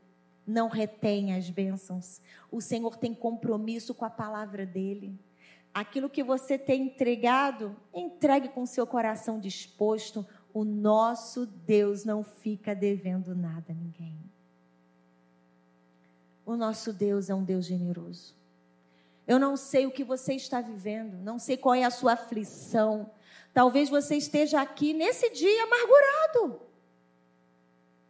Não 0.46 0.68
retenha 0.68 1.38
as 1.38 1.50
bênçãos. 1.50 2.22
O 2.52 2.62
Senhor 2.62 2.98
tem 2.98 3.14
compromisso 3.14 3.94
com 3.94 4.06
a 4.06 4.10
palavra 4.10 4.66
dele. 4.66 5.18
Aquilo 5.74 6.10
que 6.10 6.24
você 6.24 6.58
tem 6.58 6.84
entregado, 6.84 7.76
entregue 7.94 8.50
com 8.50 8.66
seu 8.66 8.86
coração 8.86 9.40
disposto. 9.40 10.26
O 10.54 10.64
nosso 10.64 11.46
Deus 11.46 12.06
não 12.06 12.24
fica 12.24 12.74
devendo 12.76 13.36
nada 13.36 13.72
a 13.72 13.76
ninguém. 13.76 14.16
O 16.46 16.56
nosso 16.56 16.94
Deus 16.94 17.30
é 17.30 17.36
um 17.36 17.44
Deus 17.44 17.66
generoso. 17.66 18.36
Eu 19.28 19.40
não 19.40 19.58
sei 19.58 19.88
o 19.88 19.92
que 19.92 20.04
você 20.04 20.36
está 20.36 20.62
vivendo, 20.62 21.18
não 21.24 21.40
sei 21.40 21.58
qual 21.58 21.74
é 21.74 21.84
a 21.84 21.90
sua 21.90 22.14
aflição. 22.14 23.10
Talvez 23.52 23.90
você 23.90 24.16
esteja 24.16 24.62
aqui 24.62 24.94
nesse 24.94 25.32
dia 25.32 25.64
amargurado. 25.64 26.65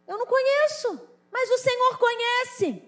Eu 0.06 0.18
não 0.18 0.26
conheço, 0.26 1.00
mas 1.30 1.50
o 1.50 1.58
Senhor 1.58 1.98
conhece 1.98 2.82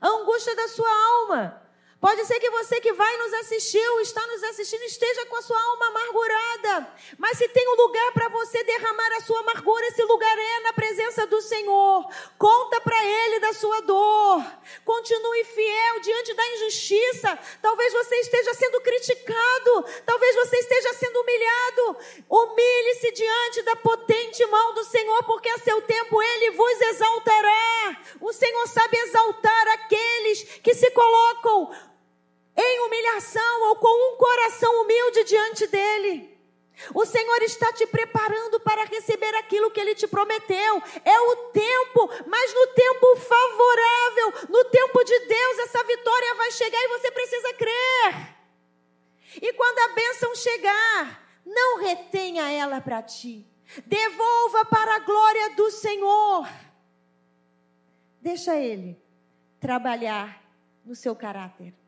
a 0.00 0.08
angústia 0.08 0.56
da 0.56 0.68
sua 0.68 0.90
alma. 0.90 1.61
Pode 2.02 2.26
ser 2.26 2.40
que 2.40 2.50
você 2.50 2.80
que 2.80 2.92
vai 2.94 3.16
nos 3.16 3.32
assistir 3.34 3.88
ou 3.90 4.00
está 4.00 4.26
nos 4.26 4.42
assistindo 4.42 4.82
esteja 4.82 5.24
com 5.26 5.36
a 5.36 5.42
sua 5.42 5.56
alma 5.56 5.86
amargurada. 5.86 6.92
Mas 7.16 7.38
se 7.38 7.46
tem 7.46 7.64
um 7.68 7.76
lugar 7.76 8.10
para 8.10 8.28
você 8.28 8.64
derramar 8.64 9.12
a 9.12 9.20
sua 9.20 9.38
amargura, 9.38 9.86
esse 9.86 10.02
lugar 10.02 10.36
é 10.36 10.60
na 10.62 10.72
presença 10.72 11.28
do 11.28 11.40
Senhor. 11.40 12.04
Conta 12.36 12.80
para 12.80 13.04
Ele 13.04 13.38
da 13.38 13.52
sua 13.52 13.82
dor. 13.82 14.44
Continue 14.84 15.44
fiel 15.44 16.00
diante 16.00 16.34
da 16.34 16.44
injustiça. 16.54 17.38
Talvez 17.62 17.92
você 17.92 18.16
esteja 18.16 18.52
sendo 18.54 18.80
criticado. 18.80 19.84
Talvez 20.04 20.34
você 20.34 20.56
esteja 20.56 20.94
sendo 20.94 21.20
humilhado. 21.20 21.96
Humilhe-se 22.28 23.12
diante 23.12 23.62
da 23.62 23.76
potente 23.76 24.44
mão 24.46 24.74
do 24.74 24.82
Senhor, 24.82 25.22
porque 25.22 25.50
a 25.50 25.58
seu 25.58 25.80
tempo 25.82 26.20
Ele 26.20 26.50
vos 26.50 26.80
exaltará. 26.80 27.96
O 28.20 28.32
Senhor 28.32 28.66
sabe 28.66 28.96
exaltar 28.96 29.68
aqueles 29.68 30.42
que 30.64 30.74
se 30.74 30.90
colocam 30.90 31.91
em 32.56 32.80
humilhação 32.80 33.68
ou 33.68 33.76
com 33.76 34.12
um 34.12 34.16
coração 34.16 34.82
humilde 34.82 35.24
diante 35.24 35.66
dele. 35.66 36.32
O 36.94 37.04
Senhor 37.04 37.42
está 37.42 37.72
te 37.72 37.86
preparando 37.86 38.58
para 38.60 38.84
receber 38.84 39.34
aquilo 39.36 39.70
que 39.70 39.80
Ele 39.80 39.94
te 39.94 40.06
prometeu. 40.06 40.82
É 41.04 41.20
o 41.20 41.36
tempo, 41.50 42.10
mas 42.26 42.54
no 42.54 42.66
tempo 42.68 43.16
favorável, 43.16 44.48
no 44.48 44.64
tempo 44.64 45.04
de 45.04 45.18
Deus, 45.20 45.58
essa 45.60 45.84
vitória 45.84 46.34
vai 46.34 46.50
chegar 46.50 46.82
e 46.82 46.88
você 46.88 47.10
precisa 47.10 47.54
crer. 47.54 48.36
E 49.40 49.52
quando 49.52 49.78
a 49.78 49.94
bênção 49.94 50.34
chegar, 50.34 51.40
não 51.46 51.78
retenha 51.78 52.50
ela 52.50 52.80
para 52.80 53.02
ti. 53.02 53.46
Devolva 53.86 54.64
para 54.64 54.96
a 54.96 55.00
glória 55.00 55.50
do 55.50 55.70
Senhor. 55.70 56.48
Deixa 58.20 58.56
Ele 58.56 59.00
trabalhar 59.60 60.42
no 60.84 60.94
seu 60.94 61.14
caráter. 61.14 61.81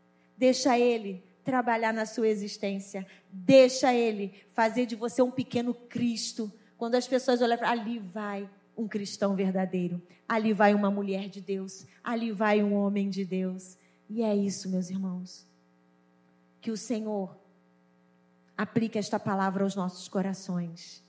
Deixa 0.44 0.78
Ele 0.78 1.24
trabalhar 1.42 1.90
na 1.94 2.04
sua 2.04 2.28
existência. 2.28 3.06
Deixa 3.32 3.94
Ele 3.94 4.34
fazer 4.52 4.84
de 4.84 4.94
você 4.94 5.22
um 5.22 5.30
pequeno 5.30 5.72
Cristo. 5.72 6.52
Quando 6.76 6.96
as 6.96 7.08
pessoas 7.08 7.40
olham, 7.40 7.56
ali 7.62 7.98
vai 7.98 8.46
um 8.76 8.86
cristão 8.86 9.34
verdadeiro. 9.34 10.02
Ali 10.28 10.52
vai 10.52 10.74
uma 10.74 10.90
mulher 10.90 11.30
de 11.30 11.40
Deus. 11.40 11.86
Ali 12.02 12.30
vai 12.30 12.62
um 12.62 12.74
homem 12.74 13.08
de 13.08 13.24
Deus. 13.24 13.78
E 14.06 14.22
é 14.22 14.36
isso, 14.36 14.68
meus 14.68 14.90
irmãos. 14.90 15.48
Que 16.60 16.70
o 16.70 16.76
Senhor 16.76 17.34
aplique 18.54 18.98
esta 18.98 19.18
palavra 19.18 19.64
aos 19.64 19.74
nossos 19.74 20.08
corações. 20.08 21.02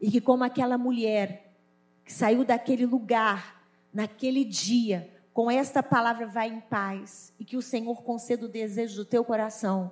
E 0.00 0.12
que, 0.12 0.20
como 0.20 0.44
aquela 0.44 0.78
mulher 0.78 1.56
que 2.04 2.12
saiu 2.12 2.44
daquele 2.44 2.86
lugar, 2.86 3.66
naquele 3.92 4.44
dia, 4.44 5.12
com 5.34 5.50
esta 5.50 5.82
palavra 5.82 6.28
vai 6.28 6.48
em 6.48 6.60
paz 6.60 7.34
e 7.40 7.44
que 7.44 7.56
o 7.56 7.62
Senhor 7.62 8.02
conceda 8.04 8.46
o 8.46 8.48
desejo 8.48 8.98
do 8.98 9.04
teu 9.04 9.24
coração. 9.24 9.90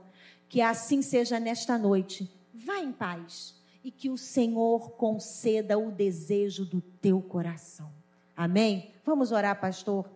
Que 0.49 0.61
assim 0.61 1.03
seja 1.03 1.41
nesta 1.41 1.77
noite. 1.77 2.31
Vá 2.55 2.79
em 2.79 2.93
paz 2.93 3.61
e 3.83 3.91
que 3.91 4.09
o 4.09 4.17
Senhor 4.17 4.93
conceda 4.93 5.77
o 5.77 5.91
desejo 5.91 6.65
do 6.65 6.81
teu 6.81 7.21
coração. 7.21 7.91
Amém? 8.37 8.95
Vamos 9.05 9.33
orar, 9.33 9.61
pastor 9.61 10.09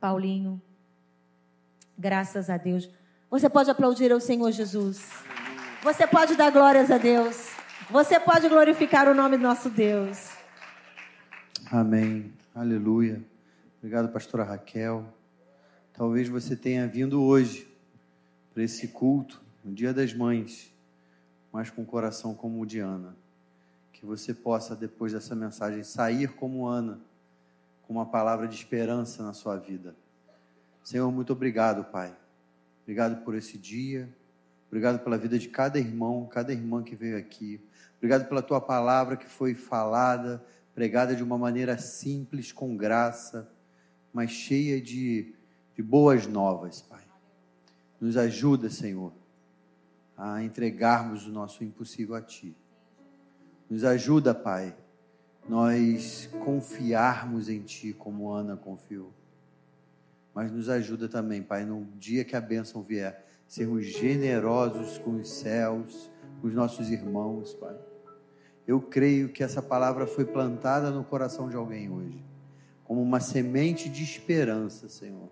Paulinho. 0.00 0.60
Graças 1.96 2.50
a 2.50 2.56
Deus. 2.56 2.90
Você 3.30 3.48
pode 3.48 3.70
aplaudir 3.70 4.10
ao 4.10 4.20
Senhor 4.20 4.50
Jesus. 4.50 5.08
Você 5.84 6.04
pode 6.04 6.34
dar 6.34 6.50
glórias 6.50 6.90
a 6.90 6.98
Deus. 6.98 7.48
Você 7.90 8.18
pode 8.18 8.48
glorificar 8.48 9.08
o 9.08 9.14
nome 9.14 9.36
do 9.36 9.42
nosso 9.44 9.70
Deus. 9.70 10.30
Amém. 11.70 12.32
Aleluia. 12.52 13.22
Obrigado, 13.78 14.08
pastora 14.08 14.42
Raquel. 14.42 15.06
Talvez 15.92 16.28
você 16.28 16.56
tenha 16.56 16.88
vindo 16.88 17.22
hoje 17.22 17.72
para 18.52 18.64
esse 18.64 18.88
culto, 18.88 19.40
no 19.64 19.72
Dia 19.72 19.94
das 19.94 20.12
Mães, 20.12 20.74
mas 21.52 21.70
com 21.70 21.82
o 21.82 21.86
coração 21.86 22.34
como 22.34 22.60
o 22.60 22.66
de 22.66 22.80
Ana. 22.80 23.14
Que 23.92 24.04
você 24.04 24.34
possa, 24.34 24.74
depois 24.74 25.12
dessa 25.12 25.36
mensagem, 25.36 25.84
sair 25.84 26.32
como 26.34 26.66
Ana, 26.66 26.98
com 27.86 27.92
uma 27.92 28.04
palavra 28.04 28.48
de 28.48 28.56
esperança 28.56 29.22
na 29.22 29.32
sua 29.32 29.56
vida. 29.56 29.94
Senhor, 30.82 31.12
muito 31.12 31.32
obrigado, 31.32 31.84
Pai. 31.84 32.12
Obrigado 32.82 33.22
por 33.22 33.36
esse 33.36 33.56
dia. 33.56 34.08
Obrigado 34.66 34.98
pela 35.04 35.16
vida 35.16 35.38
de 35.38 35.48
cada 35.48 35.78
irmão, 35.78 36.26
cada 36.26 36.52
irmã 36.52 36.82
que 36.82 36.96
veio 36.96 37.16
aqui. 37.16 37.60
Obrigado 37.98 38.28
pela 38.28 38.42
tua 38.42 38.60
palavra 38.60 39.16
que 39.16 39.28
foi 39.28 39.54
falada, 39.54 40.44
pregada 40.74 41.14
de 41.14 41.22
uma 41.22 41.38
maneira 41.38 41.78
simples, 41.78 42.50
com 42.50 42.76
graça 42.76 43.48
mas 44.18 44.32
cheia 44.32 44.80
de, 44.80 45.32
de 45.76 45.80
boas 45.80 46.26
novas, 46.26 46.82
Pai. 46.82 47.04
Nos 48.00 48.16
ajuda, 48.16 48.68
Senhor, 48.68 49.12
a 50.16 50.42
entregarmos 50.42 51.24
o 51.28 51.30
nosso 51.30 51.62
impossível 51.62 52.16
a 52.16 52.20
Ti. 52.20 52.52
Nos 53.70 53.84
ajuda, 53.84 54.34
Pai, 54.34 54.74
nós 55.48 56.28
confiarmos 56.44 57.48
em 57.48 57.62
Ti 57.62 57.92
como 57.92 58.32
Ana 58.32 58.56
confiou. 58.56 59.12
Mas 60.34 60.50
nos 60.50 60.68
ajuda 60.68 61.08
também, 61.08 61.40
Pai, 61.40 61.64
no 61.64 61.86
dia 61.96 62.24
que 62.24 62.34
a 62.34 62.40
bênção 62.40 62.82
vier, 62.82 63.24
sermos 63.46 63.86
generosos 63.86 64.98
com 64.98 65.12
os 65.12 65.30
céus, 65.30 66.10
com 66.40 66.48
os 66.48 66.54
nossos 66.56 66.90
irmãos, 66.90 67.54
Pai. 67.54 67.78
Eu 68.66 68.80
creio 68.80 69.28
que 69.28 69.44
essa 69.44 69.62
palavra 69.62 70.08
foi 70.08 70.24
plantada 70.24 70.90
no 70.90 71.04
coração 71.04 71.48
de 71.48 71.54
alguém 71.54 71.88
hoje 71.88 72.27
como 72.88 73.02
uma 73.02 73.20
semente 73.20 73.86
de 73.90 74.02
esperança, 74.02 74.88
Senhor. 74.88 75.28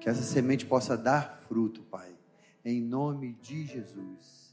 Que 0.00 0.08
essa 0.08 0.22
semente 0.22 0.64
possa 0.64 0.96
dar 0.96 1.44
fruto, 1.46 1.82
Pai, 1.82 2.16
em 2.64 2.80
nome 2.80 3.34
de 3.42 3.66
Jesus. 3.66 4.43